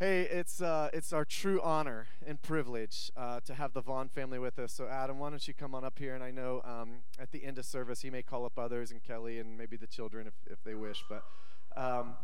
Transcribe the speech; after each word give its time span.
Hey, 0.00 0.22
it's 0.22 0.60
uh, 0.60 0.90
it's 0.92 1.12
our 1.12 1.24
true 1.24 1.60
honor 1.62 2.08
and 2.26 2.42
privilege 2.42 3.12
uh, 3.16 3.38
to 3.44 3.54
have 3.54 3.74
the 3.74 3.80
Vaughn 3.80 4.08
family 4.08 4.40
with 4.40 4.58
us. 4.58 4.72
So, 4.72 4.88
Adam, 4.88 5.20
why 5.20 5.30
don't 5.30 5.46
you 5.46 5.54
come 5.54 5.72
on 5.72 5.84
up 5.84 6.00
here? 6.00 6.16
And 6.16 6.24
I 6.24 6.32
know 6.32 6.62
um, 6.64 6.96
at 7.16 7.30
the 7.30 7.44
end 7.44 7.58
of 7.58 7.64
service, 7.64 8.00
he 8.00 8.10
may 8.10 8.20
call 8.20 8.44
up 8.44 8.58
others 8.58 8.90
and 8.90 9.00
Kelly 9.04 9.38
and 9.38 9.56
maybe 9.56 9.76
the 9.76 9.86
children 9.86 10.26
if, 10.26 10.32
if 10.50 10.64
they 10.64 10.74
wish. 10.74 11.04
But 11.08 11.22
um, 11.80 12.14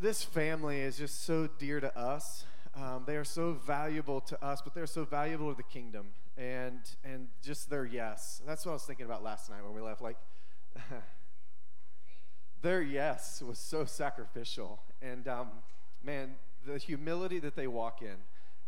this 0.00 0.24
family 0.24 0.80
is 0.80 0.96
just 0.96 1.26
so 1.26 1.46
dear 1.58 1.78
to 1.78 1.94
us. 1.96 2.46
Um, 2.74 3.04
they 3.06 3.16
are 3.16 3.24
so 3.24 3.52
valuable 3.52 4.22
to 4.22 4.42
us, 4.42 4.62
but 4.62 4.74
they're 4.74 4.86
so 4.86 5.04
valuable 5.04 5.50
to 5.50 5.56
the 5.58 5.62
kingdom. 5.62 6.06
And 6.38 6.80
and 7.04 7.28
just 7.42 7.68
their 7.68 7.84
yes. 7.84 8.40
That's 8.46 8.64
what 8.64 8.72
I 8.72 8.76
was 8.76 8.84
thinking 8.84 9.04
about 9.04 9.22
last 9.22 9.50
night 9.50 9.62
when 9.62 9.74
we 9.74 9.82
left. 9.82 10.00
Like. 10.00 10.16
their 12.62 12.80
yes 12.80 13.42
was 13.42 13.58
so 13.58 13.84
sacrificial. 13.84 14.80
And 15.02 15.28
um, 15.28 15.48
man, 16.04 16.34
the 16.66 16.78
humility 16.78 17.38
that 17.40 17.56
they 17.56 17.66
walk 17.66 18.02
in. 18.02 18.16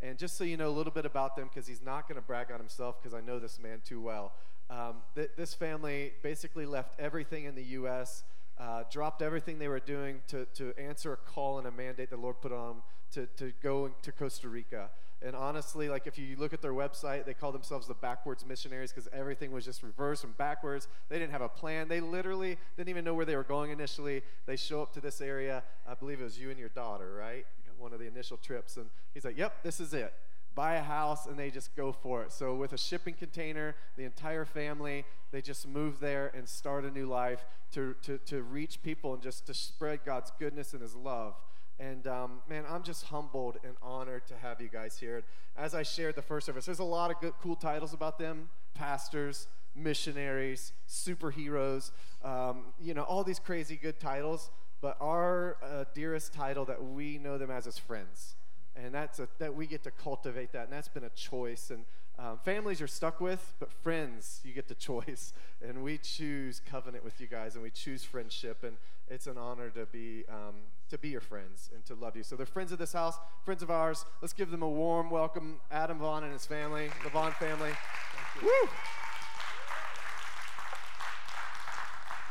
And 0.00 0.18
just 0.18 0.36
so 0.36 0.44
you 0.44 0.56
know 0.56 0.68
a 0.68 0.70
little 0.70 0.92
bit 0.92 1.06
about 1.06 1.36
them, 1.36 1.48
because 1.48 1.66
he's 1.66 1.82
not 1.82 2.08
going 2.08 2.16
to 2.16 2.26
brag 2.26 2.50
on 2.50 2.58
himself, 2.58 3.00
because 3.00 3.14
I 3.14 3.20
know 3.20 3.38
this 3.38 3.60
man 3.60 3.80
too 3.84 4.00
well. 4.00 4.32
Um, 4.68 4.96
th- 5.14 5.30
this 5.36 5.54
family 5.54 6.12
basically 6.22 6.66
left 6.66 6.98
everything 6.98 7.44
in 7.44 7.54
the 7.54 7.62
U.S., 7.64 8.24
uh, 8.58 8.84
dropped 8.90 9.22
everything 9.22 9.58
they 9.58 9.68
were 9.68 9.80
doing 9.80 10.20
to, 10.28 10.46
to 10.54 10.72
answer 10.78 11.12
a 11.12 11.16
call 11.16 11.58
and 11.58 11.66
a 11.66 11.70
mandate 11.70 12.10
the 12.10 12.16
Lord 12.16 12.40
put 12.40 12.52
on 12.52 12.68
them 12.68 12.82
to, 13.12 13.26
to 13.36 13.52
go 13.62 13.88
to 14.02 14.12
Costa 14.12 14.48
Rica. 14.48 14.90
And 15.24 15.36
honestly, 15.36 15.88
like 15.88 16.06
if 16.06 16.18
you 16.18 16.36
look 16.36 16.52
at 16.52 16.62
their 16.62 16.72
website, 16.72 17.24
they 17.24 17.34
call 17.34 17.52
themselves 17.52 17.86
the 17.86 17.94
backwards 17.94 18.44
missionaries 18.44 18.92
because 18.92 19.08
everything 19.12 19.52
was 19.52 19.64
just 19.64 19.82
reversed 19.82 20.24
and 20.24 20.36
backwards. 20.36 20.88
They 21.08 21.18
didn't 21.18 21.32
have 21.32 21.42
a 21.42 21.48
plan. 21.48 21.88
They 21.88 22.00
literally 22.00 22.58
didn't 22.76 22.88
even 22.88 23.04
know 23.04 23.14
where 23.14 23.24
they 23.24 23.36
were 23.36 23.44
going 23.44 23.70
initially. 23.70 24.22
They 24.46 24.56
show 24.56 24.82
up 24.82 24.92
to 24.94 25.00
this 25.00 25.20
area. 25.20 25.62
I 25.88 25.94
believe 25.94 26.20
it 26.20 26.24
was 26.24 26.38
you 26.38 26.50
and 26.50 26.58
your 26.58 26.70
daughter, 26.70 27.14
right? 27.18 27.46
One 27.78 27.92
of 27.92 27.98
the 27.98 28.06
initial 28.06 28.36
trips. 28.36 28.76
And 28.76 28.86
he's 29.14 29.24
like, 29.24 29.36
yep, 29.36 29.62
this 29.62 29.80
is 29.80 29.92
it. 29.92 30.12
Buy 30.54 30.74
a 30.74 30.82
house 30.82 31.26
and 31.26 31.38
they 31.38 31.50
just 31.50 31.74
go 31.74 31.92
for 31.92 32.22
it. 32.22 32.30
So, 32.30 32.54
with 32.54 32.72
a 32.74 32.78
shipping 32.78 33.14
container, 33.14 33.74
the 33.96 34.04
entire 34.04 34.44
family, 34.44 35.06
they 35.30 35.40
just 35.40 35.66
move 35.66 35.98
there 35.98 36.30
and 36.34 36.46
start 36.46 36.84
a 36.84 36.90
new 36.90 37.06
life 37.06 37.44
to, 37.72 37.94
to, 38.02 38.18
to 38.26 38.42
reach 38.42 38.82
people 38.82 39.14
and 39.14 39.22
just 39.22 39.46
to 39.46 39.54
spread 39.54 40.00
God's 40.04 40.30
goodness 40.38 40.74
and 40.74 40.82
His 40.82 40.94
love. 40.94 41.34
And 41.82 42.06
um, 42.06 42.40
man, 42.48 42.64
I'm 42.68 42.82
just 42.82 43.06
humbled 43.06 43.58
and 43.64 43.74
honored 43.82 44.26
to 44.28 44.36
have 44.36 44.60
you 44.60 44.68
guys 44.68 44.98
here. 44.98 45.24
As 45.56 45.74
I 45.74 45.82
shared 45.82 46.14
the 46.14 46.22
first 46.22 46.46
service, 46.46 46.64
there's 46.64 46.78
a 46.78 46.84
lot 46.84 47.10
of 47.10 47.20
good, 47.20 47.32
cool 47.42 47.56
titles 47.56 47.92
about 47.92 48.18
them 48.18 48.50
pastors, 48.74 49.48
missionaries, 49.74 50.72
superheroes, 50.88 51.90
um, 52.24 52.66
you 52.80 52.94
know, 52.94 53.02
all 53.02 53.24
these 53.24 53.38
crazy 53.38 53.76
good 53.76 53.98
titles. 53.98 54.50
But 54.80 54.96
our 55.00 55.56
uh, 55.62 55.84
dearest 55.94 56.32
title 56.32 56.64
that 56.66 56.82
we 56.84 57.18
know 57.18 57.36
them 57.38 57.50
as 57.50 57.66
is 57.66 57.78
friends. 57.78 58.36
And 58.76 58.94
that's 58.94 59.18
a, 59.18 59.28
that 59.38 59.54
we 59.54 59.66
get 59.66 59.82
to 59.84 59.90
cultivate 59.90 60.52
that. 60.52 60.64
And 60.64 60.72
that's 60.72 60.88
been 60.88 61.04
a 61.04 61.10
choice. 61.10 61.70
And 61.70 61.84
um, 62.18 62.38
families 62.44 62.78
you're 62.78 62.88
stuck 62.88 63.20
with, 63.20 63.54
but 63.58 63.72
friends, 63.72 64.40
you 64.44 64.52
get 64.52 64.68
the 64.68 64.74
choice. 64.90 65.32
And 65.66 65.82
we 65.82 65.98
choose 65.98 66.60
covenant 66.68 67.04
with 67.04 67.20
you 67.20 67.26
guys, 67.26 67.54
and 67.54 67.62
we 67.62 67.70
choose 67.70 68.04
friendship. 68.04 68.64
And 68.64 68.76
it's 69.08 69.26
an 69.26 69.38
honor 69.38 69.70
to 69.70 69.86
be 69.86 70.24
um, 70.28 70.54
to 70.90 70.98
be 70.98 71.08
your 71.08 71.20
friends 71.20 71.70
and 71.74 71.84
to 71.86 71.94
love 71.94 72.16
you. 72.16 72.22
So 72.22 72.36
they're 72.36 72.46
friends 72.46 72.72
of 72.72 72.78
this 72.78 72.92
house, 72.92 73.18
friends 73.44 73.62
of 73.62 73.70
ours. 73.70 74.04
Let's 74.20 74.32
give 74.32 74.50
them 74.50 74.62
a 74.62 74.68
warm 74.68 75.10
welcome, 75.10 75.60
Adam 75.70 75.98
Vaughn 75.98 76.24
and 76.24 76.32
his 76.32 76.46
family, 76.46 76.90
the 77.02 77.10
Vaughn 77.10 77.32
family. 77.32 77.70
Thank 77.70 78.42
you. 78.42 78.48
Woo! 78.48 78.68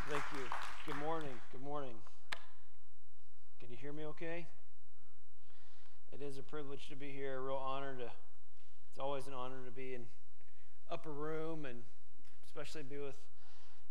Thank 0.10 0.24
you. 0.34 0.46
Good 0.86 0.98
morning. 0.98 1.32
Good 1.52 1.62
morning. 1.62 1.94
Can 3.60 3.70
you 3.70 3.78
hear 3.78 3.94
me 3.94 4.06
okay? 4.06 4.48
It 6.12 6.22
is 6.22 6.38
a 6.38 6.44
privilege 6.44 6.90
to 6.90 6.96
be 6.96 7.12
here, 7.12 7.38
a 7.38 7.42
real 7.42 7.56
honor 7.56 7.96
to 7.96 8.12
it's 8.92 9.00
always 9.00 9.26
an 9.26 9.34
honor 9.34 9.64
to 9.64 9.72
be 9.72 9.94
in 9.94 10.04
upper 10.92 11.14
room 11.14 11.64
and 11.64 11.80
especially 12.46 12.84
be 12.84 12.98
with 12.98 13.16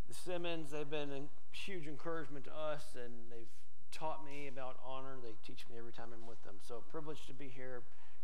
the 0.07 0.13
Simmons. 0.13 0.69
They've 0.69 0.87
been 0.87 1.09
a 1.09 1.57
huge 1.57 1.87
encouragement 1.87 2.45
to 2.45 2.51
us 2.51 2.83
and 2.93 3.11
they've 3.31 3.49
taught 3.91 4.23
me 4.23 4.47
about 4.47 4.77
honor. 4.85 5.17
They 5.21 5.33
teach 5.43 5.65
me 5.71 5.79
every 5.79 5.91
time 5.91 6.09
I'm 6.13 6.27
with 6.27 6.43
them. 6.43 6.57
So 6.61 6.83
privileged 6.91 7.25
to 7.27 7.33
be 7.33 7.47
here. 7.47 7.81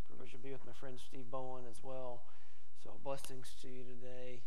Privileged 0.07 0.33
to 0.33 0.37
be 0.37 0.51
with 0.51 0.63
my 0.67 0.71
friend 0.71 0.99
Steve 1.03 1.31
Bowen 1.31 1.63
as 1.67 1.77
well. 1.81 2.21
So 2.83 2.91
blessings 3.03 3.55
to 3.63 3.67
you 3.67 3.81
today. 3.81 4.41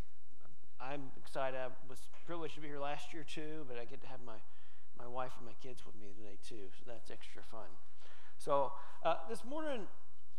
I'm 0.81 1.11
excited. 1.19 1.59
I 1.59 1.67
was 1.89 1.99
privileged 2.27 2.55
to 2.55 2.61
be 2.61 2.69
here 2.69 2.79
last 2.79 3.13
year 3.13 3.25
too, 3.25 3.67
but 3.67 3.77
I 3.77 3.87
get 3.87 4.01
to 4.03 4.07
have 4.07 4.21
my, 4.25 4.39
my 4.97 5.09
wife 5.09 5.33
and 5.37 5.47
my 5.47 5.59
kids 5.61 5.85
with 5.85 5.97
me 5.97 6.15
today 6.17 6.39
too. 6.49 6.71
So 6.79 6.85
that's 6.87 7.11
extra 7.11 7.43
fun. 7.43 7.75
So 8.39 8.71
uh, 9.03 9.17
this 9.29 9.45
morning, 9.45 9.89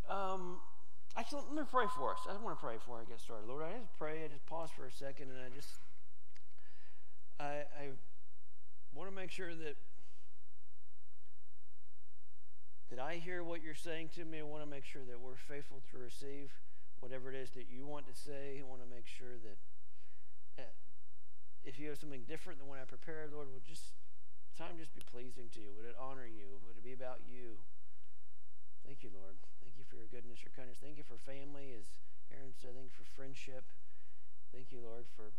um, 0.09 0.61
actually, 1.17 1.41
let 1.49 1.55
me 1.55 1.63
pray 1.69 1.85
for 1.95 2.11
us. 2.13 2.19
I 2.29 2.33
want 2.43 2.57
to 2.57 2.63
pray 2.63 2.75
before 2.75 2.99
I 2.99 3.09
get 3.09 3.19
started. 3.19 3.47
Lord, 3.47 3.63
I 3.63 3.77
just 3.77 3.97
pray. 3.97 4.23
I 4.23 4.27
just 4.27 4.45
pause 4.45 4.69
for 4.75 4.85
a 4.85 4.91
second, 4.91 5.29
and 5.29 5.39
I 5.39 5.49
just, 5.55 5.69
I, 7.39 7.65
I 7.75 7.83
want 8.93 9.09
to 9.09 9.15
make 9.15 9.31
sure 9.31 9.53
that 9.53 9.75
that 12.91 12.99
I 12.99 13.15
hear 13.23 13.41
what 13.41 13.63
you're 13.63 13.73
saying 13.73 14.09
to 14.15 14.25
me. 14.25 14.39
I 14.39 14.43
want 14.43 14.63
to 14.63 14.69
make 14.69 14.83
sure 14.83 15.01
that 15.07 15.19
we're 15.19 15.39
faithful 15.47 15.81
to 15.91 15.97
receive 15.97 16.51
whatever 16.99 17.31
it 17.31 17.39
is 17.39 17.51
that 17.51 17.71
you 17.71 17.87
want 17.87 18.05
to 18.07 18.13
say. 18.13 18.59
I 18.59 18.67
want 18.67 18.83
to 18.83 18.89
make 18.89 19.07
sure 19.07 19.39
that 19.39 19.57
uh, 20.59 20.75
if 21.63 21.79
you 21.79 21.87
have 21.87 21.97
something 21.97 22.27
different 22.27 22.59
than 22.59 22.67
what 22.67 22.79
I 22.79 22.85
prepared, 22.85 23.31
Lord, 23.31 23.47
would 23.53 23.63
just 23.63 23.95
time 24.57 24.75
just 24.77 24.93
be 24.93 25.01
pleasing 25.07 25.47
to 25.55 25.59
you? 25.59 25.71
Would 25.77 25.87
it 25.87 25.95
honor 25.95 26.27
you? 26.27 26.59
Would 26.67 26.75
it 26.77 26.83
be 26.83 26.93
about 26.93 27.23
you? 27.25 27.63
Thank 28.85 29.03
you, 29.03 29.09
Lord. 29.15 29.39
For 29.91 29.99
your 29.99 30.07
goodness, 30.07 30.39
your 30.39 30.55
kindness. 30.55 30.79
Thank 30.79 30.95
you 30.95 31.03
for 31.03 31.19
family, 31.19 31.75
as 31.75 31.99
Aaron 32.31 32.55
said. 32.55 32.79
Thank 32.79 32.95
you 32.95 33.03
for 33.03 33.11
friendship. 33.11 33.67
Thank 34.55 34.71
you, 34.71 34.79
Lord, 34.79 35.03
for 35.19 35.35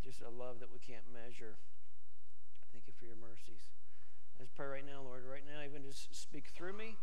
just 0.00 0.24
a 0.24 0.32
love 0.32 0.64
that 0.64 0.72
we 0.72 0.80
can't 0.80 1.04
measure. 1.12 1.60
Thank 2.72 2.88
you 2.88 2.96
for 2.96 3.04
your 3.04 3.20
mercies. 3.20 3.68
I 4.40 4.48
just 4.48 4.56
pray 4.56 4.80
right 4.80 4.88
now, 4.88 5.04
Lord, 5.04 5.28
right 5.28 5.44
now, 5.44 5.60
even 5.60 5.84
just 5.84 6.08
speak 6.16 6.48
through 6.56 6.72
me. 6.72 6.96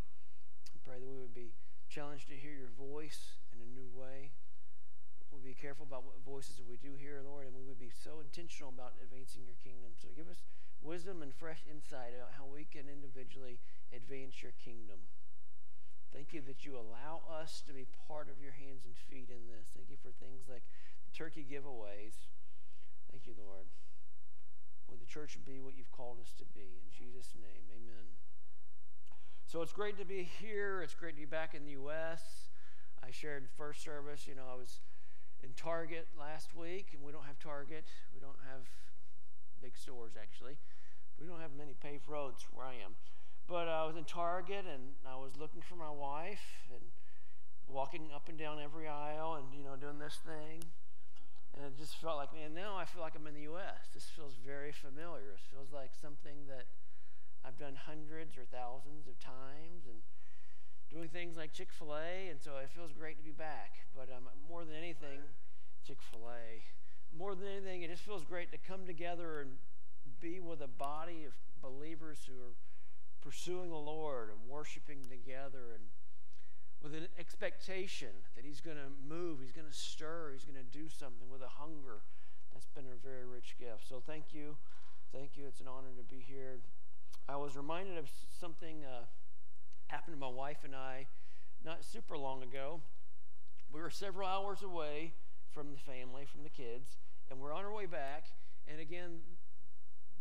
I 0.73 0.81
pray 0.81 0.97
that 0.97 1.05
we 1.05 1.21
would 1.21 1.37
be 1.37 1.53
challenged 1.93 2.25
to 2.33 2.37
hear 2.37 2.57
your 2.57 2.73
voice 2.73 3.37
in 3.53 3.61
a 3.61 3.69
new 3.69 3.85
way. 3.93 4.33
We'll 5.29 5.45
be 5.45 5.53
careful 5.53 5.85
about 5.85 6.09
what 6.09 6.17
voices 6.25 6.57
we 6.65 6.81
do 6.81 6.97
hear, 6.97 7.21
Lord, 7.21 7.45
and 7.45 7.53
we 7.53 7.69
would 7.69 7.77
be 7.77 7.93
so 7.93 8.17
intentional 8.17 8.73
about 8.73 8.97
advancing 8.97 9.45
your 9.45 9.61
kingdom. 9.61 9.93
So 9.93 10.09
give 10.17 10.25
us 10.25 10.41
wisdom 10.81 11.21
and 11.21 11.37
fresh 11.37 11.61
insight 11.69 12.17
about 12.17 12.33
how 12.33 12.49
we 12.49 12.65
can 12.65 12.89
individually 12.89 13.61
advance 13.93 14.41
your 14.41 14.57
kingdom. 14.57 15.05
Thank 16.13 16.33
you 16.33 16.41
that 16.47 16.65
you 16.65 16.75
allow 16.75 17.21
us 17.29 17.61
to 17.67 17.73
be 17.73 17.85
part 18.07 18.29
of 18.29 18.41
your 18.41 18.53
hands 18.53 18.85
and 18.85 18.95
feet 19.09 19.29
in 19.29 19.45
this. 19.45 19.69
Thank 19.75 19.89
you 19.89 19.97
for 20.01 20.09
things 20.17 20.49
like 20.49 20.63
the 21.05 21.13
turkey 21.15 21.45
giveaways. 21.45 22.17
Thank 23.11 23.25
you, 23.25 23.33
Lord. 23.37 23.65
Would 24.89 25.01
the 25.01 25.05
church 25.05 25.37
be 25.45 25.61
what 25.61 25.77
you've 25.77 25.91
called 25.91 26.17
us 26.21 26.33
to 26.39 26.45
be? 26.53 26.81
In 26.81 26.89
Jesus' 26.89 27.33
name, 27.37 27.69
amen. 27.69 28.05
So 29.45 29.61
it's 29.61 29.73
great 29.73 29.97
to 29.97 30.05
be 30.05 30.29
here. 30.41 30.81
It's 30.81 30.93
great 30.93 31.13
to 31.13 31.21
be 31.21 31.25
back 31.25 31.53
in 31.53 31.65
the 31.65 31.71
U.S. 31.71 32.21
I 33.03 33.11
shared 33.11 33.47
first 33.57 33.83
service. 33.83 34.27
You 34.27 34.35
know, 34.35 34.45
I 34.51 34.55
was 34.55 34.81
in 35.43 35.49
Target 35.53 36.07
last 36.19 36.55
week, 36.55 36.89
and 36.93 37.03
we 37.03 37.11
don't 37.11 37.25
have 37.25 37.39
Target. 37.39 37.85
We 38.13 38.19
don't 38.19 38.37
have 38.49 38.65
big 39.61 39.77
stores, 39.77 40.13
actually. 40.19 40.57
We 41.19 41.27
don't 41.27 41.41
have 41.41 41.51
many 41.57 41.73
paved 41.81 42.07
roads 42.07 42.45
where 42.51 42.65
I 42.65 42.73
am. 42.83 42.95
But 43.49 43.65
I 43.65 43.81
was 43.83 43.97
in 43.97 44.05
Target, 44.05 44.69
and 44.69 44.93
I 45.09 45.17
was 45.17 45.33
looking 45.33 45.65
for 45.65 45.73
my 45.73 45.89
wife, 45.89 46.69
and 46.69 46.85
walking 47.67 48.13
up 48.13 48.29
and 48.29 48.37
down 48.37 48.61
every 48.61 48.87
aisle, 48.87 49.41
and, 49.41 49.49
you 49.57 49.65
know, 49.65 49.73
doing 49.73 49.97
this 49.97 50.21
thing. 50.21 50.61
And 51.57 51.65
it 51.65 51.73
just 51.73 51.97
felt 51.97 52.17
like, 52.17 52.29
man, 52.29 52.53
now 52.53 52.77
I 52.77 52.85
feel 52.85 53.01
like 53.01 53.17
I'm 53.17 53.25
in 53.25 53.33
the 53.33 53.49
U.S. 53.49 53.89
This 53.91 54.05
feels 54.05 54.37
very 54.45 54.71
familiar. 54.71 55.33
It 55.33 55.41
feels 55.49 55.73
like 55.73 55.97
something 55.99 56.45
that 56.45 56.69
I've 57.43 57.57
done 57.57 57.73
hundreds 57.73 58.37
or 58.37 58.45
thousands 58.53 59.09
of 59.09 59.17
times 59.17 59.89
and 59.89 59.97
doing 60.93 61.09
things 61.09 61.35
like 61.35 61.51
Chick 61.51 61.73
fil 61.73 61.97
A. 61.97 62.29
And 62.29 62.37
so 62.37 62.61
it 62.61 62.69
feels 62.69 62.93
great 62.93 63.17
to 63.17 63.25
be 63.25 63.33
back. 63.33 63.81
But 63.97 64.13
um, 64.13 64.29
more 64.47 64.61
than 64.61 64.77
anything, 64.77 65.25
Chick 65.81 65.97
fil 66.05 66.29
A, 66.29 66.61
more 67.17 67.33
than 67.33 67.49
anything, 67.49 67.81
it 67.81 67.89
just 67.89 68.05
feels 68.05 68.23
great 68.23 68.51
to 68.51 68.59
come 68.61 68.85
together 68.85 69.41
and 69.41 69.57
be 70.21 70.39
with 70.39 70.61
a 70.61 70.69
body 70.69 71.25
of 71.25 71.33
believers 71.65 72.19
who 72.29 72.37
are 72.45 72.53
pursuing 73.29 73.69
the 73.69 73.77
Lord 73.77 74.29
and 74.29 74.49
worshiping 74.49 75.05
together 75.07 75.77
and 75.77 75.83
with 76.81 76.95
an 76.95 77.07
expectation 77.19 78.09
that 78.35 78.43
He's 78.43 78.59
going 78.59 78.77
to 78.77 78.89
move, 79.07 79.37
He's 79.39 79.51
going 79.51 79.67
to 79.67 79.73
stir, 79.73 80.31
He's 80.33 80.45
going 80.45 80.57
to 80.57 80.65
do 80.65 80.89
something 80.89 81.29
with 81.31 81.43
a 81.43 81.61
hunger. 81.61 82.01
That's 82.51 82.65
been 82.73 82.85
a 82.85 82.97
very 82.97 83.25
rich 83.25 83.55
gift. 83.59 83.87
So 83.87 84.01
thank 84.03 84.33
you. 84.33 84.57
Thank 85.13 85.37
you. 85.37 85.45
It's 85.45 85.61
an 85.61 85.67
honor 85.67 85.93
to 85.95 86.03
be 86.03 86.19
here. 86.19 86.57
I 87.27 87.35
was 87.35 87.55
reminded 87.55 87.99
of 87.99 88.09
something 88.39 88.83
uh, 88.83 89.05
happened 89.87 90.15
to 90.15 90.19
my 90.19 90.31
wife 90.31 90.63
and 90.63 90.75
I 90.75 91.05
not 91.63 91.85
super 91.85 92.17
long 92.17 92.41
ago. 92.41 92.81
We 93.71 93.79
were 93.79 93.91
several 93.91 94.27
hours 94.27 94.63
away 94.63 95.13
from 95.53 95.67
the 95.71 95.77
family, 95.77 96.25
from 96.25 96.41
the 96.41 96.49
kids, 96.49 96.97
and 97.29 97.39
we're 97.39 97.53
on 97.53 97.63
our 97.63 97.73
way 97.73 97.85
back. 97.85 98.25
And 98.67 98.79
again, 98.79 99.19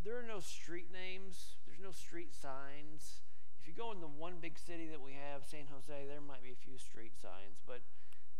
there 0.04 0.18
are 0.18 0.26
no 0.28 0.40
street 0.40 0.88
names, 0.92 1.56
there's 1.78 1.86
no 1.86 1.92
street 1.94 2.34
signs 2.34 3.22
If 3.60 3.68
you 3.68 3.74
go 3.74 3.92
in 3.92 4.00
the 4.00 4.10
one 4.10 4.34
big 4.40 4.58
city 4.58 4.88
that 4.88 5.00
we 5.00 5.12
have, 5.12 5.46
San 5.46 5.70
Jose, 5.70 5.94
there 6.08 6.20
might 6.20 6.42
be 6.42 6.50
a 6.50 6.58
few 6.58 6.78
street 6.78 7.14
signs, 7.14 7.62
but 7.66 7.82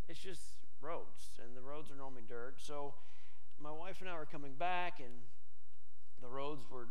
it's 0.07 0.19
just 0.19 0.59
roads, 0.81 1.39
and 1.39 1.55
the 1.55 1.61
roads 1.61 1.91
are 1.91 1.95
normally 1.95 2.23
dirt. 2.27 2.55
So 2.57 2.95
my 3.61 3.71
wife 3.71 4.01
and 4.01 4.09
I 4.09 4.15
were 4.15 4.25
coming 4.25 4.55
back, 4.59 4.99
and 4.99 5.23
the 6.19 6.27
roads 6.27 6.63
were 6.71 6.87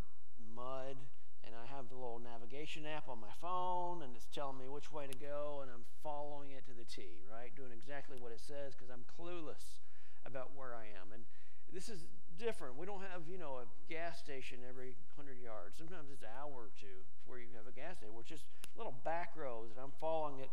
mud, 0.55 0.97
and 1.45 1.53
I 1.53 1.67
have 1.75 1.89
the 1.89 1.97
little 1.97 2.21
navigation 2.21 2.87
app 2.87 3.09
on 3.09 3.21
my 3.21 3.33
phone, 3.41 4.03
and 4.03 4.15
it's 4.15 4.29
telling 4.33 4.57
me 4.57 4.69
which 4.69 4.93
way 4.93 5.07
to 5.07 5.19
go, 5.19 5.61
and 5.61 5.71
I'm 5.71 5.85
following 6.03 6.53
it 6.53 6.65
to 6.67 6.73
the 6.73 6.85
T, 6.85 7.25
right? 7.29 7.53
Doing 7.57 7.73
exactly 7.77 8.17
what 8.17 8.33
it 8.33 8.41
says 8.41 8.73
because 8.73 8.89
I'm 8.89 9.05
clueless 9.05 9.85
about 10.25 10.57
where 10.57 10.73
I 10.73 10.89
am. 10.97 11.13
And 11.13 11.25
this 11.73 11.89
is 11.89 12.05
different. 12.39 12.77
We 12.77 12.87
don't 12.87 13.03
have, 13.03 13.23
you 13.31 13.39
know, 13.39 13.61
a 13.61 13.67
gas 13.93 14.19
station 14.19 14.59
every 14.69 14.95
100 15.17 15.43
yards. 15.43 15.77
Sometimes 15.77 16.11
it's 16.13 16.23
an 16.23 16.33
hour 16.41 16.71
or 16.71 16.73
two 16.79 17.03
before 17.21 17.39
you 17.39 17.47
have 17.57 17.67
a 17.67 17.75
gas 17.75 17.99
station, 17.99 18.15
We're 18.15 18.23
just 18.23 18.45
little 18.77 18.95
back 19.05 19.35
roads, 19.37 19.73
and 19.75 19.81
I'm 19.83 19.93
following 20.01 20.39
it. 20.41 20.49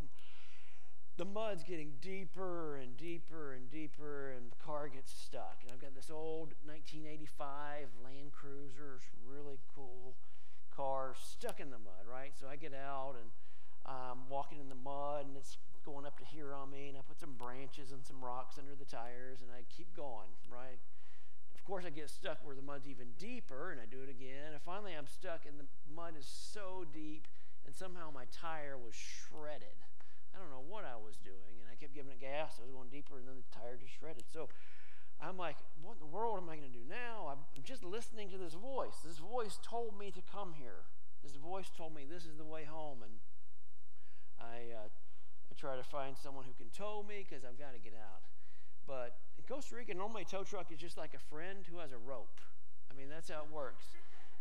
The 1.17 1.25
mud's 1.25 1.63
getting 1.63 1.93
deeper 2.01 2.75
and 2.75 2.97
deeper 2.97 3.53
and 3.53 3.71
deeper, 3.71 4.33
and 4.35 4.51
the 4.51 4.59
car 4.59 4.89
gets 4.89 5.13
stuck. 5.13 5.63
And 5.63 5.71
I've 5.71 5.79
got 5.79 5.95
this 5.95 6.09
old 6.11 6.51
1985 6.65 7.87
Land 8.03 8.33
Cruiser, 8.33 8.99
really 9.23 9.59
cool 9.73 10.15
car, 10.75 11.15
stuck 11.15 11.61
in 11.61 11.69
the 11.69 11.79
mud, 11.79 12.03
right? 12.09 12.33
So 12.35 12.47
I 12.47 12.57
get 12.57 12.73
out 12.73 13.15
and 13.15 13.31
I'm 13.85 14.27
walking 14.29 14.59
in 14.59 14.67
the 14.67 14.75
mud, 14.75 15.27
and 15.27 15.37
it's 15.37 15.57
going 15.85 16.05
up 16.05 16.17
to 16.17 16.25
here 16.25 16.53
on 16.53 16.71
me, 16.71 16.89
and 16.89 16.97
I 16.97 17.01
put 17.07 17.19
some 17.19 17.37
branches 17.37 17.91
and 17.91 18.03
some 18.03 18.19
rocks 18.19 18.57
under 18.57 18.73
the 18.73 18.85
tires, 18.85 19.41
and 19.41 19.51
I 19.53 19.61
keep 19.69 19.95
going, 19.95 20.33
right? 20.49 20.81
Course, 21.65 21.83
I 21.85 21.89
get 21.89 22.09
stuck 22.09 22.45
where 22.45 22.55
the 22.55 22.61
mud's 22.61 22.87
even 22.87 23.17
deeper, 23.17 23.71
and 23.71 23.81
I 23.81 23.85
do 23.89 24.01
it 24.05 24.09
again. 24.09 24.53
And 24.53 24.61
finally, 24.61 24.93
I'm 24.93 25.07
stuck, 25.07 25.49
and 25.49 25.59
the 25.59 25.65
mud 25.89 26.13
is 26.17 26.25
so 26.25 26.85
deep, 26.93 27.27
and 27.65 27.73
somehow 27.73 28.13
my 28.13 28.25
tire 28.31 28.77
was 28.77 28.93
shredded. 28.93 29.81
I 30.35 30.39
don't 30.39 30.51
know 30.51 30.63
what 30.67 30.85
I 30.85 30.95
was 30.99 31.17
doing, 31.23 31.57
and 31.57 31.65
I 31.71 31.75
kept 31.75 31.95
giving 31.95 32.11
it 32.11 32.21
gas. 32.21 32.59
I 32.59 32.67
was 32.67 32.71
going 32.71 32.89
deeper, 32.89 33.17
and 33.17 33.27
then 33.27 33.41
the 33.41 33.49
tire 33.49 33.79
just 33.79 33.97
shredded. 33.97 34.29
So 34.29 34.49
I'm 35.17 35.37
like, 35.37 35.55
what 35.81 35.97
in 35.97 36.03
the 36.03 36.11
world 36.11 36.37
am 36.37 36.49
I 36.49 36.59
going 36.59 36.69
to 36.69 36.77
do 36.77 36.83
now? 36.85 37.31
I'm 37.31 37.63
just 37.63 37.83
listening 37.83 38.29
to 38.29 38.37
this 38.37 38.53
voice. 38.53 39.01
This 39.01 39.17
voice 39.17 39.57
told 39.63 39.97
me 39.97 40.11
to 40.11 40.21
come 40.21 40.53
here. 40.53 40.85
This 41.23 41.33
voice 41.33 41.71
told 41.73 41.95
me 41.95 42.05
this 42.05 42.25
is 42.29 42.37
the 42.37 42.45
way 42.45 42.67
home, 42.67 43.01
and 43.01 43.17
I, 44.37 44.75
uh, 44.75 44.91
I 44.91 45.53
try 45.57 45.75
to 45.75 45.83
find 45.83 46.13
someone 46.13 46.45
who 46.45 46.53
can 46.53 46.69
tow 46.69 47.01
me 47.01 47.25
because 47.25 47.41
I've 47.41 47.57
got 47.57 47.73
to 47.73 47.79
get 47.79 47.95
out. 47.95 48.27
But 48.85 49.17
Costa 49.47 49.75
Rica, 49.75 49.93
normally 49.93 50.25
tow 50.25 50.43
truck 50.43 50.71
is 50.71 50.79
just 50.79 50.97
like 50.97 51.13
a 51.13 51.19
friend 51.19 51.65
who 51.69 51.79
has 51.79 51.91
a 51.91 51.97
rope. 51.97 52.41
I 52.91 52.97
mean, 52.97 53.09
that's 53.09 53.29
how 53.29 53.41
it 53.43 53.53
works. 53.53 53.85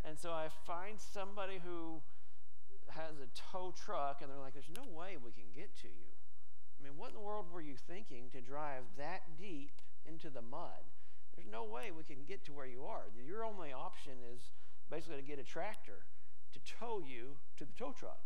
And 0.05 0.19
so 0.19 0.31
I 0.31 0.49
find 0.67 1.01
somebody 1.01 1.61
who 1.65 2.01
has 2.89 3.17
a 3.21 3.29
tow 3.53 3.73
truck, 3.73 4.21
and 4.21 4.31
they're 4.31 4.39
like, 4.39 4.55
there's 4.55 4.73
no 4.77 4.85
way 4.85 5.17
we 5.17 5.33
can 5.33 5.49
get 5.55 5.75
to 5.83 5.89
you. 5.89 6.13
I 6.79 6.85
mean, 6.85 6.97
what 6.97 7.11
in 7.11 7.15
the 7.15 7.21
world 7.21 7.47
were 7.53 7.61
you 7.61 7.75
thinking 7.77 8.29
to 8.33 8.41
drive 8.41 8.85
that 8.99 9.23
deep 9.39 9.73
into 10.07 10.31
the 10.31 10.43
mud? 10.43 10.85
There's 11.35 11.49
no 11.51 11.65
way 11.65 11.91
we 11.91 12.05
can 12.05 12.25
get 12.29 12.45
to 12.45 12.53
where 12.53 12.67
you 12.67 12.85
are. 12.85 13.05
Your 13.27 13.45
only 13.45 13.73
option 13.73 14.13
is 14.35 14.53
basically 14.91 15.17
to 15.17 15.27
get 15.27 15.39
a 15.39 15.45
tractor 15.45 16.05
to 16.53 16.61
tow 16.79 17.03
you 17.05 17.37
to 17.57 17.65
the 17.65 17.73
tow 17.73 17.93
truck. 17.99 18.21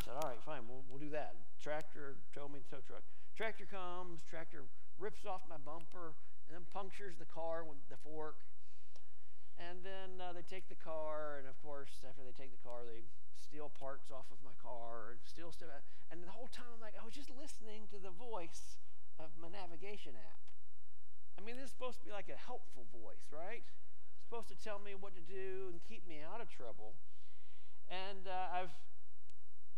I 0.00 0.04
said, 0.04 0.14
all 0.14 0.28
right, 0.28 0.42
fine, 0.42 0.62
we'll, 0.68 0.84
we'll 0.88 1.00
do 1.00 1.10
that. 1.10 1.34
Tractor 1.60 2.16
tow 2.32 2.48
me 2.48 2.60
to 2.60 2.64
the 2.70 2.76
tow 2.76 2.82
truck. 2.86 3.02
Tractor 3.36 3.66
comes, 3.66 4.22
tractor 4.28 4.64
rips 5.02 5.26
off 5.26 5.42
my 5.50 5.58
bumper, 5.58 6.14
and 6.46 6.54
then 6.54 6.62
punctures 6.70 7.18
the 7.18 7.26
car 7.26 7.66
with 7.66 7.82
the 7.90 7.98
fork. 8.06 8.38
And 9.58 9.82
then 9.82 10.22
uh, 10.22 10.30
they 10.30 10.46
take 10.46 10.70
the 10.70 10.78
car, 10.78 11.42
and 11.42 11.50
of 11.50 11.58
course, 11.58 12.06
after 12.06 12.22
they 12.22 12.30
take 12.30 12.54
the 12.54 12.62
car, 12.62 12.86
they 12.86 13.10
steal 13.34 13.66
parts 13.66 14.14
off 14.14 14.30
of 14.30 14.38
my 14.46 14.54
car 14.62 15.18
and 15.18 15.20
steal 15.26 15.50
stuff. 15.50 15.82
And 16.14 16.22
the 16.22 16.30
whole 16.30 16.46
time, 16.54 16.70
I'm 16.70 16.80
like, 16.80 16.94
I 16.94 17.02
was 17.02 17.18
just 17.18 17.34
listening 17.34 17.90
to 17.90 17.98
the 17.98 18.14
voice 18.14 18.78
of 19.18 19.34
my 19.42 19.50
navigation 19.50 20.14
app. 20.14 20.42
I 21.34 21.42
mean, 21.42 21.58
this 21.58 21.68
is 21.68 21.74
supposed 21.74 21.98
to 21.98 22.06
be 22.06 22.14
like 22.14 22.30
a 22.30 22.38
helpful 22.38 22.86
voice, 22.94 23.26
right? 23.34 23.66
It's 23.66 24.22
supposed 24.22 24.48
to 24.54 24.58
tell 24.58 24.78
me 24.78 24.94
what 24.94 25.18
to 25.18 25.24
do 25.24 25.74
and 25.74 25.82
keep 25.82 26.06
me 26.06 26.22
out 26.22 26.38
of 26.38 26.46
trouble. 26.46 26.94
And 27.90 28.30
uh, 28.30 28.54
I've, 28.54 28.74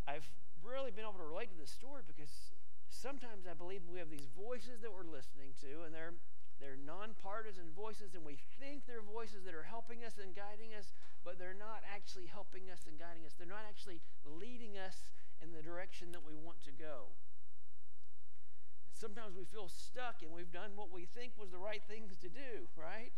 I've 0.06 0.28
really 0.60 0.92
been 0.92 1.08
able 1.08 1.18
to 1.18 1.26
relate 1.26 1.48
to 1.50 1.58
this 1.58 1.72
story 1.72 2.04
because 2.04 2.53
sometimes 2.88 3.46
I 3.46 3.54
believe 3.54 3.82
we 3.88 3.98
have 3.98 4.10
these 4.10 4.28
voices 4.36 4.80
that 4.82 4.92
we're 4.92 5.08
listening 5.08 5.52
to, 5.60 5.84
and 5.84 5.94
they're 5.94 6.14
they're 6.62 6.78
nonpartisan 6.78 7.74
voices, 7.74 8.14
and 8.14 8.22
we 8.24 8.38
think 8.62 8.86
they're 8.86 9.02
voices 9.02 9.42
that 9.44 9.58
are 9.58 9.66
helping 9.66 10.06
us 10.06 10.22
and 10.22 10.32
guiding 10.38 10.70
us, 10.72 10.94
but 11.26 11.36
they're 11.36 11.56
not 11.56 11.82
actually 11.82 12.30
helping 12.30 12.70
us 12.70 12.86
and 12.86 12.94
guiding 12.94 13.26
us. 13.26 13.34
They're 13.34 13.50
not 13.50 13.66
actually 13.66 14.00
leading 14.22 14.78
us 14.78 15.10
in 15.42 15.50
the 15.50 15.60
direction 15.60 16.14
that 16.14 16.22
we 16.22 16.32
want 16.32 16.62
to 16.64 16.72
go. 16.72 17.10
Sometimes 18.94 19.34
we 19.34 19.44
feel 19.44 19.68
stuck 19.68 20.22
and 20.22 20.30
we've 20.30 20.54
done 20.54 20.78
what 20.78 20.94
we 20.94 21.04
think 21.04 21.34
was 21.36 21.50
the 21.50 21.58
right 21.58 21.82
things 21.90 22.16
to 22.22 22.30
do, 22.30 22.70
right? 22.78 23.10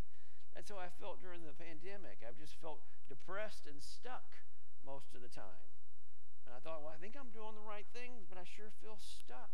That's 0.56 0.72
how 0.72 0.80
I 0.80 0.88
felt 0.98 1.20
during 1.20 1.44
the 1.44 1.52
pandemic. 1.52 2.24
I've 2.24 2.40
just 2.40 2.56
felt 2.58 2.80
depressed 3.06 3.68
and 3.68 3.76
stuck 3.78 4.32
most 4.82 5.14
of 5.14 5.20
the 5.20 5.28
time. 5.28 5.75
And 6.46 6.54
I 6.54 6.62
thought, 6.62 6.86
well, 6.86 6.94
I 6.94 6.98
think 7.02 7.18
I'm 7.18 7.34
doing 7.34 7.58
the 7.58 7.66
right 7.66 7.86
things, 7.90 8.22
but 8.22 8.38
I 8.38 8.46
sure 8.46 8.70
feel 8.78 8.96
stuck. 9.02 9.52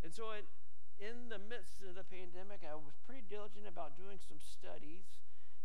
And 0.00 0.08
so, 0.10 0.32
it, 0.32 0.48
in 0.96 1.28
the 1.28 1.38
midst 1.38 1.84
of 1.84 1.94
the 1.94 2.06
pandemic, 2.08 2.64
I 2.64 2.74
was 2.74 2.96
pretty 3.04 3.22
diligent 3.28 3.68
about 3.68 3.94
doing 4.00 4.16
some 4.16 4.40
studies 4.40 5.20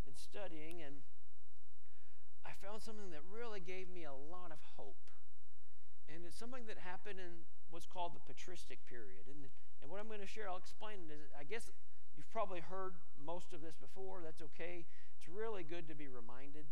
and 0.05 0.13
studying, 0.13 0.83
and 0.83 1.01
I 2.43 2.51
found 2.59 2.83
something 2.83 3.11
that 3.15 3.23
really 3.27 3.59
gave 3.59 3.87
me 3.87 4.03
a 4.03 4.13
lot 4.13 4.51
of 4.51 4.59
hope. 4.75 4.99
And 6.07 6.23
it's 6.23 6.39
something 6.39 6.67
that 6.67 6.79
happened 6.79 7.19
in 7.19 7.43
what's 7.69 7.85
called 7.85 8.15
the 8.15 8.23
patristic 8.23 8.79
period. 8.87 9.27
And, 9.27 9.51
and 9.83 9.91
what 9.91 9.99
I'm 9.99 10.07
going 10.07 10.23
to 10.23 10.29
share, 10.29 10.47
I'll 10.47 10.57
explain 10.59 11.11
it. 11.11 11.19
Is, 11.19 11.31
I 11.35 11.43
guess 11.43 11.71
you've 12.15 12.31
probably 12.31 12.63
heard 12.63 12.95
most 13.19 13.51
of 13.51 13.59
this 13.59 13.75
before. 13.75 14.23
That's 14.23 14.41
okay. 14.55 14.87
It's 15.19 15.27
really 15.27 15.67
good 15.67 15.87
to 15.91 15.95
be 15.95 16.07
reminded 16.07 16.65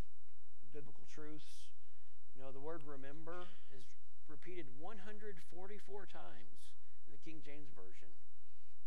of 0.63 0.67
biblical 0.71 1.03
truths. 1.11 1.74
You 2.35 2.43
know, 2.43 2.51
the 2.51 2.59
word 2.59 2.83
remember 2.83 3.47
is 3.71 3.87
repeated 4.27 4.67
144 4.75 5.39
times 6.11 6.59
in 7.07 7.15
the 7.15 7.21
King 7.23 7.39
James 7.39 7.71
Version. 7.71 8.11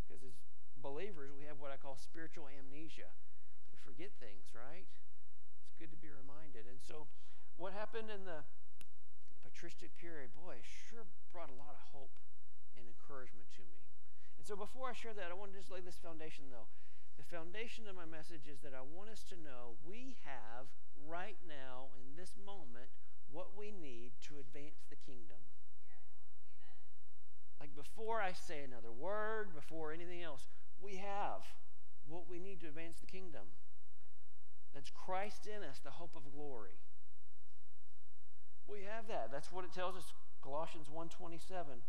Because 0.05 0.21
as 0.21 0.37
believers, 0.85 1.33
we 1.33 1.49
have 1.49 1.57
what 1.57 1.73
I 1.73 1.81
call 1.81 1.97
spiritual 1.97 2.45
amnesia. 2.53 3.09
We 3.73 3.81
forget 3.81 4.13
things, 4.21 4.53
right? 4.53 4.85
It's 5.65 5.77
good 5.81 5.89
to 5.97 6.01
be 6.01 6.13
reminded. 6.13 6.69
And 6.69 6.77
so, 6.85 7.09
what 7.57 7.73
happened 7.73 8.13
in 8.13 8.29
the 8.29 8.45
patristic 9.41 9.97
period, 9.97 10.37
boy, 10.37 10.61
sure 10.63 11.09
brought 11.33 11.49
a 11.49 11.57
lot 11.57 11.73
of 11.73 11.83
hope 11.91 12.13
and 12.77 12.85
encouragement 12.85 13.49
to 13.59 13.65
me. 13.65 13.81
And 14.37 14.45
so, 14.45 14.55
before 14.55 14.93
I 14.93 14.95
share 14.95 15.17
that, 15.17 15.33
I 15.33 15.35
want 15.35 15.57
to 15.57 15.59
just 15.59 15.73
lay 15.73 15.81
this 15.81 15.97
foundation, 15.97 16.53
though. 16.53 16.69
The 17.17 17.27
foundation 17.27 17.89
of 17.91 17.99
my 17.99 18.07
message 18.07 18.47
is 18.47 18.61
that 18.61 18.77
I 18.77 18.85
want 18.85 19.11
us 19.11 19.27
to 19.33 19.37
know 19.41 19.81
we 19.83 20.21
have 20.23 20.71
right 21.03 21.41
now, 21.43 21.91
in 21.99 22.15
this 22.15 22.39
moment, 22.39 22.95
what 23.31 23.57
we 23.57 23.71
need 23.71 24.13
to 24.29 24.39
advance 24.39 24.85
the 24.91 24.97
kingdom. 24.97 25.39
Like 27.61 27.75
before 27.75 28.21
I 28.21 28.33
say 28.33 28.63
another 28.65 28.93
word, 28.93 29.55
before 29.55 29.93
anything 29.93 30.23
else, 30.23 30.47
we 30.81 30.97
have 30.97 31.43
what 32.07 32.29
we 32.29 32.39
need 32.39 32.61
to 32.61 32.69
advance 32.69 32.99
the 33.01 33.07
kingdom. 33.07 33.53
That's 34.75 34.91
Christ 34.91 35.47
in 35.47 35.63
us, 35.63 35.81
the 35.83 35.91
hope 35.91 36.15
of 36.17 36.33
glory. 36.33 36.79
We 38.69 38.81
have 38.83 39.09
that. 39.09 39.31
That's 39.33 39.51
what 39.51 39.65
it 39.65 39.73
tells 39.73 39.97
us. 39.97 40.13
Colossians 40.43 40.89
1:27. 40.89 41.83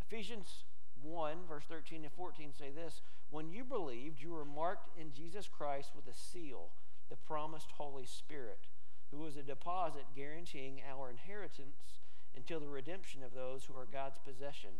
Ephesians 0.00 0.64
1, 1.02 1.46
verse 1.46 1.64
13 1.68 2.04
and 2.04 2.12
14 2.12 2.52
say 2.52 2.70
this 2.70 3.00
When 3.30 3.50
you 3.50 3.64
believed, 3.64 4.20
you 4.20 4.32
were 4.32 4.44
marked 4.44 4.88
in 4.98 5.12
Jesus 5.12 5.48
Christ 5.48 5.92
with 5.94 6.06
a 6.06 6.18
seal, 6.18 6.70
the 7.08 7.16
promised 7.16 7.70
Holy 7.72 8.06
Spirit, 8.06 8.66
who 9.12 9.18
was 9.18 9.36
a 9.36 9.42
deposit 9.42 10.04
guaranteeing 10.16 10.80
our 10.90 11.10
inheritance 11.10 12.00
until 12.34 12.58
the 12.58 12.68
redemption 12.68 13.22
of 13.22 13.34
those 13.34 13.64
who 13.64 13.78
are 13.78 13.86
God's 13.86 14.18
possession 14.18 14.70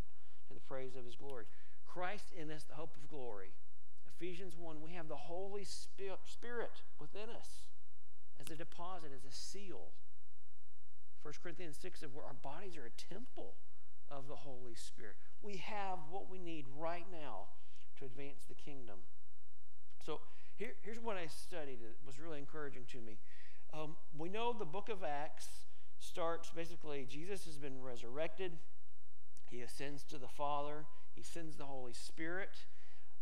to 0.48 0.54
the 0.54 0.60
praise 0.60 0.96
of 0.96 1.04
his 1.04 1.16
glory. 1.16 1.44
Christ 1.86 2.32
in 2.36 2.50
us, 2.50 2.64
the 2.64 2.74
hope 2.74 2.96
of 2.96 3.10
glory. 3.10 3.52
Ephesians 4.16 4.54
1, 4.56 4.80
we 4.80 4.92
have 4.92 5.08
the 5.08 5.28
Holy 5.28 5.64
Spirit 5.64 6.82
within 6.98 7.28
us 7.28 7.68
as 8.40 8.50
a 8.50 8.56
deposit, 8.56 9.10
as 9.14 9.24
a 9.24 9.34
seal. 9.34 9.92
1 11.22 11.34
Corinthians 11.42 11.76
6 11.80 12.00
said 12.00 12.08
our 12.16 12.34
bodies 12.34 12.76
are 12.76 12.86
a 12.86 13.14
temple 13.14 13.54
of 14.10 14.28
the 14.28 14.36
Holy 14.36 14.74
Spirit. 14.74 15.16
We 15.42 15.56
have 15.56 15.98
what 16.10 16.30
we 16.30 16.38
need 16.38 16.66
right 16.76 17.06
now 17.12 17.48
to 17.98 18.04
advance 18.04 18.44
the 18.48 18.54
kingdom. 18.54 18.98
So 20.04 20.20
here, 20.56 20.74
here's 20.82 20.98
what 20.98 21.16
I 21.16 21.26
studied 21.26 21.80
that 21.80 22.06
was 22.06 22.18
really 22.18 22.38
encouraging 22.38 22.84
to 22.92 23.00
me. 23.00 23.18
Um, 23.74 23.96
we 24.18 24.28
know 24.28 24.52
the 24.52 24.64
book 24.64 24.88
of 24.88 25.02
Acts 25.02 25.48
starts 25.98 26.50
basically, 26.50 27.06
Jesus 27.08 27.44
has 27.44 27.56
been 27.56 27.80
resurrected. 27.80 28.52
He 29.50 29.60
ascends 29.60 30.02
to 30.04 30.18
the 30.18 30.28
Father, 30.28 30.84
He 31.14 31.22
sends 31.22 31.56
the 31.56 31.64
Holy 31.64 31.92
Spirit. 31.92 32.66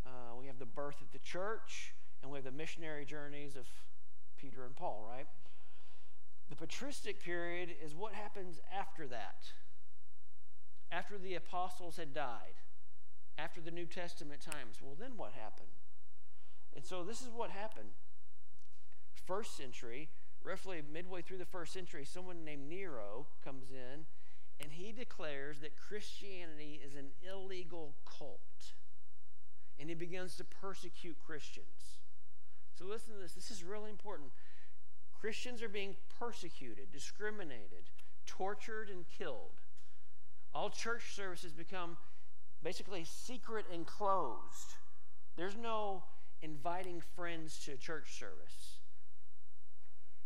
Uh, 0.07 0.35
we 0.39 0.47
have 0.47 0.59
the 0.59 0.67
birth 0.67 1.01
of 1.01 1.13
the 1.13 1.19
church, 1.19 1.95
and 2.23 2.31
we 2.31 2.39
have 2.39 2.45
the 2.45 2.51
missionary 2.51 3.05
journeys 3.05 3.55
of 3.55 3.67
Peter 4.39 4.65
and 4.65 4.75
Paul, 4.75 5.07
right? 5.09 5.27
The 6.49 6.57
patristic 6.57 7.23
period 7.23 7.71
is 7.85 7.95
what 7.95 8.15
happens 8.15 8.59
after 8.77 9.07
that. 9.09 9.53
After 10.91 11.17
the 11.17 11.35
apostles 11.35 11.97
had 11.97 12.13
died, 12.13 12.59
after 13.39 13.61
the 13.61 13.71
New 13.71 13.87
Testament 13.87 14.41
times. 14.41 14.79
Well, 14.83 14.97
then 14.99 15.13
what 15.17 15.33
happened? 15.33 15.69
And 16.75 16.85
so 16.85 17.05
this 17.05 17.21
is 17.21 17.29
what 17.35 17.51
happened. 17.51 17.91
First 19.27 19.57
century, 19.57 20.09
roughly 20.45 20.83
midway 20.93 21.23
through 21.23 21.39
the 21.39 21.45
first 21.45 21.73
century, 21.73 22.05
someone 22.05 22.45
named 22.45 22.69
Nero 22.69 23.27
comes 23.45 23.71
in 23.71 24.07
and 24.61 24.73
he 24.73 24.93
declares 24.93 25.61
that 25.61 25.77
Christianity 25.77 26.81
is 26.85 26.95
an 26.95 27.09
illegal 27.27 27.95
cult. 28.05 28.75
And 29.79 29.89
he 29.89 29.95
begins 29.95 30.37
to 30.37 30.45
persecute 30.45 31.17
Christians. 31.25 31.99
So 32.79 32.85
listen 32.85 33.15
to 33.15 33.21
this. 33.21 33.33
This 33.33 33.51
is 33.51 33.65
really 33.65 33.91
important. 33.91 34.31
Christians 35.19 35.63
are 35.63 35.69
being 35.69 35.97
persecuted, 36.19 36.93
discriminated, 36.93 37.89
tortured, 38.27 38.91
and 38.91 39.05
killed. 39.19 39.61
All 40.55 40.69
church 40.69 41.15
services 41.15 41.53
become 41.53 41.97
basically 42.63 43.05
secret 43.05 43.65
and 43.73 43.87
closed. 43.87 44.77
There's 45.37 45.57
no 45.57 46.03
inviting 46.43 47.01
friends 47.01 47.59
to 47.65 47.77
church 47.77 48.19
service. 48.19 48.80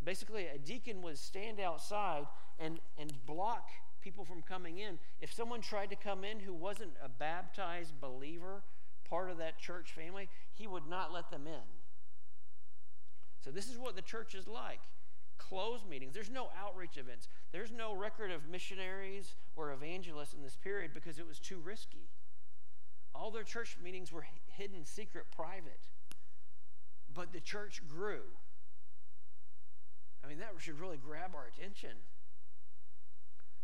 Basically, 0.04 0.46
a 0.46 0.58
deacon 0.58 1.02
would 1.02 1.18
stand 1.18 1.60
outside 1.60 2.26
and, 2.58 2.80
and 2.98 3.12
block 3.26 3.68
people 4.02 4.24
from 4.24 4.42
coming 4.42 4.78
in. 4.78 4.98
If 5.20 5.32
someone 5.32 5.60
tried 5.60 5.90
to 5.90 5.96
come 5.96 6.24
in 6.24 6.40
who 6.40 6.52
wasn't 6.52 6.92
a 7.02 7.08
baptized 7.08 8.00
believer, 8.00 8.62
part 9.08 9.30
of 9.30 9.38
that 9.38 9.58
church 9.58 9.92
family, 9.92 10.28
he 10.52 10.66
would 10.66 10.86
not 10.86 11.12
let 11.12 11.30
them 11.30 11.46
in. 11.46 11.62
So, 13.40 13.50
this 13.50 13.70
is 13.70 13.78
what 13.78 13.96
the 13.96 14.02
church 14.02 14.34
is 14.34 14.46
like 14.46 14.80
closed 15.38 15.86
meetings. 15.88 16.14
There's 16.14 16.30
no 16.30 16.48
outreach 16.58 16.96
events. 16.96 17.28
There's 17.52 17.72
no 17.72 17.94
record 17.94 18.30
of 18.30 18.48
missionaries 18.48 19.34
or 19.56 19.72
evangelists 19.72 20.32
in 20.32 20.42
this 20.42 20.56
period 20.56 20.92
because 20.94 21.18
it 21.18 21.26
was 21.26 21.38
too 21.38 21.58
risky. 21.58 22.08
All 23.14 23.30
their 23.30 23.44
church 23.44 23.76
meetings 23.82 24.12
were 24.12 24.26
hidden, 24.56 24.84
secret, 24.84 25.26
private. 25.34 25.88
But 27.12 27.32
the 27.32 27.40
church 27.40 27.82
grew. 27.88 28.22
I 30.24 30.28
mean, 30.28 30.38
that 30.38 30.52
should 30.58 30.80
really 30.80 30.96
grab 30.96 31.32
our 31.34 31.46
attention. 31.46 31.90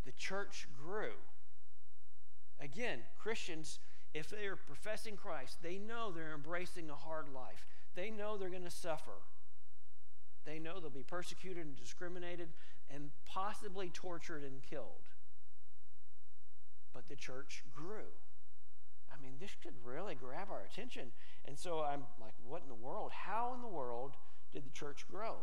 The 0.05 0.11
church 0.11 0.67
grew. 0.83 1.13
Again, 2.59 2.99
Christians, 3.17 3.79
if 4.13 4.29
they 4.29 4.45
are 4.45 4.55
professing 4.55 5.17
Christ, 5.17 5.57
they 5.63 5.77
know 5.77 6.11
they're 6.11 6.33
embracing 6.33 6.89
a 6.89 6.95
hard 6.95 7.29
life. 7.29 7.65
They 7.95 8.11
know 8.11 8.37
they're 8.37 8.49
going 8.49 8.63
to 8.63 8.69
suffer. 8.69 9.23
They 10.45 10.59
know 10.59 10.79
they'll 10.79 10.89
be 10.89 11.03
persecuted 11.03 11.65
and 11.65 11.75
discriminated 11.75 12.49
and 12.93 13.09
possibly 13.25 13.89
tortured 13.89 14.43
and 14.43 14.61
killed. 14.61 15.09
But 16.93 17.07
the 17.07 17.15
church 17.15 17.63
grew. 17.73 18.11
I 19.11 19.21
mean, 19.21 19.33
this 19.39 19.55
could 19.61 19.73
really 19.83 20.15
grab 20.15 20.49
our 20.51 20.63
attention. 20.63 21.11
And 21.45 21.57
so 21.57 21.81
I'm 21.81 22.03
like, 22.19 22.33
what 22.45 22.61
in 22.61 22.67
the 22.67 22.75
world? 22.75 23.11
How 23.11 23.53
in 23.55 23.61
the 23.61 23.67
world 23.67 24.13
did 24.53 24.65
the 24.65 24.71
church 24.71 25.05
grow 25.09 25.37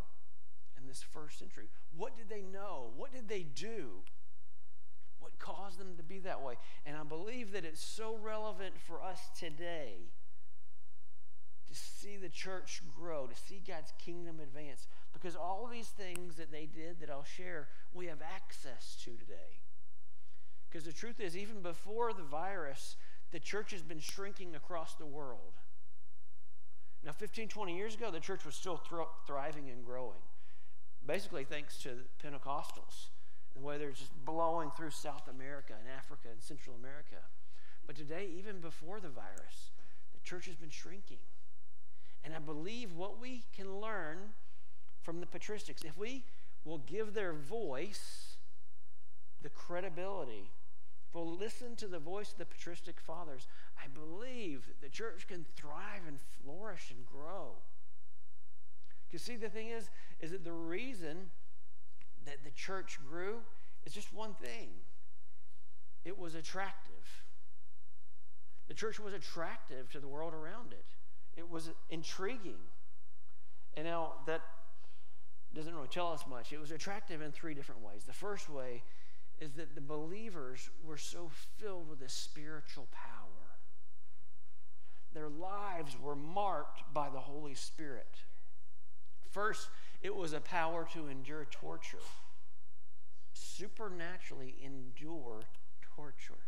this 0.89 1.03
first 1.03 1.39
century? 1.39 1.69
What 1.97 2.17
did 2.17 2.29
they 2.29 2.43
know? 2.43 2.91
What 2.97 3.13
did 3.13 3.29
they 3.29 3.43
do? 3.43 4.03
What 5.21 5.39
caused 5.39 5.79
them 5.79 5.97
to 5.97 6.03
be 6.03 6.19
that 6.21 6.43
way? 6.43 6.55
And 6.87 6.97
I 6.97 7.05
believe 7.05 7.53
that 7.53 7.65
it's 7.65 7.85
so 7.85 8.19
relevant 8.23 8.75
for 8.87 9.03
us 9.03 9.21
today 9.39 10.11
to 11.69 11.75
see 11.75 12.17
the 12.17 12.29
church 12.29 12.83
grow, 12.97 13.27
to 13.27 13.35
see 13.35 13.63
God's 13.67 13.93
kingdom 13.99 14.41
advance. 14.41 14.87
Because 15.13 15.37
all 15.37 15.65
of 15.67 15.71
these 15.71 15.89
things 15.89 16.37
that 16.37 16.51
they 16.51 16.67
did 16.67 17.01
that 17.01 17.11
I'll 17.11 17.25
share, 17.25 17.69
we 17.93 18.07
have 18.07 18.23
access 18.23 18.97
to 19.05 19.11
today. 19.11 19.61
Because 20.69 20.85
the 20.85 20.93
truth 20.93 21.21
is, 21.21 21.37
even 21.37 21.61
before 21.63 22.13
the 22.13 22.23
virus, 22.23 22.97
the 23.33 23.41
church 23.41 23.73
has 23.73 23.83
been 23.83 24.01
shrinking 24.01 24.55
across 24.55 24.95
the 24.95 25.07
world. 25.07 25.55
Now, 27.05 27.13
15, 27.13 27.49
20 27.49 27.77
years 27.77 27.95
ago, 27.95 28.11
the 28.11 28.21
church 28.21 28.45
was 28.45 28.55
still 28.55 28.81
thriving 29.27 29.71
and 29.71 29.85
growing, 29.85 30.21
basically 31.07 31.45
thanks 31.45 31.79
to 31.79 31.91
Pentecostals, 32.23 33.09
and 33.55 33.63
the 33.63 33.67
way 33.67 33.79
they're 33.79 33.91
just 33.91 34.13
blowing 34.25 34.71
through 34.77 34.91
South 34.91 35.29
America 35.29 35.75
and 35.79 35.89
Africa 35.97 36.29
and 36.31 36.43
Central 36.43 36.77
America. 36.77 37.17
But 37.87 37.97
today, 37.97 38.29
even 38.37 38.61
before 38.61 39.01
the 39.01 39.09
virus, 39.09 39.71
the 40.13 40.21
church 40.23 40.47
has 40.47 40.57
been 40.57 40.71
shrinking. 40.71 41.19
And 42.25 42.35
I 42.35 42.39
believe 42.39 42.93
what 42.93 43.21
we 43.21 43.45
can 43.57 43.81
learn 43.81 44.19
from 45.03 45.21
the 45.21 45.27
patristics, 45.27 45.85
if 45.85 45.97
we 45.97 46.25
will 46.65 46.79
give 46.79 47.15
their 47.15 47.33
voice 47.33 48.37
the 49.43 49.49
credibility 49.49 50.51
if 51.09 51.15
we'll 51.15 51.37
listen 51.37 51.75
to 51.77 51.89
the 51.89 51.99
voice 51.99 52.33
of 52.33 52.39
the 52.39 52.45
patristic 52.45 53.01
fathers, 53.01 53.47
I 53.83 53.89
believe 53.89 54.67
that 54.67 54.83
the 54.83 54.91
church 54.91 55.27
can 55.27 55.47
thrive 55.57 56.03
and 56.07 56.19
flourish 56.21 56.91
and 56.91 57.07
grow. 57.07 57.53
Because 59.11 59.25
see, 59.25 59.37
the 59.37 59.49
thing 59.49 59.69
is, 59.69 59.91
is 60.21 60.33
that 60.33 60.45
the 60.45 60.53
reason 60.53 61.31
that 62.27 62.45
the 62.45 62.51
church 62.51 62.99
grew 63.09 63.41
is 63.87 63.93
just 63.93 64.13
one 64.13 64.35
thing. 64.35 64.69
It 66.05 66.19
was 66.19 66.35
attractive. 66.35 67.25
The 68.69 68.75
church 68.75 69.01
was 69.01 69.15
attractive 69.15 69.91
to 69.93 70.01
the 70.01 70.09
world 70.09 70.35
around 70.35 70.73
it. 70.73 70.85
It 71.37 71.49
was 71.49 71.71
intriguing. 71.91 72.59
And 73.77 73.87
now 73.87 74.15
that 74.27 74.43
doesn't 75.55 75.75
really 75.75 75.89
tell 75.89 76.13
us 76.13 76.25
much. 76.29 76.53
It 76.53 76.61
was 76.61 76.71
attractive 76.71 77.23
in 77.23 77.33
three 77.33 77.55
different 77.55 77.81
ways. 77.81 78.05
The 78.05 78.13
first 78.13 78.51
way 78.51 78.83
is 79.41 79.53
that 79.53 79.75
the 79.75 79.81
believers 79.81 80.69
were 80.85 80.99
so 80.99 81.31
filled 81.59 81.89
with 81.89 82.03
a 82.03 82.09
spiritual 82.09 82.89
power. 82.93 83.29
Their 85.15 85.29
lives 85.29 85.97
were 85.99 86.17
marked 86.17 86.83
by 86.93 87.09
the 87.09 87.21
Holy 87.21 87.55
Spirit. 87.55 88.15
First, 89.39 89.69
it 90.03 90.17
was 90.17 90.33
a 90.33 90.41
power 90.41 90.89
to 90.95 91.07
endure 91.07 91.47
torture, 91.53 92.03
supernaturally 93.35 94.57
endure 94.65 95.43
torture. 95.95 96.43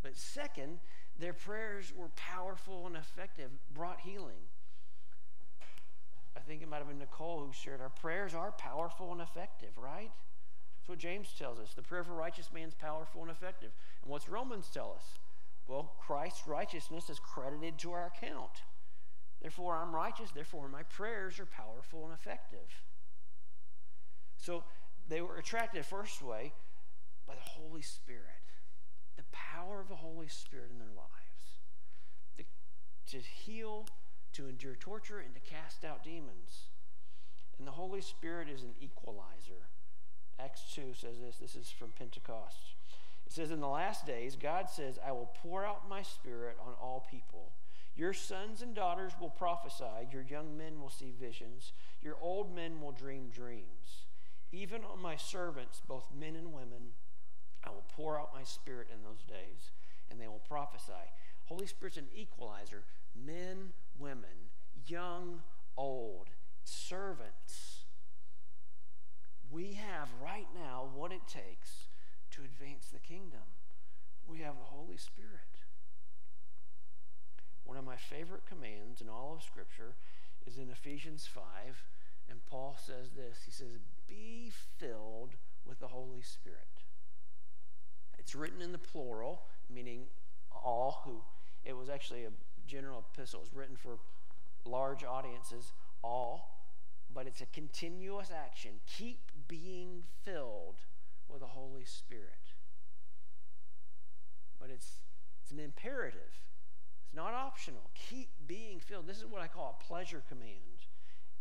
But 0.00 0.16
second, 0.16 0.78
their 1.18 1.32
prayers 1.32 1.92
were 1.92 2.10
powerful 2.14 2.86
and 2.86 2.94
effective, 2.94 3.50
brought 3.74 3.98
healing. 3.98 4.46
I 6.36 6.40
think 6.40 6.62
it 6.62 6.68
might 6.68 6.76
have 6.76 6.86
been 6.86 7.00
Nicole 7.00 7.40
who 7.40 7.52
shared 7.52 7.80
our 7.80 7.90
prayers 7.90 8.32
are 8.32 8.52
powerful 8.52 9.10
and 9.10 9.20
effective, 9.20 9.76
right? 9.76 10.12
That's 10.76 10.88
what 10.88 10.98
James 10.98 11.34
tells 11.36 11.58
us. 11.58 11.74
The 11.74 11.82
prayer 11.82 12.02
of 12.02 12.10
a 12.10 12.12
righteous 12.12 12.52
man 12.54 12.68
is 12.68 12.74
powerful 12.74 13.22
and 13.22 13.30
effective. 13.32 13.72
And 14.04 14.12
what's 14.12 14.28
Romans 14.28 14.70
tell 14.72 14.94
us? 14.96 15.18
Well, 15.66 15.90
Christ's 15.98 16.46
righteousness 16.46 17.10
is 17.10 17.18
credited 17.18 17.76
to 17.78 17.90
our 17.90 18.06
account. 18.06 18.62
Therefore, 19.44 19.76
I'm 19.76 19.94
righteous. 19.94 20.30
Therefore, 20.30 20.70
my 20.70 20.84
prayers 20.84 21.38
are 21.38 21.44
powerful 21.44 22.06
and 22.06 22.14
effective. 22.14 22.82
So 24.38 24.64
they 25.06 25.20
were 25.20 25.36
attracted, 25.36 25.84
first 25.84 26.22
way, 26.22 26.54
by 27.28 27.34
the 27.34 27.50
Holy 27.50 27.82
Spirit, 27.82 28.40
the 29.18 29.24
power 29.32 29.82
of 29.82 29.88
the 29.88 29.96
Holy 29.96 30.28
Spirit 30.28 30.70
in 30.72 30.78
their 30.78 30.94
lives, 30.96 31.60
the, 32.38 32.44
to 33.10 33.18
heal, 33.18 33.86
to 34.32 34.48
endure 34.48 34.76
torture, 34.76 35.18
and 35.18 35.34
to 35.34 35.40
cast 35.40 35.84
out 35.84 36.02
demons. 36.02 36.70
And 37.58 37.66
the 37.66 37.72
Holy 37.72 38.00
Spirit 38.00 38.48
is 38.48 38.62
an 38.62 38.72
equalizer. 38.80 39.68
Acts 40.40 40.74
2 40.74 40.94
says 40.94 41.20
this. 41.20 41.36
This 41.36 41.54
is 41.54 41.70
from 41.70 41.90
Pentecost. 41.90 42.76
It 43.26 43.32
says, 43.32 43.50
In 43.50 43.60
the 43.60 43.68
last 43.68 44.06
days, 44.06 44.36
God 44.36 44.70
says, 44.70 44.98
I 45.06 45.12
will 45.12 45.32
pour 45.42 45.66
out 45.66 45.86
my 45.86 46.00
spirit 46.00 46.56
on 46.66 46.72
all 46.80 47.06
people. 47.10 47.52
Your 47.96 48.12
sons 48.12 48.62
and 48.62 48.74
daughters 48.74 49.12
will 49.20 49.30
prophesy. 49.30 50.08
Your 50.12 50.22
young 50.22 50.56
men 50.56 50.80
will 50.80 50.90
see 50.90 51.12
visions. 51.18 51.72
Your 52.02 52.16
old 52.20 52.54
men 52.54 52.80
will 52.80 52.92
dream 52.92 53.30
dreams. 53.30 54.06
Even 54.52 54.82
on 54.84 55.00
my 55.00 55.16
servants, 55.16 55.80
both 55.86 56.08
men 56.18 56.36
and 56.36 56.52
women, 56.52 56.92
I 57.64 57.70
will 57.70 57.84
pour 57.96 58.18
out 58.18 58.34
my 58.34 58.42
spirit 58.42 58.88
in 58.92 59.02
those 59.02 59.22
days, 59.22 59.70
and 60.10 60.20
they 60.20 60.28
will 60.28 60.42
prophesy. 60.48 60.92
Holy 61.46 61.66
Spirit's 61.66 61.96
an 61.96 62.08
equalizer. 62.14 62.82
Men, 63.14 63.72
women, 63.98 64.50
young, 64.86 65.42
old, 65.76 66.28
servants 66.64 67.84
we 69.54 69.74
have 69.74 70.08
right 70.20 70.48
now 70.52 70.88
what 70.94 71.12
it 71.12 71.28
takes 71.28 71.86
to 72.32 72.42
advance 72.42 72.88
the 72.92 72.98
kingdom. 72.98 73.46
We 74.26 74.40
have 74.40 74.58
the 74.58 74.64
Holy 74.64 74.96
Spirit. 74.96 75.53
One 77.64 77.76
of 77.76 77.84
my 77.84 77.96
favorite 77.96 78.46
commands 78.46 79.00
in 79.00 79.08
all 79.08 79.34
of 79.36 79.42
Scripture 79.42 79.94
is 80.46 80.58
in 80.58 80.70
Ephesians 80.70 81.26
5, 81.26 81.42
and 82.30 82.44
Paul 82.46 82.76
says 82.78 83.10
this 83.16 83.38
He 83.44 83.50
says, 83.50 83.78
Be 84.06 84.52
filled 84.78 85.36
with 85.66 85.80
the 85.80 85.88
Holy 85.88 86.22
Spirit. 86.22 86.58
It's 88.18 88.34
written 88.34 88.62
in 88.62 88.72
the 88.72 88.78
plural, 88.78 89.42
meaning 89.72 90.04
all 90.50 91.02
who, 91.04 91.22
it 91.64 91.76
was 91.76 91.88
actually 91.88 92.24
a 92.24 92.30
general 92.66 93.04
epistle. 93.14 93.40
It 93.40 93.50
was 93.50 93.54
written 93.54 93.76
for 93.76 93.98
large 94.64 95.04
audiences, 95.04 95.72
all, 96.02 96.66
but 97.12 97.26
it's 97.26 97.40
a 97.40 97.46
continuous 97.46 98.30
action. 98.30 98.72
Keep 98.86 99.30
being 99.48 100.04
filled 100.24 100.76
with 101.28 101.40
the 101.40 101.46
Holy 101.46 101.84
Spirit. 101.84 102.52
But 104.60 104.70
it's, 104.70 105.00
it's 105.42 105.52
an 105.52 105.60
imperative, 105.60 106.40
not 107.14 107.32
optional. 107.32 107.90
Keep 107.94 108.28
being 108.46 108.80
filled. 108.80 109.06
This 109.06 109.18
is 109.18 109.26
what 109.26 109.42
I 109.42 109.46
call 109.46 109.78
a 109.80 109.84
pleasure 109.84 110.22
command 110.28 110.86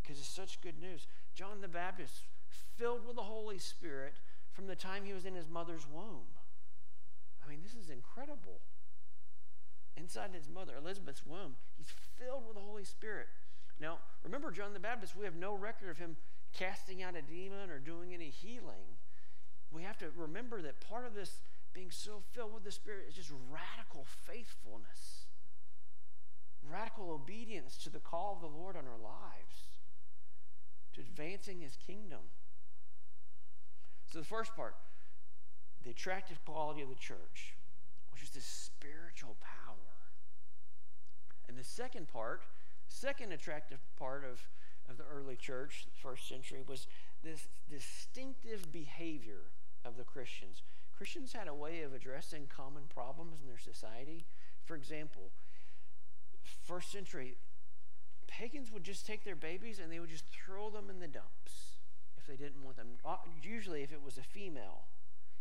because 0.01 0.19
it's 0.19 0.27
such 0.27 0.61
good 0.61 0.79
news. 0.79 1.07
John 1.33 1.61
the 1.61 1.67
Baptist, 1.67 2.23
filled 2.77 3.05
with 3.05 3.15
the 3.15 3.23
Holy 3.23 3.57
Spirit 3.57 4.13
from 4.51 4.67
the 4.67 4.75
time 4.75 5.03
he 5.05 5.13
was 5.13 5.25
in 5.25 5.35
his 5.35 5.47
mother's 5.47 5.87
womb. 5.91 6.27
I 7.43 7.49
mean, 7.49 7.59
this 7.63 7.73
is 7.73 7.89
incredible. 7.89 8.61
Inside 9.95 10.31
his 10.33 10.49
mother, 10.49 10.73
Elizabeth's 10.77 11.25
womb, 11.25 11.55
he's 11.77 11.91
filled 12.17 12.47
with 12.47 12.55
the 12.55 12.61
Holy 12.61 12.83
Spirit. 12.83 13.27
Now, 13.79 13.99
remember 14.23 14.51
John 14.51 14.73
the 14.73 14.79
Baptist, 14.79 15.15
we 15.15 15.25
have 15.25 15.35
no 15.35 15.53
record 15.53 15.89
of 15.89 15.97
him 15.97 16.17
casting 16.53 17.03
out 17.03 17.15
a 17.15 17.21
demon 17.21 17.69
or 17.69 17.79
doing 17.79 18.13
any 18.13 18.29
healing. 18.29 18.97
We 19.71 19.83
have 19.83 19.97
to 19.99 20.07
remember 20.15 20.61
that 20.61 20.79
part 20.81 21.05
of 21.05 21.15
this 21.15 21.41
being 21.73 21.89
so 21.89 22.21
filled 22.33 22.53
with 22.53 22.63
the 22.63 22.71
Spirit 22.71 23.05
is 23.09 23.15
just 23.15 23.31
radical 23.51 24.05
faithfulness, 24.27 25.22
radical 26.69 27.11
obedience 27.11 27.77
to 27.77 27.89
the 27.89 27.99
call 27.99 28.33
of 28.35 28.41
the 28.41 28.57
Lord 28.57 28.75
on 28.75 28.83
our 28.85 28.99
lives, 29.01 29.79
to 30.93 31.01
advancing 31.01 31.59
his 31.59 31.75
kingdom. 31.75 32.19
So, 34.11 34.19
the 34.19 34.25
first 34.25 34.55
part, 34.55 34.75
the 35.83 35.89
attractive 35.89 36.43
quality 36.45 36.81
of 36.81 36.89
the 36.89 36.95
church, 36.95 37.55
which 38.11 38.23
is 38.23 38.29
this 38.29 38.45
spiritual 38.45 39.35
power. 39.41 39.75
And 41.47 41.57
the 41.57 41.63
second 41.63 42.07
part, 42.07 42.43
second 42.87 43.31
attractive 43.31 43.79
part 43.97 44.23
of, 44.23 44.47
of 44.89 44.97
the 44.97 45.03
early 45.03 45.35
church, 45.35 45.87
first 46.01 46.27
century, 46.27 46.63
was 46.67 46.87
this 47.23 47.47
distinctive 47.69 48.71
behavior 48.71 49.41
of 49.83 49.97
the 49.97 50.03
Christians. 50.03 50.61
Christians 50.95 51.33
had 51.33 51.47
a 51.47 51.53
way 51.53 51.81
of 51.81 51.93
addressing 51.93 52.47
common 52.47 52.83
problems 52.93 53.41
in 53.41 53.47
their 53.47 53.57
society. 53.57 54.25
For 54.63 54.75
example, 54.75 55.31
first 56.65 56.91
century, 56.91 57.35
pagans 58.27 58.71
would 58.71 58.83
just 58.83 59.05
take 59.05 59.23
their 59.23 59.35
babies 59.35 59.79
and 59.79 59.91
they 59.91 59.99
would 59.99 60.09
just 60.09 60.25
throw 60.25 60.69
them 60.69 60.89
in 60.89 60.99
the 60.99 61.07
dumps 61.07 61.77
if 62.17 62.25
they 62.25 62.35
didn't 62.35 62.63
want 62.63 62.77
them. 62.77 62.87
Uh, 63.05 63.17
usually, 63.41 63.83
if 63.83 63.91
it 63.91 64.01
was 64.03 64.17
a 64.17 64.23
female. 64.23 64.85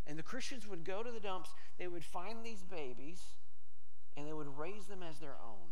And 0.06 0.18
the 0.18 0.23
Christians 0.23 0.66
would 0.66 0.85
go 0.85 1.02
to 1.02 1.11
the 1.11 1.21
dumps, 1.21 1.50
they 1.78 1.87
would 1.87 2.04
find 2.04 2.44
these 2.44 2.62
babies, 2.62 3.23
and 4.16 4.26
they 4.26 4.32
would 4.32 4.59
raise 4.59 4.87
them 4.87 5.02
as 5.02 5.18
their 5.18 5.37
own. 5.44 5.68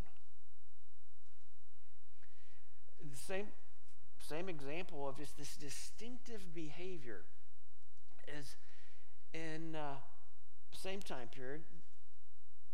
The 3.10 3.16
same, 3.16 3.48
same 4.20 4.48
example 4.48 5.08
of 5.08 5.16
just 5.16 5.36
this 5.36 5.56
distinctive 5.56 6.54
behavior 6.54 7.24
is 8.28 8.56
in 9.34 9.74
uh, 9.74 9.96
same 10.72 11.00
time 11.00 11.28
period, 11.28 11.62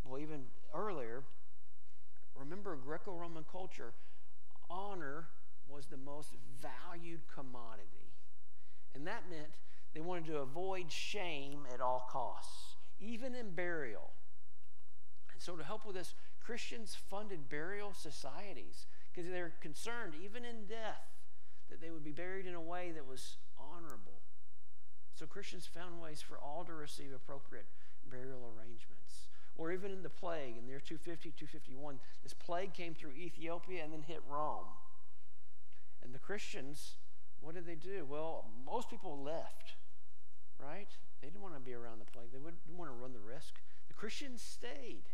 well, 0.03 0.19
even 0.19 0.45
earlier, 0.73 1.23
remember 2.39 2.75
Greco-Roman 2.75 3.45
culture, 3.51 3.93
honor 4.69 5.27
was 5.69 5.85
the 5.87 5.97
most 5.97 6.33
valued 6.61 7.21
commodity. 7.33 8.13
And 8.93 9.05
that 9.07 9.29
meant 9.29 9.59
they 9.93 9.99
wanted 9.99 10.25
to 10.27 10.39
avoid 10.39 10.91
shame 10.91 11.67
at 11.73 11.81
all 11.81 12.07
costs, 12.09 12.75
even 12.99 13.35
in 13.35 13.51
burial. 13.51 14.11
And 15.33 15.41
so, 15.41 15.55
to 15.55 15.63
help 15.63 15.85
with 15.85 15.95
this, 15.95 16.13
Christians 16.39 16.95
funded 17.09 17.49
burial 17.49 17.93
societies 17.93 18.85
because 19.13 19.29
they're 19.31 19.53
concerned, 19.61 20.13
even 20.23 20.45
in 20.45 20.65
death, 20.67 21.07
that 21.69 21.81
they 21.81 21.89
would 21.89 22.03
be 22.03 22.11
buried 22.11 22.45
in 22.45 22.55
a 22.55 22.61
way 22.61 22.91
that 22.91 23.05
was 23.05 23.37
honorable. 23.59 24.21
So 25.13 25.25
Christians 25.25 25.65
found 25.65 25.99
ways 25.99 26.21
for 26.21 26.37
all 26.37 26.63
to 26.65 26.73
receive 26.73 27.11
appropriate 27.13 27.65
burial 28.09 28.53
arrangements. 28.55 29.27
Or 29.57 29.71
even 29.71 29.91
in 29.91 30.03
the 30.03 30.09
plague, 30.09 30.55
in 30.57 30.65
the 30.65 30.69
year 30.69 30.79
250, 30.79 31.31
251, 31.31 31.99
this 32.23 32.33
plague 32.33 32.73
came 32.73 32.93
through 32.93 33.11
Ethiopia 33.11 33.83
and 33.83 33.91
then 33.91 34.03
hit 34.03 34.21
Rome. 34.29 34.67
And 36.03 36.13
the 36.13 36.19
Christians, 36.19 36.93
what 37.41 37.55
did 37.55 37.65
they 37.65 37.75
do? 37.75 38.05
Well, 38.07 38.45
most 38.65 38.89
people 38.89 39.23
left, 39.23 39.75
right? 40.59 40.89
They 41.21 41.27
didn't 41.27 41.41
want 41.41 41.55
to 41.55 41.59
be 41.59 41.73
around 41.73 41.99
the 41.99 42.11
plague, 42.11 42.31
they 42.31 42.37
didn't 42.37 42.77
want 42.77 42.91
to 42.91 42.95
run 42.95 43.13
the 43.13 43.19
risk. 43.19 43.55
The 43.87 43.95
Christians 43.95 44.41
stayed. 44.41 45.09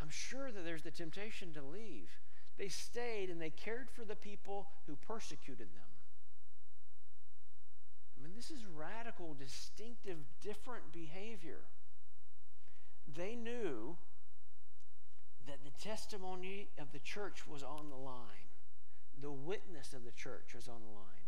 I'm 0.00 0.10
sure 0.10 0.50
that 0.50 0.64
there's 0.64 0.82
the 0.82 0.90
temptation 0.90 1.52
to 1.52 1.62
leave. 1.62 2.08
They 2.58 2.68
stayed 2.68 3.30
and 3.30 3.40
they 3.40 3.50
cared 3.50 3.90
for 3.90 4.04
the 4.04 4.16
people 4.16 4.68
who 4.86 4.96
persecuted 4.96 5.68
them. 5.68 5.90
I 8.18 8.22
mean, 8.22 8.32
this 8.34 8.50
is 8.50 8.64
radical, 8.76 9.34
distinctive, 9.34 10.18
different 10.42 10.92
behavior. 10.92 11.60
They 13.16 13.34
knew 13.34 13.96
that 15.46 15.64
the 15.64 15.82
testimony 15.82 16.68
of 16.78 16.92
the 16.92 16.98
church 16.98 17.46
was 17.46 17.62
on 17.62 17.90
the 17.90 17.96
line, 17.96 18.50
the 19.20 19.32
witness 19.32 19.92
of 19.92 20.04
the 20.04 20.12
church 20.12 20.54
was 20.54 20.68
on 20.68 20.80
the 20.82 20.94
line. 20.94 21.20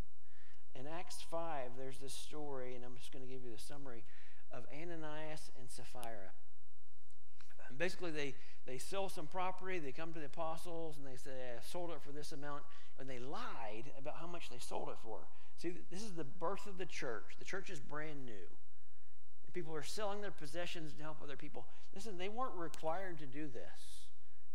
In 0.75 0.87
Acts 0.87 1.23
5, 1.31 1.73
there's 1.77 1.99
this 1.99 2.14
story, 2.14 2.75
and 2.75 2.85
I'm 2.85 2.97
just 2.97 3.12
going 3.12 3.25
to 3.25 3.31
give 3.31 3.45
you 3.45 3.51
the 3.51 3.62
summary 3.62 4.05
of 4.51 4.64
Ananias 4.73 5.51
and 5.59 5.68
Sapphira. 5.68 6.33
And 7.68 7.79
basically, 7.79 8.11
they, 8.11 8.35
they 8.66 8.79
sell 8.79 9.09
some 9.09 9.27
property, 9.27 9.79
they 9.79 9.92
come 9.92 10.12
to 10.12 10.21
the 10.21 10.27
apostles, 10.27 10.97
and 10.97 11.07
they 11.07 11.16
say, 11.16 11.31
I 11.31 11.62
sold 11.62 11.90
it 11.90 12.01
for 12.01 12.12
this 12.12 12.33
amount, 12.33 12.62
and 12.99 13.09
they 13.09 13.18
lied 13.18 13.90
about 13.99 14.16
how 14.21 14.27
much 14.27 14.49
they 14.51 14.59
sold 14.59 14.88
it 14.88 14.99
for. 15.03 15.27
See, 15.59 15.73
this 15.90 16.03
is 16.03 16.12
the 16.12 16.25
birth 16.25 16.66
of 16.66 16.79
the 16.79 16.87
church. 16.87 17.37
The 17.38 17.45
church 17.45 17.71
is 17.71 17.81
brand 17.81 18.25
new. 18.25 18.49
People 19.53 19.75
are 19.75 19.83
selling 19.83 20.21
their 20.21 20.31
possessions 20.31 20.93
to 20.95 21.03
help 21.03 21.19
other 21.23 21.37
people. 21.37 21.67
Listen, 21.95 22.17
they 22.17 22.29
weren't 22.29 22.55
required 22.55 23.19
to 23.19 23.27
do 23.27 23.47
this. 23.47 24.07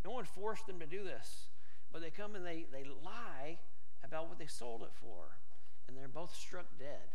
No 0.04 0.12
one 0.12 0.26
forced 0.26 0.66
them 0.66 0.80
to 0.80 0.86
do 0.86 1.04
this. 1.04 1.50
But 1.92 2.02
they 2.02 2.10
come 2.10 2.36
and 2.36 2.46
they, 2.46 2.66
they 2.72 2.84
lie 2.84 3.60
about 4.04 4.28
what 4.30 4.40
they 4.40 4.48
sold 4.48 4.82
it 4.82 4.92
for. 4.94 5.38
And 5.88 5.96
they're 5.96 6.08
both 6.08 6.36
struck 6.36 6.66
dead. 6.80 7.10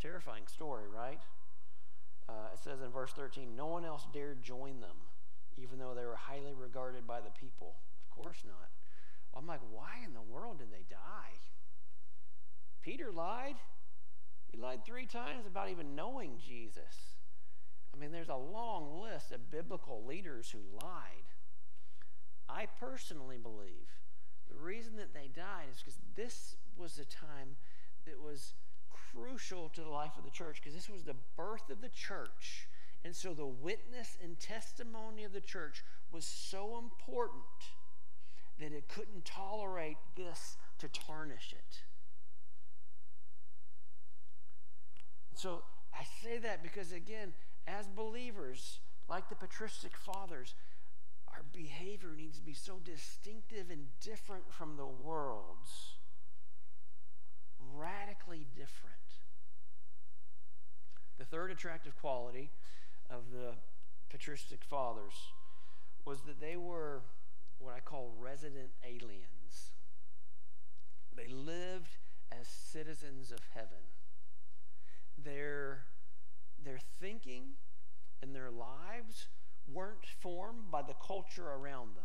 Terrifying 0.00 0.46
story, 0.46 0.84
right? 0.88 1.20
Uh, 2.28 2.52
it 2.52 2.58
says 2.62 2.80
in 2.82 2.90
verse 2.90 3.12
13, 3.12 3.54
no 3.54 3.66
one 3.66 3.84
else 3.84 4.06
dared 4.12 4.42
join 4.42 4.80
them, 4.80 4.96
even 5.56 5.78
though 5.78 5.94
they 5.94 6.04
were 6.04 6.16
highly 6.16 6.52
regarded 6.54 7.06
by 7.06 7.20
the 7.20 7.30
people. 7.30 7.76
Of 8.10 8.22
course 8.22 8.42
not. 8.44 8.68
I'm 9.34 9.46
like, 9.46 9.60
why 9.70 10.04
in 10.04 10.12
the 10.12 10.22
world 10.22 10.58
did 10.58 10.72
they 10.72 10.84
die? 10.90 11.38
Peter 12.82 13.12
lied. 13.12 13.56
He 14.48 14.58
lied 14.58 14.84
three 14.84 15.06
times 15.06 15.46
about 15.46 15.70
even 15.70 15.94
knowing 15.94 16.38
Jesus. 16.38 17.16
I 17.94 17.98
mean, 17.98 18.12
there's 18.12 18.28
a 18.28 18.36
long 18.36 19.00
list 19.02 19.32
of 19.32 19.50
biblical 19.50 20.04
leaders 20.04 20.50
who 20.50 20.60
lied. 20.82 21.26
I 22.48 22.66
personally 22.78 23.38
believe 23.38 23.88
the 24.48 24.58
reason 24.58 24.96
that 24.96 25.12
they 25.12 25.28
died 25.34 25.66
is 25.72 25.78
because 25.78 25.98
this 26.14 26.56
was 26.76 26.98
a 26.98 27.04
time 27.04 27.56
that 28.06 28.20
was 28.20 28.54
crucial 29.12 29.68
to 29.70 29.80
the 29.82 29.88
life 29.88 30.12
of 30.16 30.24
the 30.24 30.30
church 30.30 30.60
because 30.60 30.74
this 30.74 30.88
was 30.88 31.04
the 31.04 31.16
birth 31.36 31.70
of 31.70 31.80
the 31.80 31.88
church. 31.88 32.68
And 33.04 33.14
so 33.14 33.34
the 33.34 33.46
witness 33.46 34.16
and 34.22 34.38
testimony 34.38 35.24
of 35.24 35.32
the 35.32 35.40
church 35.40 35.84
was 36.12 36.24
so 36.24 36.78
important 36.78 37.42
that 38.58 38.72
it 38.72 38.88
couldn't 38.88 39.24
tolerate 39.24 39.98
this 40.16 40.56
to 40.78 40.88
tarnish 40.88 41.52
it. 41.52 41.82
So 45.36 45.62
I 45.92 46.04
say 46.24 46.38
that 46.38 46.62
because, 46.62 46.92
again, 46.92 47.34
as 47.68 47.86
believers, 47.88 48.80
like 49.08 49.28
the 49.28 49.34
patristic 49.34 49.94
fathers, 49.96 50.54
our 51.28 51.42
behavior 51.52 52.08
needs 52.16 52.38
to 52.38 52.44
be 52.44 52.54
so 52.54 52.80
distinctive 52.82 53.70
and 53.70 53.86
different 54.00 54.44
from 54.50 54.76
the 54.78 54.86
world's. 54.86 55.96
Radically 57.74 58.46
different. 58.56 58.96
The 61.18 61.26
third 61.26 61.50
attractive 61.50 61.98
quality 62.00 62.50
of 63.10 63.30
the 63.30 63.52
patristic 64.08 64.64
fathers 64.64 65.12
was 66.06 66.22
that 66.22 66.40
they 66.40 66.56
were 66.56 67.02
what 67.58 67.74
I 67.74 67.80
call 67.80 68.14
resident 68.18 68.70
aliens. 68.82 69.72
They 71.14 71.26
lived 71.26 71.98
as 72.32 72.46
citizens 72.46 73.30
of 73.32 73.40
heaven 73.54 73.95
their, 75.26 75.84
their 76.64 76.78
thinking 77.00 77.54
and 78.22 78.34
their 78.34 78.50
lives 78.50 79.28
weren't 79.72 80.06
formed 80.20 80.70
by 80.70 80.82
the 80.82 80.94
culture 81.06 81.48
around 81.50 81.96
them. 81.96 82.04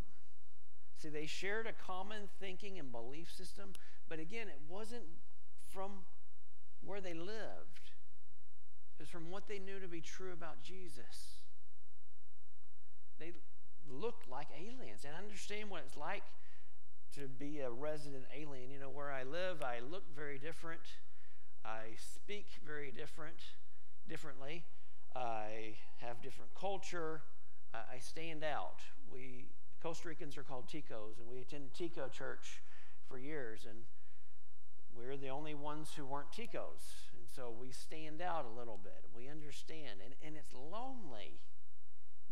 See, 0.98 1.10
they 1.10 1.26
shared 1.26 1.68
a 1.68 1.74
common 1.74 2.30
thinking 2.40 2.80
and 2.80 2.92
belief 2.92 3.32
system, 3.32 3.74
but 4.10 4.20
again, 4.20 4.48
it 4.48 4.60
wasn't 4.68 5.04
from 5.72 5.92
where 6.84 7.02
they 7.02 7.14
lived, 7.14 7.92
it 9.00 9.04
was 9.04 9.10
from 9.10 9.30
what 9.32 9.48
they 9.48 9.60
knew 9.60 9.80
to 9.80 9.88
be 9.88 10.02
true 10.02 10.34
about 10.34 10.64
Jesus. 10.64 11.42
They 13.20 13.34
looked 13.90 14.30
like 14.30 14.48
aliens 14.56 15.06
and 15.06 15.16
I 15.16 15.20
understand 15.20 15.70
what 15.70 15.84
it's 15.86 15.98
like 15.98 16.24
to 17.16 17.28
be 17.28 17.60
a 17.60 17.70
resident 17.70 18.26
alien. 18.36 18.72
You 18.72 18.80
know, 18.80 18.90
where 18.90 19.12
I 19.12 19.24
live, 19.24 19.62
I 19.62 19.80
look 19.80 20.04
very 20.16 20.40
different. 20.40 20.82
I 21.66 21.96
speak 21.98 22.48
very 22.66 22.92
different, 22.92 23.38
differently. 24.08 24.66
I 25.16 25.76
have 26.00 26.22
different 26.22 26.54
culture. 26.56 27.22
I 27.74 28.00
stand 28.00 28.44
out. 28.44 28.80
We 29.12 29.50
Costa 29.82 30.10
Ricans 30.10 30.38
are 30.38 30.44
called 30.44 30.68
Ticos, 30.68 31.18
and 31.20 31.28
we 31.28 31.40
attended 31.40 31.74
Tico 31.74 32.08
church 32.08 32.62
for 33.08 33.18
years, 33.18 33.66
and 33.68 33.80
we're 34.96 35.18
the 35.18 35.30
only 35.30 35.56
ones 35.56 35.90
who 35.96 36.06
weren't 36.06 36.32
Ticos. 36.32 37.10
And 37.18 37.28
so 37.36 37.54
we 37.60 37.72
stand 37.72 38.22
out 38.22 38.46
a 38.46 38.60
little 38.60 38.80
bit. 38.82 39.06
We 39.16 39.28
understand. 39.28 40.02
And, 40.04 40.14
and 40.26 40.36
it's 40.36 40.54
lonely 40.54 41.40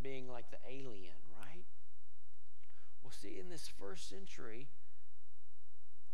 being 0.02 0.30
like 0.30 0.52
the 0.52 0.58
alien, 0.68 1.18
right? 1.40 1.66
Well, 3.04 3.12
see, 3.12 3.40
in 3.40 3.50
this 3.50 3.68
first 3.68 4.10
century, 4.10 4.68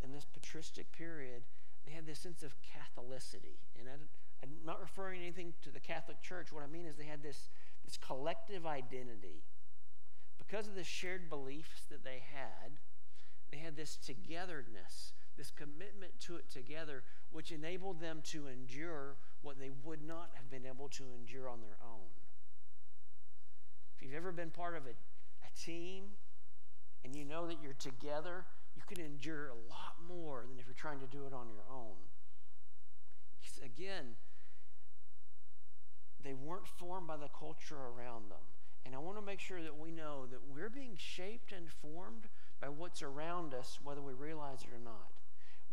in 0.04 0.12
this 0.12 0.26
patristic 0.26 0.92
period, 0.92 1.44
they 1.86 1.94
had 1.94 2.06
this 2.06 2.20
sense 2.20 2.44
of 2.44 2.56
Catholicity. 2.62 3.58
And 3.80 3.88
I, 3.88 3.94
I'm 4.44 4.50
not 4.66 4.82
referring 4.82 5.22
anything 5.22 5.54
to 5.64 5.70
the 5.70 5.80
Catholic 5.80 6.22
Church. 6.22 6.52
What 6.52 6.64
I 6.64 6.68
mean 6.68 6.86
is 6.86 6.96
they 6.96 7.06
had 7.06 7.24
this, 7.24 7.50
this 7.84 7.98
collective 7.98 8.66
identity. 8.66 9.44
Because 10.38 10.68
of 10.68 10.76
the 10.76 10.84
shared 10.84 11.30
beliefs 11.30 11.84
that 11.90 12.04
they 12.04 12.22
had, 12.34 12.80
they 13.52 13.58
had 13.58 13.76
this 13.76 13.98
togetherness, 13.98 15.14
this 15.38 15.52
commitment 15.52 16.20
to 16.22 16.36
it 16.36 16.50
together, 16.50 17.04
which 17.32 17.52
enabled 17.52 18.00
them 18.00 18.20
to 18.26 18.48
endure 18.48 19.18
what 19.42 19.60
they 19.60 19.72
would 19.84 20.02
not 20.02 20.30
have 20.36 20.50
been 20.50 20.66
able 20.66 20.90
to 20.90 21.04
endure 21.18 21.50
on 21.50 21.62
their 21.62 21.78
own. 21.84 22.10
If 23.96 24.04
you've 24.04 24.16
ever 24.16 24.32
been 24.32 24.50
part 24.50 24.76
of 24.76 24.84
a, 24.86 24.90
a 24.90 25.60
team 25.60 26.06
and 27.04 27.16
you 27.16 27.26
know 27.26 27.48
that 27.48 27.58
you're 27.62 27.74
together, 27.74 28.46
can 28.88 29.00
endure 29.00 29.48
a 29.48 29.70
lot 29.70 29.96
more 30.08 30.46
than 30.48 30.60
if 30.60 30.66
you're 30.66 30.76
trying 30.76 31.00
to 31.00 31.08
do 31.08 31.26
it 31.26 31.34
on 31.34 31.48
your 31.50 31.66
own. 31.72 31.96
Again, 33.64 34.16
they 36.24 36.34
weren't 36.34 36.68
formed 36.68 37.08
by 37.08 37.18
the 37.18 37.30
culture 37.38 37.78
around 37.78 38.30
them. 38.30 38.46
And 38.86 38.94
I 38.94 39.00
want 39.00 39.18
to 39.18 39.26
make 39.26 39.40
sure 39.40 39.62
that 39.64 39.78
we 39.78 39.92
know 39.92 40.26
that 40.32 40.40
we're 40.54 40.70
being 40.70 40.96
shaped 40.98 41.52
and 41.52 41.70
formed 41.70 42.28
by 42.62 42.70
what's 42.70 43.02
around 43.02 43.54
us, 43.54 43.80
whether 43.84 44.02
we 44.02 44.14
realize 44.14 44.60
it 44.62 44.74
or 44.74 44.84
not. 44.84 45.12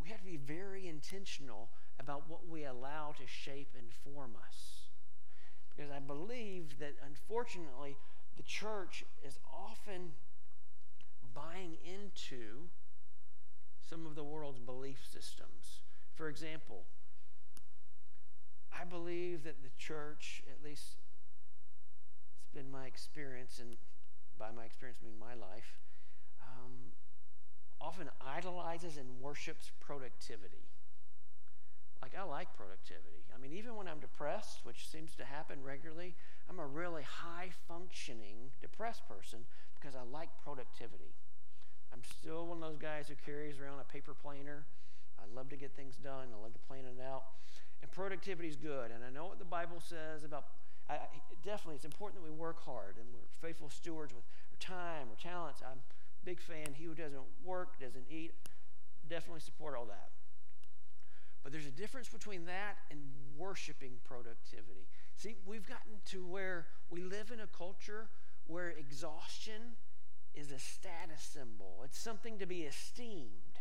We 0.03 0.09
have 0.09 0.19
to 0.21 0.25
be 0.25 0.39
very 0.39 0.89
intentional 0.89 1.69
about 2.01 2.29
what 2.29 2.49
we 2.49 2.65
allow 2.65 3.15
to 3.19 3.27
shape 3.27 3.69
and 3.79 3.93
form 3.93 4.33
us. 4.49 4.89
Because 5.75 5.91
I 5.91 6.01
believe 6.01 6.79
that 6.81 6.95
unfortunately, 7.07 7.97
the 8.37 8.43
church 8.43 9.05
is 9.25 9.39
often 9.53 10.13
buying 11.35 11.77
into 11.85 12.69
some 13.89 14.07
of 14.07 14.15
the 14.15 14.25
world's 14.25 14.59
belief 14.59 15.01
systems. 15.05 15.83
For 16.15 16.29
example, 16.43 16.83
I 18.77 18.85
believe 18.85 19.45
that 19.45 19.63
the 19.63 19.71
church, 19.79 20.43
at 20.51 20.65
least 20.65 20.97
it's 22.41 22.51
been 22.53 22.69
my 22.69 22.87
experience, 22.87 23.61
and 23.61 23.77
by 24.39 24.51
my 24.51 24.65
experience, 24.65 24.99
I 25.01 25.07
mean 25.07 25.21
my 25.21 25.35
life, 25.35 25.79
um, 26.43 26.91
often 27.81 28.11
idolizes 28.27 28.97
and 28.97 29.07
worships 29.21 29.71
productivity. 29.79 30.67
Like, 32.03 32.19
I 32.19 32.25
like 32.25 32.49
productivity. 32.57 33.23
I 33.33 33.41
mean, 33.41 33.53
even 33.53 33.77
when 33.77 33.87
I'm 33.87 34.01
depressed, 34.01 34.65
which 34.65 34.89
seems 34.91 35.15
to 35.15 35.25
happen 35.25 35.63
regularly, 35.63 36.17
I'm 36.51 36.59
a 36.59 36.67
really 36.67 37.05
high 37.05 37.51
functioning 37.69 38.51
depressed 38.61 39.07
person 39.07 39.45
because 39.79 39.95
I 39.95 40.03
like 40.13 40.31
productivity. 40.43 41.15
I'm 41.93 42.03
still 42.03 42.49
one 42.49 42.61
of 42.61 42.69
those 42.69 42.83
guys 42.83 43.07
who 43.07 43.15
carries 43.25 43.61
around 43.61 43.79
a 43.79 43.85
paper 43.85 44.15
planer. 44.21 44.65
I 45.23 45.35
love 45.35 45.49
to 45.51 45.57
get 45.57 45.75
things 45.75 45.97
done, 45.97 46.29
I 46.37 46.43
love 46.43 46.53
to 46.53 46.59
plan 46.67 46.85
it 46.85 47.01
out. 47.03 47.23
And 47.83 47.91
productivity 47.91 48.49
is 48.49 48.57
good. 48.57 48.91
And 48.91 49.05
I 49.05 49.11
know 49.11 49.27
what 49.27 49.39
the 49.39 49.45
Bible 49.45 49.81
says 49.81 50.25
about 50.25 50.45
I, 50.91 50.99
definitely 51.45 51.77
it's 51.77 51.85
important 51.85 52.23
that 52.23 52.29
we 52.29 52.37
work 52.37 52.63
hard 52.65 52.97
and 52.99 53.07
we're 53.13 53.49
faithful 53.49 53.71
stewards 53.71 54.13
with 54.13 54.25
our 54.53 54.59
time, 54.59 55.07
our 55.09 55.17
talents. 55.17 55.63
I'm 55.65 55.79
a 55.79 56.25
big 56.25 56.41
fan. 56.41 56.75
He 56.75 56.85
who 56.85 56.95
doesn't 56.95 57.23
work 57.45 57.79
doesn't 57.81 58.07
eat. 58.11 58.33
Definitely 59.09 59.41
support 59.41 59.77
all 59.77 59.87
that. 59.87 60.11
But 61.43 61.53
there's 61.53 61.67
a 61.67 61.71
difference 61.71 62.09
between 62.09 62.45
that 62.47 62.77
and 62.91 63.01
worshiping 63.37 63.93
productivity. 64.05 64.87
See, 65.17 65.37
we've 65.47 65.67
gotten 65.67 66.01
to 66.07 66.25
where 66.25 66.67
we 66.91 67.03
live 67.03 67.31
in 67.33 67.41
a 67.41 67.47
culture 67.47 68.09
where 68.47 68.71
exhaustion 68.71 69.77
is 70.35 70.51
a 70.51 70.59
status 70.59 71.23
symbol, 71.23 71.83
it's 71.85 71.99
something 71.99 72.39
to 72.39 72.47
be 72.47 72.63
esteemed. 72.63 73.52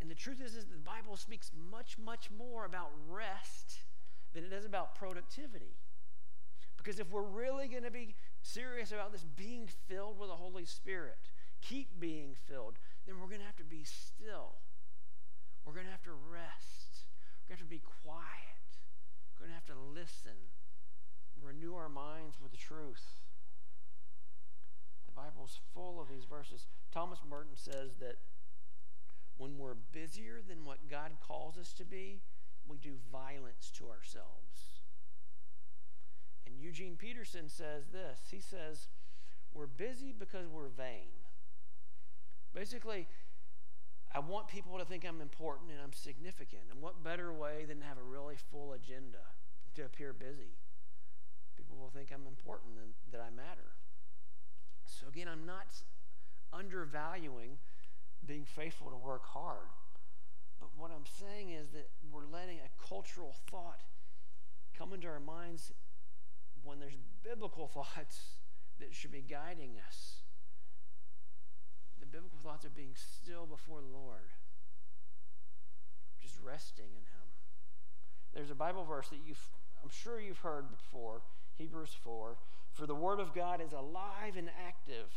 And 0.00 0.10
the 0.10 0.14
truth 0.14 0.40
is, 0.40 0.54
is 0.54 0.64
the 0.64 0.78
Bible 0.78 1.16
speaks 1.16 1.50
much, 1.70 1.98
much 1.98 2.30
more 2.36 2.64
about 2.64 2.90
rest 3.08 3.80
than 4.32 4.44
it 4.44 4.50
does 4.50 4.64
about 4.64 4.94
productivity. 4.94 5.76
Because 6.76 6.98
if 6.98 7.10
we're 7.12 7.22
really 7.22 7.68
going 7.68 7.82
to 7.82 7.90
be 7.90 8.14
serious 8.42 8.92
about 8.92 9.12
this 9.12 9.24
being 9.36 9.68
filled 9.88 10.18
with 10.18 10.30
the 10.30 10.36
Holy 10.36 10.64
Spirit, 10.64 11.18
keep 11.60 12.00
being 12.00 12.34
filled, 12.48 12.78
then 13.06 13.16
we're 13.20 13.26
going 13.26 13.40
to 13.40 13.46
have 13.46 13.56
to 13.56 13.64
be 13.64 13.84
still. 13.84 14.56
We're 15.64 15.74
going 15.74 15.84
to 15.84 15.92
have 15.92 16.02
to 16.04 16.16
rest. 16.32 17.04
We're 17.44 17.56
going 17.56 17.58
to 17.58 17.64
have 17.64 17.68
to 17.68 17.76
be 17.76 17.82
quiet. 18.02 18.72
We're 19.36 19.46
going 19.46 19.52
to 19.52 19.60
have 19.60 19.76
to 19.76 19.80
listen. 19.92 20.48
Renew 21.42 21.74
our 21.74 21.88
minds 21.88 22.36
with 22.42 22.52
the 22.52 22.58
truth. 22.58 23.20
The 25.06 25.12
Bible's 25.12 25.60
full 25.74 26.00
of 26.00 26.08
these 26.08 26.24
verses. 26.24 26.66
Thomas 26.92 27.18
Merton 27.28 27.56
says 27.56 27.96
that 28.00 28.16
when 29.40 29.56
we're 29.56 29.76
busier 29.90 30.40
than 30.46 30.66
what 30.66 30.90
God 30.90 31.12
calls 31.26 31.56
us 31.56 31.72
to 31.72 31.84
be, 31.84 32.20
we 32.68 32.76
do 32.76 32.96
violence 33.10 33.72
to 33.78 33.84
ourselves. 33.88 34.84
And 36.46 36.60
Eugene 36.60 36.96
Peterson 36.96 37.48
says 37.48 37.84
this 37.90 38.18
he 38.30 38.40
says, 38.40 38.88
We're 39.54 39.66
busy 39.66 40.12
because 40.16 40.46
we're 40.46 40.68
vain. 40.68 41.08
Basically, 42.54 43.08
I 44.14 44.18
want 44.18 44.48
people 44.48 44.76
to 44.76 44.84
think 44.84 45.06
I'm 45.06 45.22
important 45.22 45.70
and 45.70 45.80
I'm 45.80 45.94
significant. 45.94 46.62
And 46.70 46.82
what 46.82 47.02
better 47.02 47.32
way 47.32 47.64
than 47.66 47.80
to 47.80 47.86
have 47.86 47.96
a 47.96 48.02
really 48.02 48.36
full 48.50 48.74
agenda 48.74 49.24
to 49.74 49.84
appear 49.86 50.12
busy? 50.12 50.58
People 51.56 51.78
will 51.78 51.90
think 51.90 52.10
I'm 52.12 52.26
important 52.26 52.72
and 52.76 52.92
that 53.10 53.22
I 53.22 53.30
matter. 53.30 53.72
So, 54.84 55.06
again, 55.08 55.28
I'm 55.28 55.46
not 55.46 55.82
undervaluing 56.52 57.56
being 58.26 58.44
faithful 58.44 58.90
to 58.90 58.96
work 58.96 59.26
hard. 59.26 59.68
But 60.60 60.70
what 60.76 60.90
I'm 60.90 61.06
saying 61.18 61.50
is 61.50 61.70
that 61.70 61.88
we're 62.12 62.26
letting 62.26 62.58
a 62.58 62.88
cultural 62.88 63.34
thought 63.50 63.80
come 64.76 64.92
into 64.92 65.08
our 65.08 65.20
minds 65.20 65.72
when 66.62 66.78
there's 66.78 66.96
biblical 67.22 67.66
thoughts 67.74 68.20
that 68.78 68.94
should 68.94 69.12
be 69.12 69.24
guiding 69.28 69.72
us 69.86 70.20
the 72.00 72.06
biblical 72.06 72.38
thoughts 72.42 72.64
are 72.64 72.70
being 72.70 72.94
still 72.96 73.46
before 73.46 73.80
the 73.80 73.86
Lord, 73.86 74.32
just 76.20 76.34
resting 76.42 76.86
in 76.86 77.04
Him. 77.04 77.28
There's 78.34 78.50
a 78.50 78.54
Bible 78.54 78.84
verse 78.84 79.08
that 79.10 79.20
you've, 79.24 79.48
I'm 79.82 79.90
sure 79.90 80.18
you've 80.18 80.38
heard 80.38 80.70
before, 80.70 81.20
Hebrews 81.58 81.94
4. 82.02 82.36
For 82.72 82.86
the 82.86 82.94
Word 82.94 83.20
of 83.20 83.34
God 83.34 83.60
is 83.60 83.72
alive 83.72 84.36
and 84.36 84.48
active, 84.66 85.12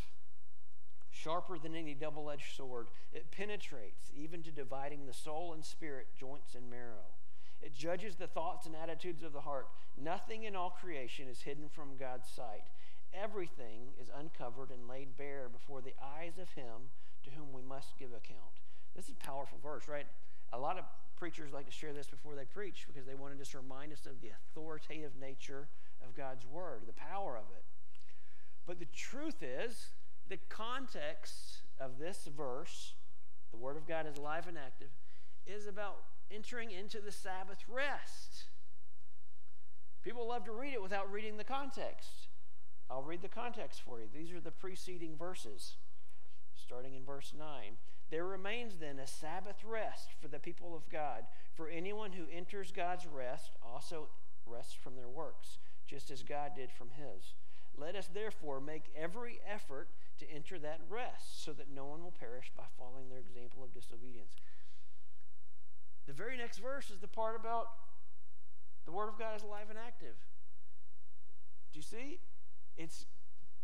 sharper 1.14 1.58
than 1.58 1.76
any 1.76 1.94
double 1.94 2.30
edged 2.30 2.56
sword. 2.56 2.88
It 3.14 3.32
penetrates 3.32 4.10
even 4.16 4.42
to 4.44 4.52
dividing 4.52 5.06
the 5.06 5.14
soul 5.14 5.54
and 5.54 5.64
spirit, 5.64 6.08
joints 6.20 6.56
and 6.56 6.70
marrow. 6.70 7.14
It 7.62 7.74
judges 7.74 8.16
the 8.16 8.28
thoughts 8.28 8.66
and 8.66 8.76
attitudes 8.76 9.24
of 9.24 9.32
the 9.32 9.42
heart. 9.42 9.68
Nothing 9.98 10.44
in 10.44 10.56
all 10.56 10.72
creation 10.72 11.28
is 11.30 11.42
hidden 11.42 11.70
from 11.70 11.98
God's 11.98 12.28
sight 12.28 12.64
everything 13.14 13.94
is 14.02 14.10
uncovered 14.18 14.72
and 14.72 14.88
laid 14.88 15.16
bare 15.18 15.48
before 15.50 15.82
the 15.82 15.94
eyes 16.02 16.38
of 16.40 16.50
him 16.54 16.90
to 17.24 17.30
whom 17.32 17.54
we 17.54 17.62
must 17.62 17.98
give 17.98 18.10
account. 18.10 18.60
This 18.96 19.06
is 19.06 19.12
a 19.12 19.26
powerful 19.26 19.60
verse, 19.62 19.88
right? 19.88 20.08
A 20.52 20.58
lot 20.58 20.78
of 20.78 20.86
preachers 21.16 21.54
like 21.54 21.66
to 21.66 21.72
share 21.72 21.94
this 21.94 22.08
before 22.08 22.36
they 22.36 22.46
preach 22.46 22.86
because 22.88 23.06
they 23.06 23.16
want 23.16 23.34
to 23.34 23.40
just 23.40 23.54
remind 23.54 23.94
us 23.94 24.06
of 24.06 24.20
the 24.22 24.30
authoritative 24.30 25.12
nature 25.20 25.68
of 26.04 26.16
God's 26.16 26.46
word, 26.46 26.82
the 26.86 26.94
power 26.94 27.38
of 27.38 27.46
it. 27.56 27.64
But 28.66 28.80
the 28.80 28.88
truth 28.94 29.42
is, 29.42 29.88
the 30.30 30.40
context 30.50 31.62
of 31.80 32.00
this 32.00 32.28
verse, 32.36 32.94
the 33.52 33.58
word 33.58 33.78
of 33.78 33.88
God 33.88 34.08
is 34.08 34.18
alive 34.18 34.48
and 34.48 34.58
active, 34.58 34.90
is 35.46 35.68
about 35.68 36.04
entering 36.32 36.72
into 36.72 37.00
the 37.00 37.12
Sabbath 37.12 37.60
rest. 37.68 38.46
People 40.04 40.28
love 40.28 40.46
to 40.46 40.52
read 40.52 40.74
it 40.74 40.82
without 40.82 41.12
reading 41.12 41.38
the 41.38 41.44
context. 41.44 42.28
I'll 42.90 43.04
read 43.04 43.22
the 43.22 43.28
context 43.28 43.82
for 43.82 44.00
you. 44.00 44.08
These 44.14 44.32
are 44.34 44.42
the 44.42 44.52
preceding 44.52 45.16
verses, 45.18 45.76
starting 46.56 46.94
in 46.96 47.06
verse 47.06 47.34
9. 47.38 47.48
There 48.12 48.26
remains 48.26 48.76
then 48.78 49.00
a 49.00 49.08
Sabbath 49.08 49.64
rest 49.66 50.10
for 50.22 50.28
the 50.28 50.40
people 50.40 50.76
of 50.76 50.90
God. 50.90 51.24
For 51.56 51.70
anyone 51.70 52.12
who 52.12 52.26
enters 52.32 52.72
God's 52.72 53.08
rest 53.08 53.54
also 53.66 54.10
rests 54.46 54.74
from 54.74 54.96
their 54.96 55.08
works, 55.08 55.58
just 55.88 56.12
as 56.12 56.22
God 56.22 56.52
did 56.56 56.72
from 56.72 56.90
his. 56.90 57.34
Let 57.78 57.96
us 57.96 58.10
therefore 58.14 58.60
make 58.60 58.92
every 58.96 59.40
effort 59.52 59.90
to 60.20 60.30
enter 60.30 60.60
that 60.60 60.80
rest, 60.90 61.44
so 61.44 61.52
that 61.54 61.70
no 61.74 61.86
one 61.86 62.04
will 62.04 62.14
perish 62.18 62.52
by 62.56 62.64
following 62.78 63.10
their 63.10 63.20
example 63.20 63.64
of 63.64 63.74
disobedience. 63.74 64.36
The 66.06 66.14
very 66.14 66.38
next 66.38 66.58
verse 66.58 66.90
is 66.90 67.00
the 67.00 67.08
part 67.08 67.36
about 67.36 67.68
the 68.86 68.92
Word 68.92 69.08
of 69.08 69.18
God 69.18 69.36
is 69.36 69.44
alive 69.44 69.68
and 69.70 69.80
active. 69.80 70.16
Do 71.72 71.80
you 71.80 71.84
see? 71.84 72.20
It's 72.78 73.06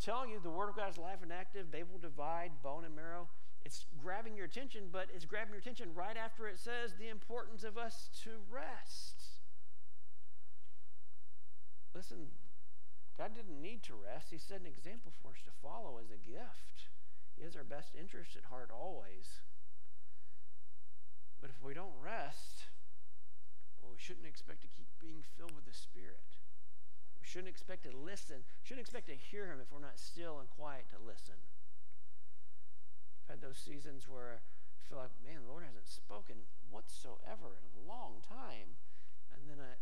telling 0.03 0.31
you 0.31 0.39
the 0.41 0.49
Word 0.49 0.69
of 0.69 0.75
God 0.75 0.89
is 0.89 0.97
alive 0.97 1.19
and 1.21 1.31
active. 1.31 1.67
They 1.71 1.83
will 1.83 1.99
divide 1.99 2.51
bone 2.63 2.85
and 2.85 2.95
marrow. 2.95 3.27
It's 3.65 3.85
grabbing 4.01 4.35
your 4.35 4.45
attention, 4.45 4.85
but 4.91 5.07
it's 5.13 5.25
grabbing 5.25 5.51
your 5.51 5.59
attention 5.59 5.89
right 5.93 6.15
after 6.15 6.47
it 6.47 6.57
says 6.57 6.93
the 6.97 7.09
importance 7.09 7.63
of 7.63 7.77
us 7.77 8.09
to 8.23 8.31
rest. 8.49 9.21
Listen, 11.93 12.27
God 13.19 13.35
didn't 13.35 13.59
need 13.59 13.83
to 13.83 13.99
rest. 13.99 14.31
He 14.31 14.39
set 14.39 14.63
an 14.63 14.71
example 14.71 15.11
for 15.19 15.35
us 15.35 15.43
to 15.43 15.51
follow 15.59 15.99
as 15.99 16.07
a 16.07 16.15
gift. 16.15 16.87
He 17.35 17.43
has 17.43 17.59
our 17.59 17.67
best 17.67 17.91
interest 17.91 18.39
at 18.39 18.47
heart 18.47 18.71
always. 18.71 19.43
But 21.43 21.51
if 21.51 21.59
we 21.59 21.75
don't 21.75 21.99
rest, 21.99 22.71
well, 23.83 23.91
we 23.91 23.99
shouldn't 23.99 24.23
expect 24.23 24.63
to 24.63 24.71
keep 24.71 24.87
being 25.03 25.19
filled 25.35 25.51
with 25.51 25.67
the 25.67 25.75
Spirit. 25.75 26.39
We 27.19 27.27
shouldn't 27.27 27.51
expect 27.51 27.83
to 27.83 27.91
listen, 27.91 28.47
shouldn't 28.63 28.87
expect 28.87 29.11
to 29.11 29.19
hear 29.19 29.51
Him 29.51 29.59
if 29.59 29.67
we're 29.67 29.83
not 29.83 29.99
still 29.99 30.39
and 30.39 30.47
quiet 30.47 30.87
to 30.95 30.99
listen. 31.03 31.43
I've 33.27 33.35
had 33.35 33.43
those 33.43 33.59
seasons 33.59 34.07
where 34.07 34.39
I 34.39 34.81
feel 34.87 35.03
like, 35.03 35.11
man, 35.19 35.43
the 35.43 35.51
Lord 35.51 35.67
hasn't 35.67 35.91
spoken 35.91 36.47
whatsoever 36.71 37.59
in 37.59 37.67
a 37.67 37.83
long 37.83 38.23
time. 38.23 38.79
And 39.35 39.43
then 39.51 39.59
I 39.59 39.75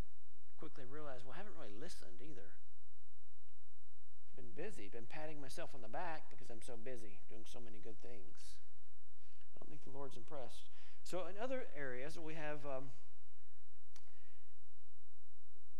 quickly 0.58 0.90
realize, 0.90 1.22
well, 1.22 1.38
I 1.38 1.46
haven't 1.46 1.54
really 1.54 1.78
listened 1.78 2.18
either. 2.26 2.58
Been 4.38 4.54
busy, 4.56 4.88
been 4.88 5.10
patting 5.10 5.42
myself 5.42 5.72
on 5.74 5.82
the 5.82 5.90
back 5.90 6.30
because 6.30 6.52
I'm 6.52 6.62
so 6.62 6.78
busy 6.78 7.18
doing 7.28 7.42
so 7.44 7.60
many 7.60 7.82
good 7.84 8.00
things. 8.02 8.54
I 9.56 9.60
don't 9.60 9.70
think 9.70 9.84
the 9.84 9.98
Lord's 9.98 10.16
impressed. 10.16 10.70
So 11.02 11.26
in 11.26 11.42
other 11.42 11.66
areas, 11.76 12.20
we 12.20 12.36
have 12.36 12.64
um, 12.66 12.94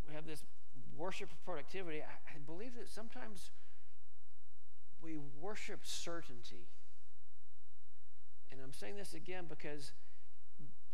we 0.08 0.14
have 0.14 0.26
this 0.26 0.42
worship 0.96 1.30
of 1.30 1.44
productivity. 1.44 2.02
I, 2.02 2.34
I 2.34 2.38
believe 2.44 2.74
that 2.74 2.88
sometimes 2.88 3.52
we 5.00 5.16
worship 5.40 5.80
certainty, 5.84 6.66
and 8.50 8.60
I'm 8.60 8.72
saying 8.72 8.96
this 8.96 9.14
again 9.14 9.44
because 9.48 9.92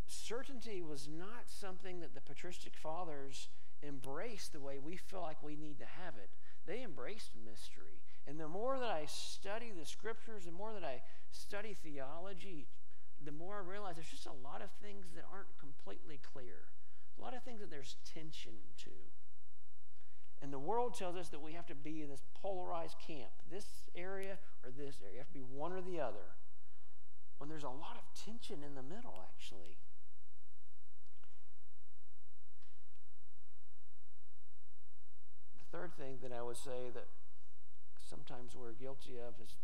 certainty 0.07 0.83
was 0.83 1.09
not 1.09 1.45
something 1.47 2.01
that 2.01 2.15
the 2.15 2.21
patristic 2.21 2.77
fathers 2.77 3.49
embraced 3.83 4.53
the 4.53 4.61
way 4.61 4.79
we 4.79 4.97
feel 4.97 5.23
like 5.23 5.43
we 5.43 5.57
need 5.57 5.79
to 5.79 5.87
have 5.87 6.15
it. 6.17 6.29
They 6.67 6.83
embraced 6.83 7.33
mystery. 7.45 8.01
And 8.27 8.41
the 8.41 8.49
more 8.49 8.79
that 8.79 8.91
I 8.91 9.05
study 9.07 9.71
the 9.79 9.85
scriptures, 9.85 10.47
the 10.47 10.53
more 10.53 10.73
that 10.73 10.85
I 10.85 11.03
study 11.31 11.77
theology, 11.83 12.67
the 13.23 13.33
more 13.33 13.57
I 13.57 13.71
realize 13.71 13.97
there's 13.97 14.09
just 14.09 14.27
a 14.27 14.43
lot 14.43 14.63
of 14.63 14.71
things 14.83 15.07
that 15.15 15.25
aren't 15.33 15.59
completely 15.59 16.21
clear, 16.33 16.73
a 17.19 17.23
lot 17.23 17.35
of 17.35 17.43
things 17.43 17.61
that 17.61 17.71
there's 17.71 17.97
tension 18.05 18.53
to. 18.85 18.91
And 20.43 20.53
the 20.53 20.59
world 20.59 20.95
tells 20.95 21.17
us 21.17 21.29
that 21.31 21.41
we 21.41 21.53
have 21.53 21.67
to 21.67 21.75
be 21.75 22.03
in 22.03 22.11
this 22.11 22.23
polarized 22.35 22.97
camp, 23.07 23.31
this 23.51 23.65
area 23.97 24.39
or 24.63 24.71
this 24.71 24.97
area. 25.03 25.15
You 25.15 25.19
have 25.19 25.29
to 25.29 25.33
be 25.33 25.41
one 25.41 25.73
or 25.73 25.81
the 25.81 26.01
other. 26.01 26.37
When 27.39 27.49
there's 27.49 27.65
a 27.65 27.69
lot 27.69 27.97
of 27.97 28.25
tension 28.25 28.63
in 28.63 28.75
the 28.75 28.83
middle, 28.83 29.23
actually. 29.23 29.79
The 35.57 35.64
third 35.75 35.93
thing 35.99 36.19
that 36.23 36.31
I 36.31 36.41
would 36.41 36.57
say 36.57 36.95
that 36.95 37.09
sometimes 38.09 38.55
we're 38.55 38.73
guilty 38.73 39.19
of 39.19 39.35
is 39.43 39.57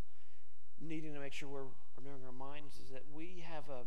needing 0.80 1.14
to 1.14 1.20
make 1.20 1.32
sure 1.32 1.48
we're 1.48 1.70
renewing 1.96 2.24
our 2.26 2.32
minds 2.32 2.74
is 2.82 2.90
that 2.90 3.04
we 3.14 3.44
have 3.46 3.68
a 3.68 3.86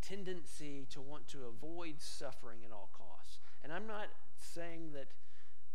tendency 0.00 0.86
to 0.88 1.00
want 1.00 1.28
to 1.28 1.40
avoid 1.44 1.96
suffering 1.98 2.60
at 2.64 2.72
all 2.72 2.88
costs. 2.96 3.38
And 3.62 3.70
I'm 3.70 3.86
not 3.86 4.08
saying 4.38 4.92
that 4.94 5.08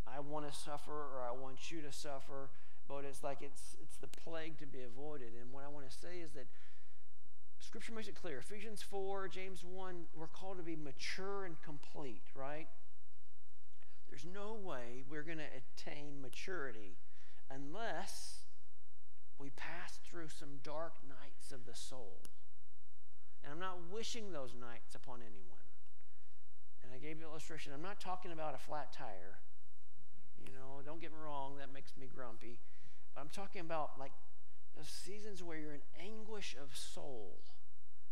I 0.08 0.20
want 0.20 0.52
to 0.52 0.58
suffer 0.58 0.92
or 0.92 1.22
I 1.22 1.32
want 1.32 1.70
you 1.70 1.82
to 1.82 1.92
suffer, 1.92 2.50
but 2.88 3.04
it's 3.06 3.24
like 3.24 3.38
it's 3.42 3.76
it's 3.82 3.98
the 3.98 4.08
plague 4.08 4.58
to 4.60 4.66
be 4.66 4.82
avoided. 4.82 5.34
And 5.40 5.52
what 5.52 5.64
I 5.64 5.68
want 5.68 5.88
to 5.88 5.96
say 5.96 6.22
is 6.24 6.32
that 6.32 6.48
Scripture 7.60 7.94
makes 7.94 8.08
it 8.08 8.16
clear. 8.16 8.40
Ephesians 8.40 8.82
4, 8.82 9.28
James 9.28 9.64
1, 9.64 10.06
we're 10.16 10.28
called 10.28 10.58
to 10.58 10.64
be 10.64 10.76
mature 10.76 11.46
and 11.46 11.56
complete, 11.62 12.24
right? 12.36 12.68
There's 14.16 14.34
no 14.34 14.56
way 14.56 15.04
we're 15.10 15.28
going 15.28 15.44
to 15.44 15.52
attain 15.60 16.22
maturity 16.22 16.96
unless 17.52 18.46
we 19.38 19.50
pass 19.50 20.00
through 20.08 20.30
some 20.30 20.64
dark 20.64 20.94
nights 21.04 21.52
of 21.52 21.66
the 21.66 21.76
soul. 21.76 22.22
And 23.44 23.52
I'm 23.52 23.60
not 23.60 23.92
wishing 23.92 24.32
those 24.32 24.56
nights 24.58 24.96
upon 24.96 25.20
anyone. 25.20 25.68
And 26.82 26.94
I 26.96 26.98
gave 26.98 27.20
you 27.20 27.26
illustration. 27.26 27.74
I'm 27.76 27.82
not 27.82 28.00
talking 28.00 28.32
about 28.32 28.56
a 28.56 28.58
flat 28.58 28.94
tire. 28.94 29.44
You 30.40 30.54
know, 30.54 30.80
don't 30.86 31.02
get 31.02 31.12
me 31.12 31.18
wrong, 31.22 31.58
that 31.60 31.74
makes 31.74 31.92
me 32.00 32.08
grumpy. 32.08 32.60
But 33.14 33.20
I'm 33.20 33.30
talking 33.36 33.60
about 33.60 34.00
like 34.00 34.14
those 34.78 34.88
seasons 34.88 35.44
where 35.44 35.58
you're 35.58 35.74
in 35.74 35.84
anguish 36.02 36.56
of 36.56 36.74
soul. 36.74 37.40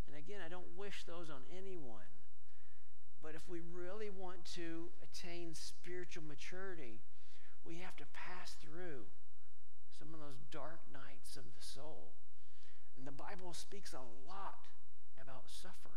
And 0.05 0.17
again, 0.17 0.41
I 0.45 0.49
don't 0.49 0.75
wish 0.75 1.05
those 1.05 1.29
on 1.29 1.43
anyone. 1.57 2.11
But 3.23 3.35
if 3.35 3.47
we 3.47 3.61
really 3.73 4.09
want 4.09 4.43
to 4.55 4.89
attain 5.01 5.55
spiritual 5.55 6.23
maturity, 6.27 6.99
we 7.65 7.77
have 7.79 7.95
to 7.95 8.03
pass 8.13 8.55
through 8.61 9.07
some 9.97 10.13
of 10.13 10.19
those 10.19 10.43
dark 10.51 10.81
nights 10.91 11.37
of 11.37 11.43
the 11.43 11.63
soul. 11.63 12.11
And 12.97 13.07
the 13.07 13.11
Bible 13.11 13.53
speaks 13.53 13.93
a 13.93 14.03
lot 14.27 14.67
about 15.21 15.43
suffering. 15.47 15.93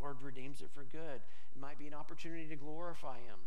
Lord 0.00 0.22
redeems 0.22 0.62
it 0.62 0.70
for 0.74 0.84
good. 0.84 1.20
It 1.54 1.60
might 1.60 1.78
be 1.78 1.86
an 1.86 1.94
opportunity 1.94 2.46
to 2.48 2.56
glorify 2.56 3.16
Him, 3.16 3.38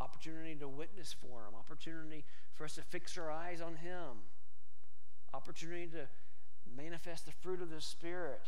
opportunity 0.00 0.56
to 0.56 0.68
witness 0.68 1.12
for 1.12 1.46
Him, 1.46 1.54
opportunity 1.56 2.24
for 2.54 2.64
us 2.64 2.74
to 2.74 2.82
fix 2.82 3.16
our 3.16 3.30
eyes 3.30 3.60
on 3.60 3.76
Him, 3.76 4.26
opportunity 5.32 5.86
to 5.88 6.08
manifest 6.76 7.26
the 7.26 7.32
fruit 7.32 7.62
of 7.62 7.70
the 7.70 7.80
Spirit, 7.80 8.42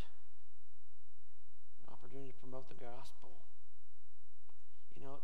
opportunity 2.13 2.33
to 2.33 2.39
promote 2.39 2.69
the 2.69 2.75
gospel. 2.75 3.31
You 4.97 5.03
know, 5.03 5.19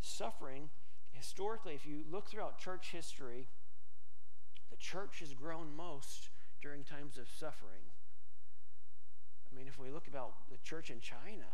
suffering 0.00 0.70
historically, 1.12 1.74
if 1.74 1.86
you 1.86 2.02
look 2.10 2.28
throughout 2.28 2.58
church 2.58 2.90
history, 2.92 3.48
the 4.70 4.76
church 4.76 5.20
has 5.20 5.32
grown 5.32 5.74
most 5.76 6.28
during 6.60 6.84
times 6.84 7.18
of 7.18 7.28
suffering. 7.28 7.82
I 9.50 9.56
mean, 9.56 9.66
if 9.68 9.78
we 9.78 9.90
look 9.90 10.08
about 10.08 10.50
the 10.50 10.58
church 10.58 10.90
in 10.90 11.00
China, 11.00 11.46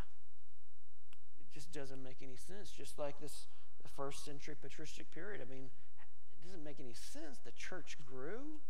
it 1.41 1.53
just 1.53 1.73
doesn't 1.73 2.03
make 2.03 2.17
any 2.23 2.37
sense. 2.37 2.71
Just 2.71 2.99
like 2.99 3.21
this, 3.21 3.47
the 3.83 3.89
first 3.89 4.25
century 4.25 4.55
patristic 4.61 5.11
period. 5.13 5.41
I 5.41 5.51
mean, 5.51 5.65
it 5.65 6.47
doesn't 6.47 6.65
make 6.65 6.81
any 6.81 6.95
sense. 6.95 7.39
The 7.45 7.53
church 7.53 7.99
grew. 8.07 8.61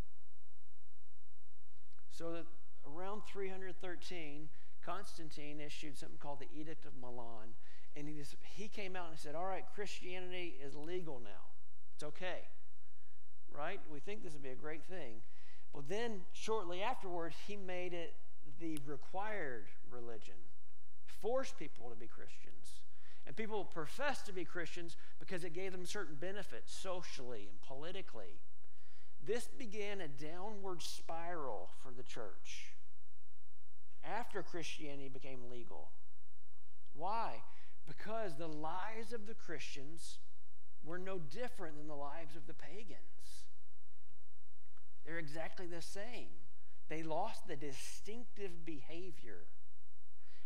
So 2.11 2.33
that 2.33 2.47
around 2.87 3.23
313, 3.31 4.49
Constantine 4.85 5.61
issued 5.61 5.97
something 5.97 6.19
called 6.19 6.41
the 6.41 6.49
Edict 6.59 6.85
of 6.87 6.93
Milan 7.01 7.55
and 7.97 8.09
he 8.09 8.15
just 8.15 8.37
he 8.55 8.69
came 8.69 8.97
out 8.97 9.09
and 9.11 9.19
said, 9.19 9.35
"All 9.35 9.47
right, 9.47 9.65
Christianity 9.75 10.57
is 10.65 10.77
legal 10.77 11.21
now. 11.21 11.51
It's 11.95 12.05
okay." 12.05 12.49
Right? 13.53 13.81
We 13.91 13.99
think 13.99 14.23
this 14.23 14.33
would 14.33 14.43
be 14.43 14.51
a 14.51 14.55
great 14.55 14.85
thing. 14.85 15.23
But 15.75 15.89
then 15.89 16.23
shortly 16.33 16.83
afterwards, 16.83 17.37
he 17.47 17.57
made 17.57 17.93
it 17.93 18.15
the 18.61 18.79
required 18.87 19.67
religion. 19.91 20.37
Forced 21.05 21.59
people 21.59 21.91
to 21.91 21.97
be 21.97 22.07
Christians. 22.07 22.81
And 23.27 23.37
people 23.37 23.65
professed 23.65 24.27
to 24.27 24.33
be 24.33 24.45
Christians 24.45 24.97
because 25.19 25.45
it 25.45 25.53
gave 25.53 25.73
them 25.73 25.85
certain 25.85 26.15
benefits 26.15 26.73
socially 26.73 27.49
and 27.51 27.61
politically. 27.61 28.41
This 29.25 29.49
began 29.49 30.01
a 30.01 30.09
downward 30.09 30.83
spiral 30.83 31.71
for 31.83 31.93
the 31.93 32.03
church 32.03 32.70
after 34.05 34.43
Christianity 34.43 35.09
became 35.09 35.51
legal. 35.51 35.91
Why? 36.95 37.43
Because 37.87 38.37
the 38.37 38.47
lives 38.47 39.13
of 39.13 39.27
the 39.27 39.35
Christians 39.35 40.19
were 40.85 40.99
no 40.99 41.19
different 41.19 41.77
than 41.77 41.89
the 41.89 41.95
lives 41.95 42.37
of 42.37 42.47
the 42.47 42.55
pagans. 42.55 43.45
They're 45.05 45.19
exactly 45.19 45.67
the 45.67 45.83
same. 45.83 46.29
They 46.89 47.03
lost 47.03 47.47
the 47.47 47.57
distinctive 47.57 48.65
behavior. 48.65 49.47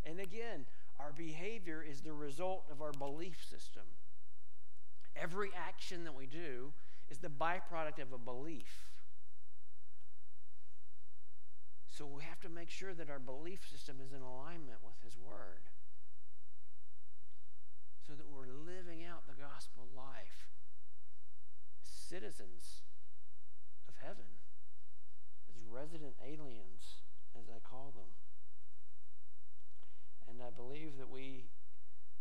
And 0.05 0.21
again, 0.21 0.67
our 1.01 1.13
behavior 1.13 1.83
is 1.83 2.01
the 2.01 2.13
result 2.13 2.65
of 2.71 2.83
our 2.83 2.93
belief 2.93 3.39
system. 3.49 3.85
Every 5.17 5.51
action 5.57 6.05
that 6.05 6.15
we 6.15 6.27
do 6.27 6.73
is 7.11 7.19
the 7.19 7.29
byproduct 7.29 8.01
of 8.01 8.13
a 8.13 8.19
belief. 8.19 8.89
So 11.95 12.11
we 12.11 12.27
have 12.27 12.41
to 12.41 12.51
make 12.51 12.75
sure 12.75 12.91
that 12.91 13.07
our 13.07 13.23
belief 13.23 13.63
system 13.71 14.03
is 14.03 14.11
in 14.11 14.19
alignment 14.19 14.83
with 14.83 14.99
His 15.07 15.15
Word 15.15 15.63
so 18.03 18.19
that 18.19 18.27
we're 18.27 18.51
living 18.51 19.07
out 19.07 19.31
the 19.31 19.39
gospel 19.39 19.87
life 19.95 20.51
as 21.79 21.87
citizens 21.87 22.83
of 23.87 23.95
heaven, 24.03 24.27
as 25.47 25.55
resident 25.71 26.19
aliens, 26.19 27.07
as 27.39 27.47
I 27.47 27.63
call 27.63 27.95
them. 27.95 28.11
And 30.27 30.43
I 30.43 30.51
believe 30.51 30.99
that 30.99 31.09
we 31.09 31.47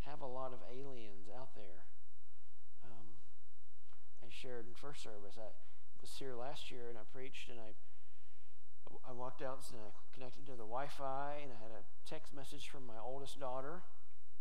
have 0.06 0.22
a 0.22 0.30
lot 0.30 0.54
of 0.54 0.62
aliens 0.70 1.34
out 1.34 1.58
there. 1.58 1.90
Um, 2.86 3.18
I 4.22 4.30
shared 4.30 4.68
in 4.70 4.78
first 4.78 5.02
service. 5.02 5.34
I 5.42 5.50
was 6.00 6.14
here 6.14 6.36
last 6.38 6.70
year 6.70 6.94
and 6.94 6.98
I 7.00 7.10
preached 7.12 7.50
and 7.50 7.58
I 7.58 7.74
I 9.08 9.12
walked 9.12 9.42
out 9.42 9.64
and 9.72 9.80
I 9.82 9.90
connected 10.14 10.46
to 10.46 10.52
the 10.54 10.68
Wi-Fi 10.68 11.40
and 11.42 11.52
I 11.52 11.60
had 11.62 11.72
a 11.72 11.84
text 12.10 12.34
message 12.34 12.70
from 12.70 12.86
my 12.86 12.98
oldest 13.04 13.40
daughter, 13.40 13.84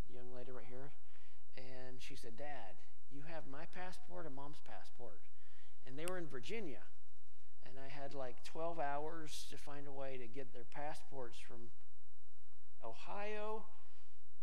the 0.09 0.15
young 0.15 0.35
lady 0.35 0.51
right 0.51 0.65
here, 0.69 0.93
and 1.57 2.01
she 2.01 2.17
said, 2.17 2.37
"Dad, 2.37 2.77
you 3.11 3.23
have 3.23 3.47
my 3.47 3.67
passport 3.67 4.27
and 4.27 4.35
mom's 4.35 4.61
passport," 4.61 5.21
and 5.87 5.99
they 5.99 6.07
were 6.07 6.19
in 6.19 6.27
Virginia, 6.27 6.83
and 7.65 7.79
I 7.79 7.89
had 7.89 8.15
like 8.15 8.45
12 8.45 8.79
hours 8.79 9.47
to 9.51 9.57
find 9.57 9.87
a 9.87 9.93
way 9.93 10.17
to 10.19 10.27
get 10.27 10.53
their 10.53 10.65
passports 10.65 11.39
from 11.39 11.71
Ohio 12.85 13.65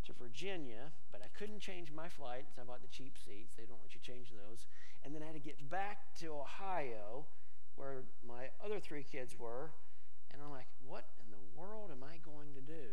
to 0.04 0.12
Virginia, 0.12 0.92
but 1.12 1.22
I 1.22 1.28
couldn't 1.28 1.60
change 1.60 1.92
my 1.92 2.08
flight, 2.08 2.46
so 2.54 2.62
I 2.62 2.64
bought 2.64 2.82
the 2.82 2.88
cheap 2.88 3.16
seats. 3.18 3.54
They 3.56 3.64
don't 3.64 3.80
let 3.82 3.94
you 3.94 4.00
change 4.00 4.30
those. 4.30 4.66
And 5.04 5.14
then 5.14 5.22
I 5.22 5.26
had 5.26 5.34
to 5.34 5.40
get 5.40 5.68
back 5.68 6.14
to 6.20 6.28
Ohio, 6.28 7.26
where 7.76 8.04
my 8.26 8.50
other 8.64 8.80
three 8.80 9.04
kids 9.04 9.38
were. 9.38 9.72
And 10.40 10.48
I'm 10.48 10.56
like, 10.56 10.72
what 10.88 11.04
in 11.20 11.28
the 11.28 11.44
world 11.52 11.92
am 11.92 12.00
I 12.00 12.16
going 12.24 12.56
to 12.56 12.64
do? 12.64 12.88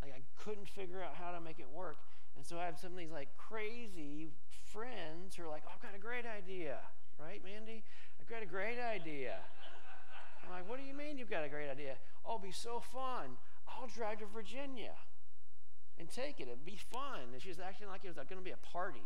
Like, 0.00 0.14
I 0.14 0.22
couldn't 0.38 0.68
figure 0.68 1.02
out 1.02 1.18
how 1.18 1.32
to 1.32 1.40
make 1.40 1.58
it 1.58 1.66
work. 1.74 1.98
And 2.36 2.46
so 2.46 2.56
I 2.56 2.66
have 2.66 2.78
some 2.78 2.92
of 2.92 2.98
these 2.98 3.10
like 3.10 3.34
crazy 3.36 4.30
friends 4.70 5.34
who 5.34 5.42
are 5.42 5.50
like, 5.50 5.64
oh, 5.66 5.72
I've 5.74 5.82
got 5.82 5.96
a 5.96 5.98
great 5.98 6.22
idea. 6.22 6.78
Right, 7.18 7.42
Mandy? 7.42 7.82
I've 8.20 8.28
got 8.28 8.44
a 8.44 8.46
great 8.46 8.78
idea. 8.78 9.42
I'm 10.44 10.54
like, 10.54 10.70
what 10.70 10.78
do 10.78 10.86
you 10.86 10.94
mean 10.94 11.18
you've 11.18 11.28
got 11.28 11.42
a 11.42 11.48
great 11.48 11.68
idea? 11.68 11.98
Oh, 12.24 12.36
it'll 12.36 12.46
be 12.46 12.52
so 12.52 12.78
fun. 12.78 13.34
I'll 13.66 13.88
drive 13.88 14.20
to 14.20 14.26
Virginia 14.26 14.94
and 15.98 16.08
take 16.08 16.38
it. 16.38 16.46
It'd 16.46 16.64
be 16.64 16.78
fun. 16.92 17.34
And 17.34 17.42
she's 17.42 17.58
acting 17.58 17.88
like 17.88 18.04
it 18.04 18.08
was 18.08 18.16
going 18.16 18.38
to 18.38 18.44
be 18.44 18.54
a 18.54 18.62
party. 18.72 19.02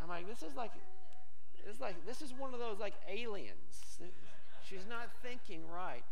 I'm 0.00 0.08
like, 0.08 0.28
this 0.28 0.48
is 0.48 0.54
like, 0.54 0.70
it's 1.68 1.80
like 1.80 2.06
this 2.06 2.22
is 2.22 2.32
one 2.32 2.54
of 2.54 2.60
those 2.60 2.78
like 2.78 2.94
aliens. 3.10 3.98
She's 4.62 4.86
not 4.88 5.10
thinking 5.22 5.66
right. 5.68 6.04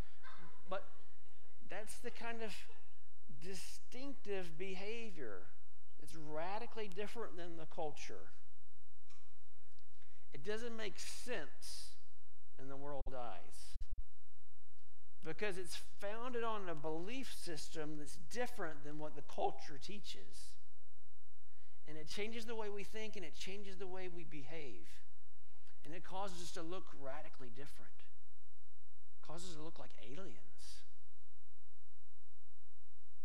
But 0.69 0.85
that's 1.69 1.97
the 1.99 2.11
kind 2.11 2.43
of 2.43 2.53
distinctive 3.43 4.59
behavior 4.59 5.43
that's 6.01 6.17
radically 6.17 6.89
different 6.95 7.37
than 7.37 7.57
the 7.57 7.67
culture. 7.67 8.31
It 10.33 10.45
doesn't 10.45 10.77
make 10.77 10.99
sense 10.99 11.95
in 12.61 12.69
the 12.69 12.77
world 12.77 13.03
eyes 13.17 13.75
because 15.25 15.57
it's 15.57 15.79
founded 16.01 16.45
on 16.45 16.69
a 16.69 16.75
belief 16.75 17.33
system 17.33 17.97
that's 17.99 18.19
different 18.31 18.85
than 18.85 18.99
what 18.99 19.17
the 19.17 19.23
culture 19.23 19.79
teaches. 19.83 20.53
And 21.89 21.97
it 21.97 22.09
changes 22.09 22.45
the 22.45 22.55
way 22.55 22.69
we 22.69 22.85
think 22.85 23.17
and 23.17 23.25
it 23.25 23.35
changes 23.35 23.77
the 23.77 23.87
way 23.87 24.09
we 24.09 24.25
behave. 24.25 24.87
And 25.85 25.95
it 25.95 26.05
causes 26.05 26.43
us 26.43 26.51
to 26.53 26.63
look 26.63 26.85
radically 27.01 27.51
different. 27.55 28.04
Causes 29.27 29.51
us 29.51 29.57
to 29.57 29.63
look 29.63 29.79
like 29.79 29.91
aliens. 30.03 30.83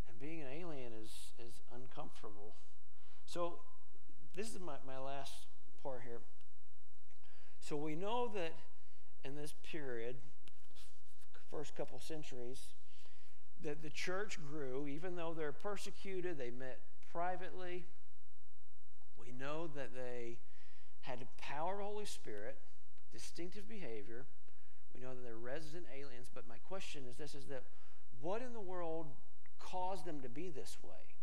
And 0.07 0.19
being 0.19 0.41
an 0.41 0.47
alien 0.47 0.93
is, 0.93 1.11
is 1.45 1.61
uncomfortable. 1.73 2.55
So, 3.25 3.59
this 4.35 4.53
is 4.53 4.59
my, 4.59 4.75
my 4.87 4.97
last 4.97 5.33
part 5.83 6.01
here. 6.05 6.21
So, 7.59 7.75
we 7.75 7.95
know 7.95 8.29
that 8.33 8.53
in 9.25 9.35
this 9.35 9.53
period, 9.69 10.15
first 11.51 11.75
couple 11.75 11.99
centuries, 11.99 12.59
that 13.63 13.81
the 13.81 13.89
church 13.89 14.39
grew, 14.49 14.87
even 14.87 15.15
though 15.15 15.33
they're 15.35 15.51
persecuted, 15.51 16.37
they 16.37 16.49
met 16.49 16.79
privately. 17.11 17.85
We 19.19 19.31
know 19.31 19.67
that 19.75 19.93
they 19.93 20.37
had 21.01 21.19
the 21.19 21.27
power 21.37 21.73
of 21.73 21.79
the 21.79 21.85
Holy 21.85 22.05
Spirit, 22.05 22.57
distinctive 23.11 23.67
behavior. 23.67 24.25
We 24.93 25.01
know 25.01 25.09
that 25.09 25.23
they're 25.23 25.37
resident 25.37 25.85
aliens, 25.93 26.27
but 26.33 26.47
my 26.47 26.57
question 26.99 27.09
is 27.09 27.17
this 27.17 27.41
is 27.41 27.47
that 27.49 27.63
what 28.21 28.41
in 28.41 28.53
the 28.53 28.59
world 28.59 29.07
caused 29.59 30.05
them 30.05 30.21
to 30.21 30.29
be 30.29 30.49
this 30.49 30.77
way? 30.83 31.15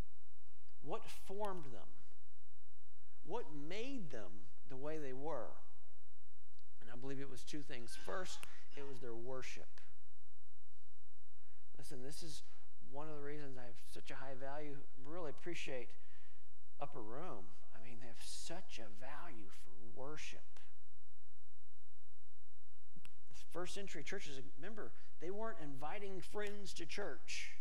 What 0.82 1.02
formed 1.26 1.64
them? 1.64 1.88
What 3.26 3.44
made 3.68 4.10
them 4.10 4.30
the 4.68 4.76
way 4.76 4.98
they 4.98 5.12
were? 5.12 5.50
And 6.80 6.90
I 6.92 6.96
believe 6.96 7.20
it 7.20 7.30
was 7.30 7.42
two 7.42 7.60
things. 7.60 7.96
First, 8.06 8.38
it 8.76 8.86
was 8.88 9.00
their 9.00 9.14
worship. 9.14 9.80
Listen, 11.76 11.98
this 12.04 12.22
is 12.22 12.42
one 12.92 13.08
of 13.08 13.16
the 13.16 13.22
reasons 13.22 13.56
I 13.58 13.66
have 13.66 13.80
such 13.92 14.10
a 14.10 14.14
high 14.14 14.34
value, 14.40 14.76
really 15.04 15.30
appreciate 15.30 15.88
Upper 16.80 17.02
Room. 17.02 17.44
I 17.74 17.84
mean, 17.84 17.98
they 18.00 18.06
have 18.06 18.22
such 18.22 18.78
a 18.78 18.88
value 19.00 19.48
for 19.48 20.00
worship. 20.00 20.40
First 23.56 23.72
century 23.72 24.02
churches, 24.02 24.38
remember, 24.58 24.92
they 25.18 25.30
weren't 25.30 25.56
inviting 25.64 26.20
friends 26.20 26.74
to 26.74 26.84
church. 26.84 27.52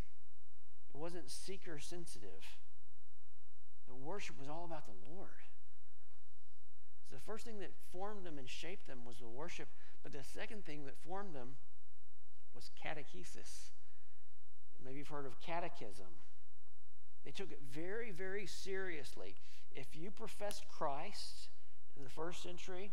It 0.93 0.97
wasn't 0.97 1.31
seeker 1.31 1.79
sensitive. 1.79 2.57
The 3.87 3.95
worship 3.95 4.37
was 4.37 4.49
all 4.49 4.65
about 4.65 4.87
the 4.87 5.09
Lord. 5.09 5.47
So 7.09 7.15
the 7.15 7.21
first 7.21 7.45
thing 7.45 7.59
that 7.59 7.71
formed 7.93 8.25
them 8.25 8.37
and 8.37 8.49
shaped 8.49 8.87
them 8.87 9.05
was 9.07 9.19
the 9.19 9.29
worship. 9.29 9.69
But 10.03 10.11
the 10.11 10.21
second 10.21 10.65
thing 10.65 10.83
that 10.83 10.97
formed 10.97 11.33
them 11.33 11.55
was 12.53 12.71
catechesis. 12.85 13.69
Maybe 14.83 14.97
you've 14.97 15.07
heard 15.07 15.25
of 15.25 15.39
catechism. 15.39 16.11
They 17.23 17.31
took 17.31 17.53
it 17.53 17.61
very, 17.71 18.11
very 18.11 18.47
seriously. 18.47 19.35
If 19.73 19.95
you 19.95 20.11
professed 20.11 20.65
Christ 20.67 21.47
in 21.95 22.03
the 22.03 22.09
first 22.09 22.43
century, 22.43 22.91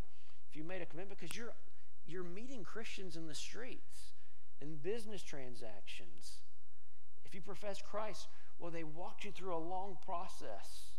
if 0.48 0.54
you 0.54 0.62
made 0.62 0.82
a 0.82 0.86
commitment, 0.86 1.18
because 1.18 1.36
you're 1.36 1.52
you're 2.06 2.24
meeting 2.24 2.64
Christians 2.64 3.16
in 3.16 3.26
the 3.26 3.34
streets, 3.34 4.14
in 4.60 4.76
business 4.76 5.22
transactions. 5.22 6.38
If 7.24 7.34
you 7.34 7.40
profess 7.40 7.80
Christ, 7.80 8.28
well, 8.58 8.70
they 8.70 8.84
walked 8.84 9.24
you 9.24 9.32
through 9.32 9.54
a 9.54 9.58
long 9.58 9.96
process. 10.04 10.92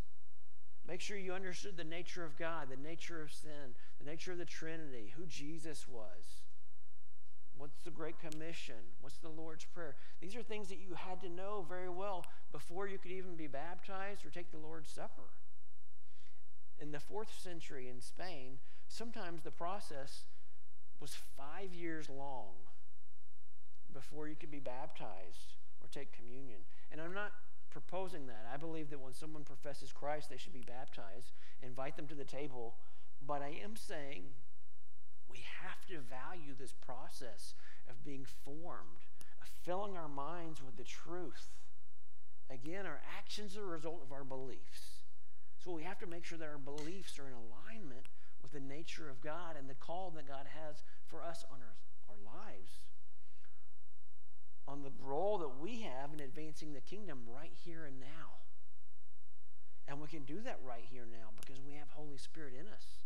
Make 0.87 0.99
sure 0.99 1.17
you 1.17 1.33
understood 1.33 1.77
the 1.77 1.83
nature 1.83 2.25
of 2.25 2.37
God, 2.37 2.67
the 2.69 2.75
nature 2.75 3.21
of 3.21 3.31
sin, 3.31 3.75
the 3.99 4.09
nature 4.09 4.33
of 4.33 4.37
the 4.37 4.45
Trinity, 4.45 5.13
who 5.15 5.25
Jesus 5.25 5.87
was. 5.87 6.41
What's 7.55 7.79
the 7.85 7.91
Great 7.91 8.19
Commission? 8.19 8.75
What's 8.99 9.17
the 9.17 9.29
Lord's 9.29 9.65
Prayer? 9.65 9.95
These 10.19 10.35
are 10.35 10.41
things 10.41 10.67
that 10.69 10.79
you 10.79 10.95
had 10.95 11.21
to 11.21 11.29
know 11.29 11.65
very 11.69 11.89
well 11.89 12.25
before 12.51 12.87
you 12.87 12.97
could 12.97 13.11
even 13.11 13.35
be 13.35 13.47
baptized 13.47 14.25
or 14.25 14.29
take 14.29 14.51
the 14.51 14.57
Lord's 14.57 14.89
Supper. 14.89 15.29
In 16.79 16.91
the 16.91 16.99
fourth 16.99 17.31
century 17.41 17.87
in 17.87 18.01
Spain, 18.01 18.57
sometimes 18.87 19.43
the 19.43 19.51
process 19.51 20.23
was 21.03 21.17
five 21.35 21.73
years 21.73 22.09
long 22.09 22.55
before 23.93 24.29
you 24.29 24.35
could 24.39 24.49
be 24.49 24.61
baptized 24.61 25.59
or 25.81 25.89
take 25.91 26.13
communion. 26.13 26.59
And 26.93 27.01
I'm 27.01 27.13
not 27.13 27.33
proposing 27.69 28.27
that. 28.27 28.47
I 28.51 28.55
believe 28.55 28.89
that 28.89 29.01
when 29.01 29.13
someone 29.13 29.43
professes 29.43 29.91
Christ, 29.91 30.29
they 30.29 30.37
should 30.37 30.53
be 30.53 30.63
baptized, 30.65 31.33
invite 31.61 31.97
them 31.97 32.07
to 32.07 32.15
the 32.15 32.23
table. 32.23 32.75
But 33.27 33.41
I 33.41 33.59
am 33.61 33.75
saying 33.75 34.23
we 35.29 35.39
have 35.61 35.85
to 35.89 35.99
value 35.99 36.53
this 36.57 36.71
process 36.71 37.53
of 37.89 38.05
being 38.05 38.25
formed, 38.45 39.03
of 39.41 39.49
filling 39.65 39.97
our 39.97 40.07
minds 40.07 40.63
with 40.63 40.77
the 40.77 40.85
truth. 40.85 41.49
Again, 42.49 42.85
our 42.85 43.01
actions 43.17 43.57
are 43.57 43.63
a 43.63 43.75
result 43.75 44.01
of 44.01 44.13
our 44.13 44.23
beliefs. 44.23 45.01
So 45.61 45.71
we 45.71 45.83
have 45.83 45.99
to 45.99 46.07
make 46.07 46.23
sure 46.23 46.37
that 46.37 46.47
our 46.47 46.57
beliefs 46.57 47.19
are 47.19 47.27
in 47.27 47.33
alignment 47.33 48.07
the 48.53 48.59
nature 48.59 49.09
of 49.09 49.21
God 49.21 49.55
and 49.57 49.69
the 49.69 49.73
call 49.73 50.11
that 50.15 50.27
God 50.27 50.45
has 50.63 50.83
for 51.07 51.21
us 51.23 51.43
on 51.51 51.57
our, 51.59 52.15
our 52.15 52.21
lives, 52.23 52.71
on 54.67 54.83
the 54.83 54.91
role 55.01 55.39
that 55.39 55.59
we 55.59 55.81
have 55.81 56.13
in 56.13 56.19
advancing 56.19 56.73
the 56.73 56.81
kingdom 56.81 57.19
right 57.27 57.51
here 57.65 57.85
and 57.85 57.99
now. 57.99 58.39
And 59.87 59.99
we 59.99 60.07
can 60.07 60.23
do 60.23 60.39
that 60.45 60.59
right 60.63 60.85
here 60.89 61.05
now 61.11 61.29
because 61.39 61.61
we 61.61 61.73
have 61.73 61.89
Holy 61.91 62.17
Spirit 62.17 62.53
in 62.53 62.67
us. 62.67 63.03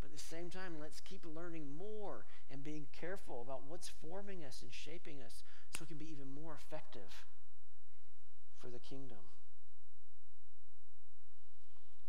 But 0.00 0.12
at 0.12 0.16
the 0.16 0.22
same 0.22 0.48
time, 0.48 0.76
let's 0.80 1.00
keep 1.00 1.26
learning 1.26 1.76
more 1.76 2.24
and 2.50 2.64
being 2.64 2.86
careful 2.98 3.42
about 3.42 3.62
what's 3.68 3.88
forming 3.88 4.44
us 4.44 4.62
and 4.62 4.72
shaping 4.72 5.20
us 5.22 5.42
so 5.74 5.80
we 5.80 5.86
can 5.86 5.98
be 5.98 6.10
even 6.10 6.32
more 6.32 6.54
effective 6.54 7.26
for 8.58 8.68
the 8.68 8.78
kingdom. 8.78 9.18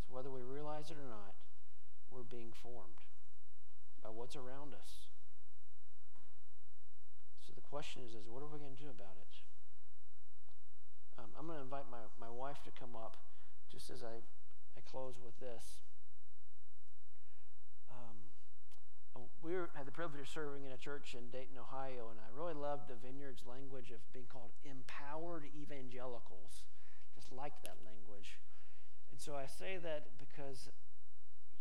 So, 0.07 0.15
whether 0.15 0.29
we 0.29 0.41
realize 0.41 0.89
it 0.89 0.97
or 0.97 1.09
not, 1.09 1.33
we're 2.11 2.27
being 2.27 2.51
formed 2.51 3.07
by 4.03 4.09
what's 4.09 4.35
around 4.35 4.73
us. 4.73 5.07
So, 7.39 7.53
the 7.55 7.61
question 7.61 8.03
is, 8.03 8.11
is 8.11 8.27
what 8.27 8.43
are 8.43 8.51
we 8.51 8.59
going 8.59 8.75
to 8.75 8.83
do 8.83 8.89
about 8.89 9.15
it? 9.15 9.33
Um, 11.17 11.31
I'm 11.39 11.47
going 11.47 11.57
to 11.57 11.63
invite 11.63 11.89
my, 11.89 12.05
my 12.19 12.29
wife 12.29 12.61
to 12.63 12.71
come 12.71 12.95
up 12.95 13.17
just 13.71 13.89
as 13.89 14.03
I, 14.03 14.19
I 14.75 14.81
close 14.83 15.15
with 15.23 15.39
this. 15.39 15.81
we 19.41 19.53
were, 19.53 19.69
had 19.73 19.85
the 19.85 19.91
privilege 19.91 20.21
of 20.21 20.29
serving 20.29 20.65
in 20.65 20.71
a 20.71 20.77
church 20.77 21.17
in 21.17 21.33
Dayton, 21.33 21.57
Ohio, 21.57 22.13
and 22.13 22.21
I 22.21 22.29
really 22.29 22.53
loved 22.53 22.87
the 22.87 22.95
Vineyard's 22.95 23.43
language 23.49 23.89
of 23.89 23.99
being 24.13 24.29
called 24.29 24.53
empowered 24.63 25.49
evangelicals. 25.57 26.69
Just 27.15 27.31
liked 27.33 27.65
that 27.65 27.81
language. 27.81 28.37
And 29.09 29.19
so 29.19 29.33
I 29.35 29.49
say 29.49 29.77
that 29.81 30.13
because 30.21 30.69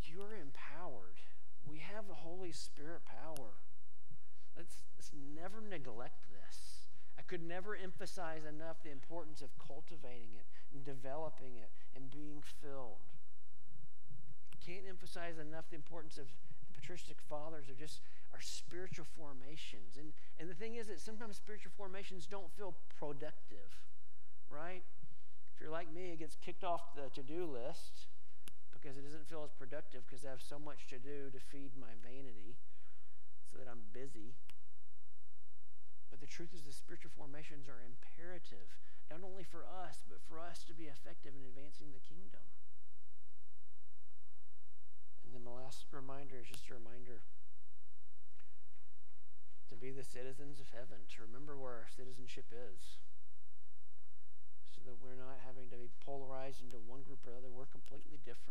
you're 0.08 0.34
empowered. 0.34 1.20
We 1.66 1.78
have 1.78 2.08
the 2.08 2.14
Holy 2.14 2.52
Spirit 2.52 3.02
power. 3.04 3.60
Let's, 4.56 4.84
let's 4.96 5.10
never 5.12 5.60
neglect 5.60 6.26
this. 6.30 6.86
I 7.18 7.22
could 7.22 7.42
never 7.42 7.76
emphasize 7.76 8.42
enough 8.44 8.82
the 8.82 8.90
importance 8.90 9.42
of 9.42 9.50
cultivating 9.58 10.34
it 10.36 10.46
and 10.74 10.84
developing 10.84 11.56
it 11.56 11.70
and 11.94 12.10
being 12.10 12.42
filled. 12.62 13.04
I 14.52 14.56
can't 14.64 14.84
emphasize 14.88 15.38
enough 15.38 15.68
the 15.70 15.76
importance 15.76 16.18
of 16.18 16.26
the 16.26 16.80
patristic 16.80 17.16
fathers 17.28 17.68
of 17.68 17.78
just 17.78 18.00
our 18.32 18.40
spiritual 18.40 19.06
formations. 19.16 19.96
And, 19.98 20.12
and 20.38 20.48
the 20.48 20.54
thing 20.54 20.76
is 20.76 20.88
that 20.88 21.00
sometimes 21.00 21.36
spiritual 21.36 21.72
formations 21.76 22.26
don't 22.26 22.50
feel 22.56 22.74
productive, 22.98 23.68
right? 24.50 24.82
If 25.54 25.60
you're 25.60 25.70
like 25.70 25.92
me, 25.92 26.12
it 26.12 26.18
gets 26.18 26.36
kicked 26.36 26.64
off 26.64 26.94
the 26.94 27.10
to 27.14 27.22
do 27.22 27.44
list 27.44 28.06
because 28.80 28.96
it 28.96 29.04
doesn't 29.04 29.28
feel 29.28 29.44
as 29.44 29.52
productive 29.52 30.08
because 30.08 30.24
I 30.24 30.32
have 30.32 30.40
so 30.40 30.56
much 30.56 30.88
to 30.88 30.96
do 30.96 31.28
to 31.28 31.38
feed 31.38 31.76
my 31.76 31.92
vanity 32.00 32.56
so 33.52 33.60
that 33.60 33.68
I'm 33.68 33.92
busy. 33.92 34.32
But 36.08 36.24
the 36.24 36.26
truth 36.26 36.56
is, 36.56 36.64
the 36.64 36.72
spiritual 36.72 37.12
formations 37.12 37.68
are 37.68 37.84
imperative, 37.84 38.72
not 39.12 39.20
only 39.20 39.44
for 39.44 39.68
us, 39.68 40.02
but 40.08 40.24
for 40.24 40.40
us 40.40 40.64
to 40.64 40.74
be 40.74 40.88
effective 40.88 41.36
in 41.36 41.44
advancing 41.44 41.92
the 41.92 42.02
kingdom. 42.02 42.42
And 45.22 45.36
then 45.36 45.44
my 45.44 45.54
last 45.54 45.86
reminder 45.92 46.40
is 46.42 46.50
just 46.50 46.66
a 46.72 46.74
reminder 46.74 47.22
to 49.70 49.78
be 49.78 49.94
the 49.94 50.02
citizens 50.02 50.58
of 50.58 50.74
heaven, 50.74 51.06
to 51.14 51.22
remember 51.22 51.54
where 51.54 51.78
our 51.78 51.90
citizenship 51.94 52.50
is 52.50 52.98
so 54.74 54.82
that 54.82 54.98
we're 54.98 55.14
not 55.14 55.38
having 55.46 55.70
to 55.70 55.78
be 55.78 55.94
polarized 56.02 56.58
into 56.58 56.82
one 56.82 57.06
group 57.06 57.22
or 57.22 57.38
other. 57.38 57.46
We're 57.46 57.70
completely 57.70 58.18
different. 58.26 58.49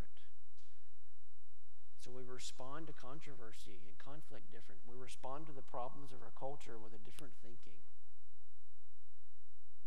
Respond 2.39 2.87
to 2.87 2.95
controversy 2.95 3.83
and 3.83 3.99
conflict 3.99 4.47
different. 4.47 4.79
We 4.87 4.95
respond 4.95 5.43
to 5.47 5.51
the 5.51 5.59
problems 5.59 6.15
of 6.15 6.23
our 6.23 6.31
culture 6.31 6.79
with 6.79 6.95
a 6.95 7.03
different 7.03 7.35
thinking. 7.43 7.75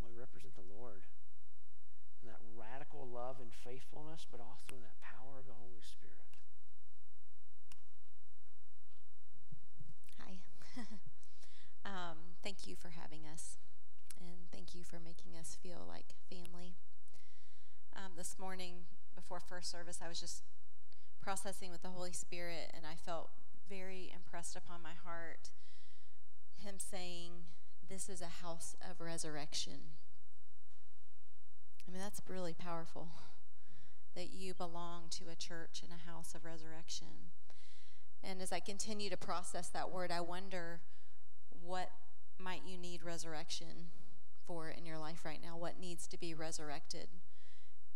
We 0.05 0.13
represent 0.13 0.53
the 0.53 0.69
Lord 0.69 1.09
in 2.21 2.29
that 2.29 2.45
radical 2.53 3.09
love 3.09 3.41
and 3.41 3.57
faithfulness, 3.57 4.29
but 4.29 4.45
also 4.45 4.77
in 4.77 4.85
that 4.85 5.01
power 5.01 5.41
of 5.41 5.49
the 5.49 5.57
Holy 5.57 5.81
Spirit. 5.81 6.29
Hi. 10.21 10.45
um, 11.89 12.37
thank 12.45 12.69
you 12.69 12.77
for 12.77 12.93
having 12.93 13.25
us 13.25 13.57
and 14.21 14.53
thank 14.53 14.77
you 14.77 14.85
for 14.85 15.01
making 15.01 15.41
us 15.41 15.57
feel 15.57 15.89
like 15.89 16.13
family. 16.29 16.77
Um, 17.97 18.13
this 18.15 18.37
morning, 18.37 18.93
before 19.17 19.41
first 19.41 19.73
service, 19.73 20.05
I 20.05 20.09
was 20.13 20.21
just 20.21 20.45
processing 21.23 21.71
with 21.71 21.83
the 21.83 21.89
Holy 21.89 22.13
Spirit, 22.13 22.73
and 22.75 22.85
I 22.85 22.97
felt 22.97 23.31
very 23.69 24.13
impressed 24.15 24.57
upon 24.57 24.83
my 24.83 24.93
heart 25.05 25.51
Him 26.57 26.75
saying, 26.79 27.33
This 27.89 28.09
is 28.09 28.21
a 28.21 28.43
house 28.43 28.77
of 28.89 29.01
resurrection. 29.01 29.81
I 31.87 31.93
mean, 31.93 32.01
that's 32.01 32.21
really 32.29 32.55
powerful 32.55 33.09
that 34.15 34.31
you 34.33 34.53
belong 34.53 35.05
to 35.11 35.25
a 35.31 35.37
church 35.37 35.83
and 35.83 35.93
a 35.93 36.11
house 36.11 36.35
of 36.35 36.45
resurrection. 36.45 37.31
And 38.23 38.43
as 38.43 38.53
I 38.53 38.61
continue 38.61 39.09
to 39.11 39.17
process 39.17 39.69
that 39.69 39.91
word, 39.91 40.11
I 40.11 40.21
wonder 40.21 40.81
what 41.65 41.91
might 42.39 42.63
you 42.67 42.77
need 42.77 43.03
resurrection 43.03 43.89
for 44.47 44.69
in 44.69 44.85
your 44.85 44.99
life 44.99 45.25
right 45.25 45.41
now? 45.43 45.57
What 45.57 45.81
needs 45.81 46.07
to 46.09 46.19
be 46.19 46.35
resurrected? 46.35 47.09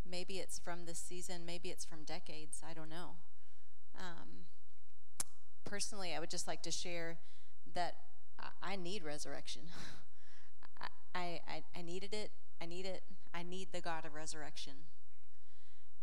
Maybe 0.08 0.38
it's 0.38 0.58
from 0.58 0.84
this 0.84 0.98
season, 0.98 1.44
maybe 1.44 1.68
it's 1.70 1.84
from 1.84 2.04
decades, 2.04 2.62
I 2.68 2.74
don't 2.74 2.88
know. 2.88 3.16
Um, 3.98 4.46
personally, 5.64 6.14
I 6.14 6.20
would 6.20 6.30
just 6.30 6.46
like 6.46 6.62
to 6.62 6.70
share 6.70 7.18
that 7.74 7.94
I, 8.62 8.76
need 8.76 9.04
resurrection. 9.04 9.62
I, 11.14 11.40
I, 11.48 11.62
I 11.76 11.82
needed 11.82 12.14
it, 12.14 12.30
I 12.60 12.66
need 12.66 12.86
it, 12.86 13.02
I 13.34 13.42
need 13.42 13.68
the 13.72 13.80
God 13.80 14.04
of 14.04 14.14
resurrection. 14.14 14.74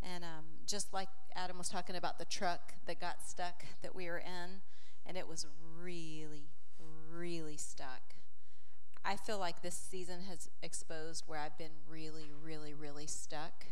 And 0.02 0.24
um, 0.24 0.46
just 0.66 0.94
like 0.94 1.10
Adam 1.36 1.58
was 1.58 1.70
talking 1.70 1.96
about 1.96 2.20
the 2.20 2.26
truck 2.26 2.74
that 2.88 3.00
got 3.00 3.24
stuck 3.26 3.66
that 3.82 3.96
we 3.96 4.08
were 4.08 4.18
in, 4.18 4.62
and 5.06 5.18
it 5.18 5.28
was 5.28 5.46
really, 5.80 6.50
really 7.12 7.58
stuck. 7.58 8.16
I 9.06 9.16
feel 9.16 9.38
like 9.38 9.62
this 9.62 9.76
season 9.76 10.22
has 10.30 10.50
exposed 10.62 11.24
where 11.28 11.40
I've 11.40 11.58
been 11.58 11.72
really, 11.90 12.32
really, 12.42 12.74
really 12.74 13.08
stuck 13.08 13.66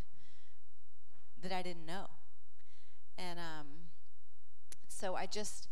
that 1.41 1.51
I 1.51 1.61
didn't 1.61 1.85
know. 1.85 2.07
And 3.17 3.39
um, 3.39 3.67
so 4.87 5.15
I 5.15 5.25
just, 5.25 5.67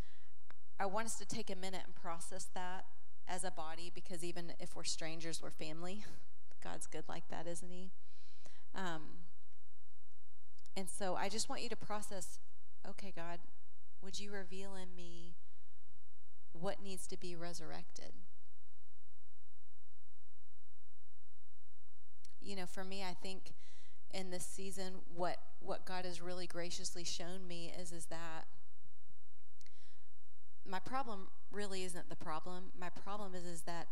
I 0.79 0.85
want 0.85 1.05
us 1.05 1.15
to 1.17 1.25
take 1.25 1.49
a 1.49 1.55
minute 1.55 1.81
and 1.85 1.95
process 1.95 2.47
that 2.53 2.85
as 3.27 3.43
a 3.43 3.51
body 3.51 3.91
because 3.93 4.23
even 4.23 4.53
if 4.59 4.75
we're 4.75 4.83
strangers, 4.83 5.41
we're 5.41 5.51
family. 5.51 6.03
God's 6.63 6.87
good 6.87 7.03
like 7.07 7.27
that, 7.29 7.47
isn't 7.47 7.69
He? 7.69 7.91
Um, 8.75 9.01
and 10.75 10.89
so 10.89 11.15
I 11.15 11.29
just 11.29 11.49
want 11.49 11.61
you 11.61 11.69
to 11.69 11.75
process 11.75 12.39
okay, 12.87 13.11
God, 13.13 13.39
would 14.01 14.19
you 14.19 14.31
reveal 14.31 14.73
in 14.73 14.95
me 14.95 15.35
what 16.53 16.81
needs 16.81 17.05
to 17.07 17.17
be 17.17 17.35
resurrected? 17.35 18.13
you 22.49 22.55
know, 22.55 22.65
for 22.65 22.83
me, 22.83 23.03
I 23.03 23.13
think 23.13 23.53
in 24.13 24.31
this 24.31 24.45
season, 24.45 24.95
what 25.15 25.37
what 25.61 25.85
God 25.85 26.05
has 26.05 26.21
really 26.21 26.47
graciously 26.47 27.03
shown 27.03 27.47
me 27.47 27.71
is 27.77 27.91
is 27.91 28.05
that 28.05 28.45
my 30.65 30.79
problem 30.79 31.27
really 31.51 31.83
isn't 31.83 32.09
the 32.09 32.15
problem. 32.15 32.71
My 32.79 32.89
problem 32.89 33.33
is 33.35 33.45
is 33.45 33.61
that 33.63 33.87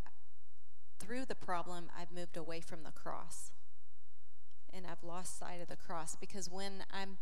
through 0.99 1.26
the 1.26 1.36
problem, 1.36 1.89
I've 1.97 2.11
moved 2.11 2.38
away 2.38 2.61
from 2.61 2.84
the 2.84 2.91
cross, 2.91 3.51
and 4.74 4.86
I've 4.88 5.03
lost 5.03 5.38
sight 5.38 5.61
of 5.61 5.68
the 5.68 5.76
cross 5.76 6.15
because 6.15 6.49
when 6.49 6.84
I'm 6.91 7.18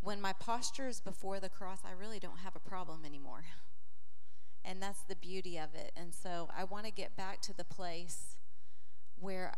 when 0.00 0.20
my 0.20 0.32
posture 0.32 0.88
is 0.88 1.00
before 1.00 1.40
the 1.40 1.48
cross, 1.48 1.80
I 1.84 1.92
really 1.92 2.18
don't 2.18 2.38
have 2.38 2.54
a 2.54 2.60
problem 2.60 3.04
anymore. 3.04 3.44
And 4.64 4.82
that's 4.82 5.00
the 5.00 5.16
beauty 5.16 5.58
of 5.58 5.74
it. 5.74 5.92
And 5.96 6.14
so 6.14 6.48
I 6.56 6.64
want 6.64 6.84
to 6.84 6.92
get 6.92 7.16
back 7.16 7.40
to 7.42 7.56
the 7.56 7.64
place 7.64 8.36
where 9.18 9.54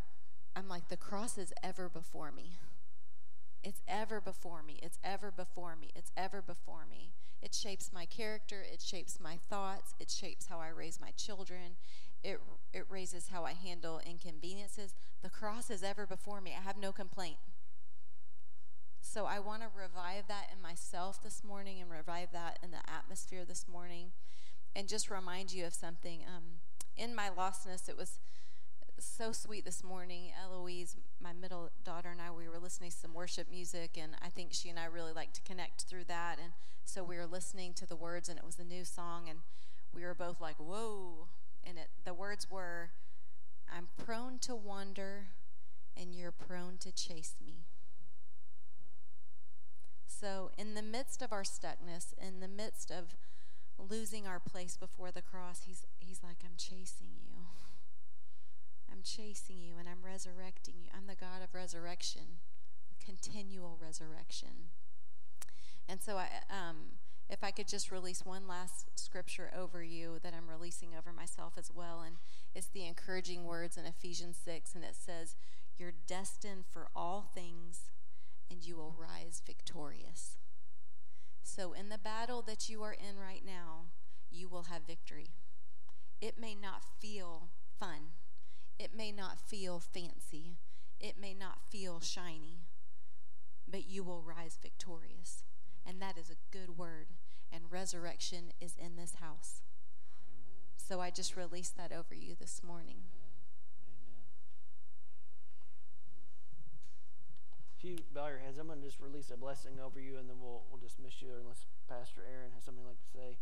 I'm 0.55 0.69
like, 0.69 0.89
the 0.89 0.97
cross 0.97 1.39
is 1.39 1.53
ever 1.63 1.89
before 1.89 2.33
me. 2.33 2.59
It's 3.63 3.83
ever 3.87 4.21
before 4.21 4.63
me. 4.63 4.79
It's 4.83 4.99
ever 5.05 5.31
before 5.31 5.77
me. 5.77 5.91
It's 5.95 6.13
ever 6.17 6.43
before 6.43 6.87
me. 6.91 7.11
It 7.43 7.55
shapes 7.55 7.91
my 7.93 8.05
character. 8.05 8.65
It 8.71 8.81
shapes 8.83 9.19
my 9.21 9.37
thoughts. 9.37 9.95
It 9.99 10.11
shapes 10.11 10.47
how 10.47 10.61
I 10.61 10.69
raise 10.69 11.01
my 11.01 11.11
children. 11.17 11.77
It, 12.23 12.41
it 12.73 12.85
raises 12.89 13.29
how 13.29 13.45
I 13.45 13.53
handle 13.53 14.01
inconveniences. 14.05 14.95
The 15.23 15.31
cross 15.31 15.71
is 15.71 15.83
ever 15.83 16.07
before 16.07 16.41
me. 16.41 16.55
I 16.59 16.63
have 16.63 16.77
no 16.77 16.93
complaint. 16.93 17.39
So 19.01 19.27
I 19.27 19.39
want 19.39 19.63
to 19.63 19.69
revive 19.75 20.29
that 20.29 20.49
in 20.55 20.63
myself 20.63 21.23
this 21.23 21.43
morning 21.43 21.81
and 21.81 21.91
revive 21.91 22.29
that 22.33 22.59
in 22.63 22.71
the 22.71 22.89
atmosphere 22.89 23.45
this 23.45 23.67
morning 23.67 24.13
and 24.77 24.89
just 24.89 25.11
remind 25.11 25.53
you 25.53 25.67
of 25.67 25.75
something. 25.75 26.21
Um, 26.27 26.61
in 26.97 27.15
my 27.15 27.29
lostness, 27.29 27.89
it 27.89 27.97
was 27.97 28.19
so 29.05 29.33
sweet 29.33 29.65
this 29.65 29.83
morning. 29.83 30.31
Eloise, 30.45 30.97
my 31.23 31.33
middle 31.33 31.71
daughter, 31.85 32.11
and 32.11 32.21
I, 32.21 32.31
we 32.31 32.49
were 32.49 32.59
listening 32.59 32.91
to 32.91 32.97
some 32.97 33.15
worship 33.15 33.51
music, 33.51 33.97
and 34.01 34.15
I 34.23 34.29
think 34.29 34.53
she 34.53 34.69
and 34.69 34.79
I 34.79 34.85
really 34.85 35.13
like 35.13 35.33
to 35.35 35.41
connect 35.43 35.83
through 35.83 36.05
that. 36.05 36.39
And 36.43 36.53
so 36.85 37.03
we 37.03 37.17
were 37.17 37.27
listening 37.27 37.73
to 37.75 37.87
the 37.87 37.97
words, 37.97 38.29
and 38.29 38.39
it 38.39 38.45
was 38.45 38.59
a 38.59 38.65
new 38.65 38.85
song, 38.85 39.29
and 39.29 39.41
we 39.95 40.03
were 40.03 40.15
both 40.15 40.41
like, 40.41 40.57
whoa. 40.57 41.29
And 41.65 41.79
it, 41.79 41.89
the 42.05 42.15
words 42.15 42.51
were, 42.51 42.91
I'm 43.75 43.89
prone 43.97 44.39
to 44.41 44.55
wander, 44.55 45.29
and 45.97 46.15
you're 46.15 46.33
prone 46.33 46.77
to 46.81 46.93
chase 46.93 47.37
me. 47.45 47.65
So, 50.07 50.51
in 50.59 50.75
the 50.75 50.83
midst 50.83 51.23
of 51.23 51.33
our 51.33 51.43
stuckness, 51.43 52.13
in 52.21 52.41
the 52.41 52.49
midst 52.49 52.91
of 52.91 53.17
losing 53.79 54.27
our 54.27 54.41
place 54.41 54.77
before 54.77 55.11
the 55.11 55.23
cross, 55.23 55.63
he's, 55.67 55.87
he's 55.99 56.23
like, 56.23 56.37
I'm 56.45 56.57
chasing 56.59 57.09
you. 57.25 57.40
I'm 59.01 59.05
chasing 59.05 59.63
you 59.63 59.79
and 59.79 59.89
I'm 59.89 60.05
resurrecting 60.05 60.75
you. 60.85 60.91
I'm 60.95 61.07
the 61.07 61.15
God 61.15 61.43
of 61.43 61.55
resurrection, 61.55 62.41
continual 63.03 63.79
resurrection. 63.81 64.69
And 65.89 66.03
so, 66.03 66.19
I, 66.19 66.29
um, 66.51 66.99
if 67.31 67.43
I 67.43 67.51
could 67.51 67.67
just 67.67 67.91
release 67.91 68.27
one 68.27 68.47
last 68.47 68.91
scripture 68.97 69.51
over 69.59 69.83
you 69.83 70.19
that 70.23 70.35
I'm 70.37 70.51
releasing 70.51 70.91
over 70.95 71.15
myself 71.15 71.55
as 71.57 71.71
well, 71.75 72.03
and 72.05 72.17
it's 72.55 72.67
the 72.67 72.87
encouraging 72.87 73.45
words 73.45 73.79
in 73.79 73.87
Ephesians 73.87 74.37
6, 74.45 74.75
and 74.75 74.85
it 74.85 74.97
says, 74.97 75.35
You're 75.79 75.95
destined 76.07 76.65
for 76.69 76.89
all 76.95 77.31
things, 77.35 77.85
and 78.51 78.63
you 78.63 78.77
will 78.77 78.95
rise 78.99 79.41
victorious. 79.47 80.37
So, 81.43 81.73
in 81.73 81.89
the 81.89 81.97
battle 81.97 82.43
that 82.43 82.69
you 82.69 82.83
are 82.83 82.93
in 82.93 83.19
right 83.19 83.47
now, 83.47 83.87
you 84.31 84.47
will 84.47 84.65
have 84.65 84.83
victory. 84.87 85.31
It 86.21 86.39
may 86.39 86.55
not 86.55 86.83
feel 87.01 87.49
fun. 87.79 88.11
It 88.83 88.97
may 88.97 89.13
not 89.13 89.39
feel 89.39 89.79
fancy, 89.79 90.57
it 90.99 91.21
may 91.21 91.35
not 91.35 91.59
feel 91.69 92.01
shiny, 92.01 92.61
but 93.69 93.87
you 93.87 94.03
will 94.03 94.23
rise 94.23 94.57
victorious. 94.61 95.45
And 95.87 96.01
that 96.01 96.17
is 96.17 96.31
a 96.31 96.57
good 96.57 96.79
word. 96.79 97.09
And 97.53 97.65
resurrection 97.71 98.53
is 98.59 98.77
in 98.79 98.97
this 98.97 99.17
house. 99.17 99.61
So 100.79 100.99
I 100.99 101.11
just 101.11 101.37
release 101.37 101.69
that 101.69 101.93
over 101.93 102.15
you 102.15 102.35
this 102.41 102.63
morning. 102.67 103.03
If 107.77 107.85
you 107.85 107.99
bow 108.15 108.29
your 108.29 108.39
heads, 108.39 108.57
I'm 108.57 108.67
going 108.67 108.81
to 108.81 108.87
just 108.87 109.01
release 109.01 109.31
a 109.31 109.37
blessing 109.37 109.73
over 109.85 110.01
you, 110.01 110.17
and 110.17 110.29
then 110.29 110.37
we'll 110.41 110.63
we'll 110.71 110.81
dismiss 110.81 111.21
you 111.21 111.29
unless 111.39 111.67
Pastor 111.87 112.23
Aaron 112.33 112.53
has 112.55 112.65
something 112.65 112.85
like 112.87 112.97
to 112.97 113.19
say. 113.19 113.37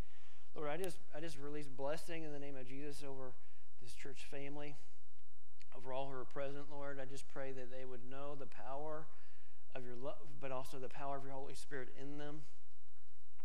Lord, 0.57 0.69
I 0.69 0.77
just 0.77 0.99
I 1.15 1.21
just 1.21 1.39
release 1.39 1.69
blessing 1.69 2.25
in 2.25 2.33
the 2.33 2.41
name 2.41 2.57
of 2.57 2.67
Jesus 2.67 3.05
over 3.07 3.33
this 3.81 3.95
church 3.95 4.27
family, 4.31 4.75
over 5.79 5.93
all 5.93 6.09
who 6.11 6.19
are 6.19 6.25
present, 6.25 6.65
Lord. 6.71 6.99
I 7.01 7.05
just 7.05 7.29
pray 7.33 7.53
that 7.53 7.71
they 7.71 7.85
would 7.85 8.11
know 8.11 8.35
the 8.39 8.47
power 8.47 9.07
of 9.75 9.85
your 9.85 9.95
love, 9.95 10.17
but 10.41 10.51
also 10.51 10.79
the 10.79 10.89
power 10.89 11.17
of 11.17 11.23
your 11.23 11.33
Holy 11.33 11.55
Spirit 11.55 11.89
in 12.01 12.19
them, 12.19 12.41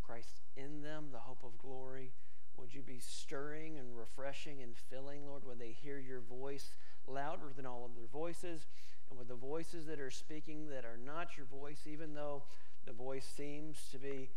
Christ 0.02 0.40
in 0.56 0.82
them, 0.82 1.06
the 1.12 1.18
hope 1.18 1.44
of 1.44 1.56
glory. 1.58 2.12
Would 2.56 2.74
you 2.74 2.82
be 2.82 2.98
stirring 2.98 3.78
and 3.78 3.96
refreshing 3.96 4.62
and 4.62 4.76
filling, 4.76 5.26
Lord? 5.26 5.44
Would 5.46 5.58
they 5.58 5.72
hear 5.72 5.98
your 5.98 6.20
voice 6.20 6.70
louder 7.06 7.52
than 7.54 7.66
all 7.66 7.84
of 7.84 7.94
their 7.94 8.06
voices? 8.06 8.66
And 9.10 9.18
with 9.18 9.28
the 9.28 9.34
voices 9.34 9.86
that 9.86 10.00
are 10.00 10.10
speaking 10.10 10.68
that 10.70 10.84
are 10.84 10.98
not 11.04 11.36
your 11.36 11.46
voice, 11.46 11.86
even 11.86 12.14
though 12.14 12.44
the 12.84 12.92
voice 12.92 13.26
seems 13.36 13.78
to 13.92 13.98
be 13.98 14.30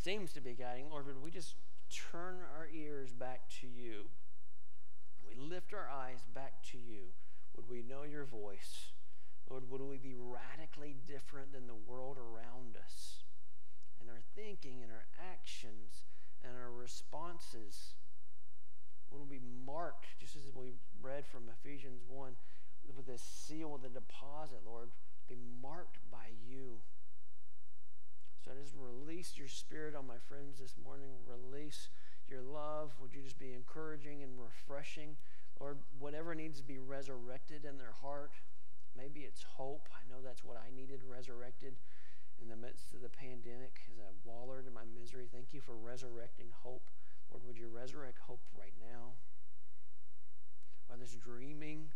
seems 0.00 0.32
to 0.32 0.40
be 0.40 0.54
guiding, 0.54 0.90
Lord, 0.90 1.06
would 1.06 1.22
we 1.22 1.30
just 1.30 1.54
turn 1.90 2.36
our 2.56 2.68
ears 2.72 3.12
back 3.12 3.48
to 3.60 3.66
you? 3.66 4.04
Lift 5.38 5.72
our 5.72 5.88
eyes 5.88 6.26
back 6.34 6.62
to 6.72 6.78
you. 6.78 7.14
Would 7.54 7.68
we 7.68 7.82
know 7.82 8.02
your 8.02 8.24
voice? 8.24 8.90
Lord, 9.48 9.70
would 9.70 9.80
we 9.80 9.96
be 9.96 10.14
radically 10.18 10.96
different 11.06 11.52
than 11.52 11.66
the 11.66 11.74
world 11.74 12.18
around 12.18 12.76
us? 12.76 13.22
And 14.00 14.10
our 14.10 14.20
thinking 14.34 14.82
and 14.82 14.90
our 14.90 15.06
actions 15.16 16.06
and 16.42 16.54
our 16.56 16.70
responses 16.70 17.94
would 19.10 19.30
we 19.30 19.38
be 19.38 19.44
marked, 19.64 20.18
just 20.18 20.36
as 20.36 20.54
we 20.54 20.74
read 21.00 21.24
from 21.24 21.48
Ephesians 21.48 22.02
1, 22.08 22.32
with 22.96 23.06
this 23.06 23.22
seal 23.22 23.74
of 23.74 23.82
the 23.82 23.88
deposit, 23.88 24.60
Lord, 24.66 24.90
be 25.28 25.36
marked 25.62 25.98
by 26.10 26.34
you. 26.48 26.80
So 28.44 28.50
I 28.50 28.60
just 28.60 28.74
release 28.76 29.34
your 29.36 29.48
spirit 29.48 29.94
on 29.94 30.06
my 30.06 30.18
friends 30.28 30.58
this 30.58 30.74
morning. 30.82 31.08
Release 31.26 31.88
your 32.28 32.42
love. 32.42 32.92
Would 33.00 33.14
you 33.14 33.22
just 33.22 33.38
be 33.38 33.52
encouraging 33.78 34.22
and 34.22 34.32
refreshing? 34.34 35.14
Lord, 35.60 35.78
whatever 35.98 36.34
needs 36.34 36.58
to 36.58 36.66
be 36.66 36.78
resurrected 36.78 37.64
in 37.64 37.78
their 37.78 37.94
heart, 38.02 38.32
maybe 38.96 39.20
it's 39.20 39.42
hope. 39.42 39.88
I 39.94 40.02
know 40.10 40.18
that's 40.22 40.42
what 40.42 40.56
I 40.56 40.74
needed 40.74 41.02
resurrected 41.06 41.74
in 42.42 42.48
the 42.48 42.56
midst 42.56 42.94
of 42.94 43.02
the 43.02 43.08
pandemic 43.08 43.86
as 43.90 43.98
I 43.98 44.10
wallowed 44.24 44.66
in 44.66 44.74
my 44.74 44.86
misery. 44.98 45.26
Thank 45.30 45.54
you 45.54 45.60
for 45.60 45.74
resurrecting 45.76 46.50
hope. 46.62 46.90
Lord, 47.30 47.44
would 47.46 47.58
you 47.58 47.68
resurrect 47.68 48.18
hope 48.18 48.42
right 48.58 48.74
now? 48.80 49.14
By 50.88 50.96
this 50.96 51.14
dreaming, 51.14 51.90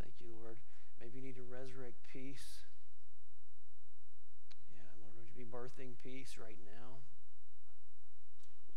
thank 0.00 0.14
you, 0.20 0.32
Lord. 0.40 0.56
Maybe 1.00 1.18
you 1.18 1.24
need 1.24 1.36
to 1.36 1.44
resurrect 1.44 2.00
peace 2.12 2.64
Yeah, 4.72 4.88
Lord, 5.00 5.12
would 5.18 5.28
you 5.28 5.36
be 5.36 5.44
birthing 5.44 5.96
peace 6.02 6.36
right 6.40 6.58
now. 6.64 6.93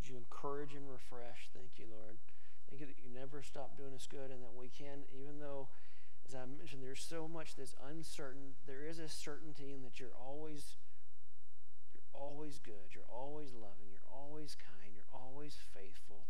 You 0.10 0.18
encourage 0.18 0.74
and 0.74 0.90
refresh? 0.90 1.50
Thank 1.54 1.78
you, 1.78 1.86
Lord. 1.90 2.18
Thank 2.70 2.82
you 2.82 2.88
that 2.88 3.00
you 3.00 3.10
never 3.14 3.42
stop 3.42 3.78
doing 3.78 3.94
us 3.94 4.08
good 4.08 4.32
and 4.32 4.44
that 4.44 4.56
we 4.56 4.68
can, 4.68 5.08
even 5.16 5.40
though, 5.40 5.70
as 6.28 6.36
I 6.36 6.44
mentioned, 6.46 6.84
there's 6.84 7.04
so 7.04 7.28
much 7.28 7.56
that's 7.56 7.76
uncertain, 7.80 8.56
there 8.68 8.84
is 8.84 9.00
a 9.00 9.08
certainty 9.08 9.72
in 9.72 9.82
that 9.84 10.00
you're 10.00 10.16
always 10.16 10.76
you're 11.94 12.12
always 12.14 12.60
good, 12.60 12.92
you're 12.92 13.08
always 13.08 13.54
loving, 13.54 13.88
you're 13.92 14.12
always 14.12 14.56
kind, 14.56 14.92
you're 14.94 15.12
always 15.14 15.56
faithful. 15.74 16.28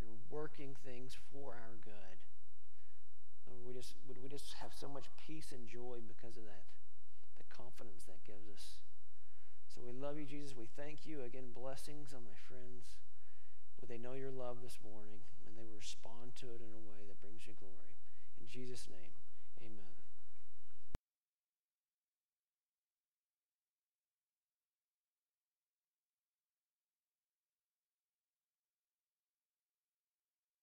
You're 0.00 0.16
working 0.30 0.74
things 0.84 1.16
for 1.32 1.52
our 1.52 1.76
good. 1.84 2.18
Lord, 3.46 3.60
we 3.66 3.72
just 3.72 3.94
would 4.08 4.22
we 4.22 4.28
just 4.28 4.54
have 4.60 4.72
so 4.72 4.88
much 4.88 5.08
peace 5.20 5.52
and 5.52 5.68
joy 5.68 6.00
because 6.06 6.36
of 6.36 6.44
that 6.44 6.64
the 7.36 7.44
confidence 7.52 8.04
that 8.04 8.24
gives 8.24 8.48
us. 8.48 8.80
So 9.68 9.84
we 9.84 9.92
love 9.92 10.18
you, 10.18 10.24
Jesus. 10.24 10.56
We 10.56 10.66
thank 10.76 11.04
you. 11.04 11.20
Again, 11.22 11.52
blessings 11.52 12.16
on 12.16 12.24
my 12.24 12.36
friends. 12.48 12.96
Would 13.80 13.90
they 13.90 14.00
know 14.00 14.14
your 14.14 14.32
love 14.32 14.58
this 14.62 14.80
morning 14.82 15.20
and 15.46 15.56
they 15.56 15.68
respond 15.68 16.34
to 16.40 16.46
it 16.56 16.64
in 16.64 16.72
a 16.72 16.82
way 16.82 17.04
that 17.06 17.20
brings 17.20 17.46
you 17.46 17.54
glory. 17.60 17.94
In 18.40 18.48
Jesus' 18.48 18.88
name, 18.90 19.12
amen. 19.60 20.07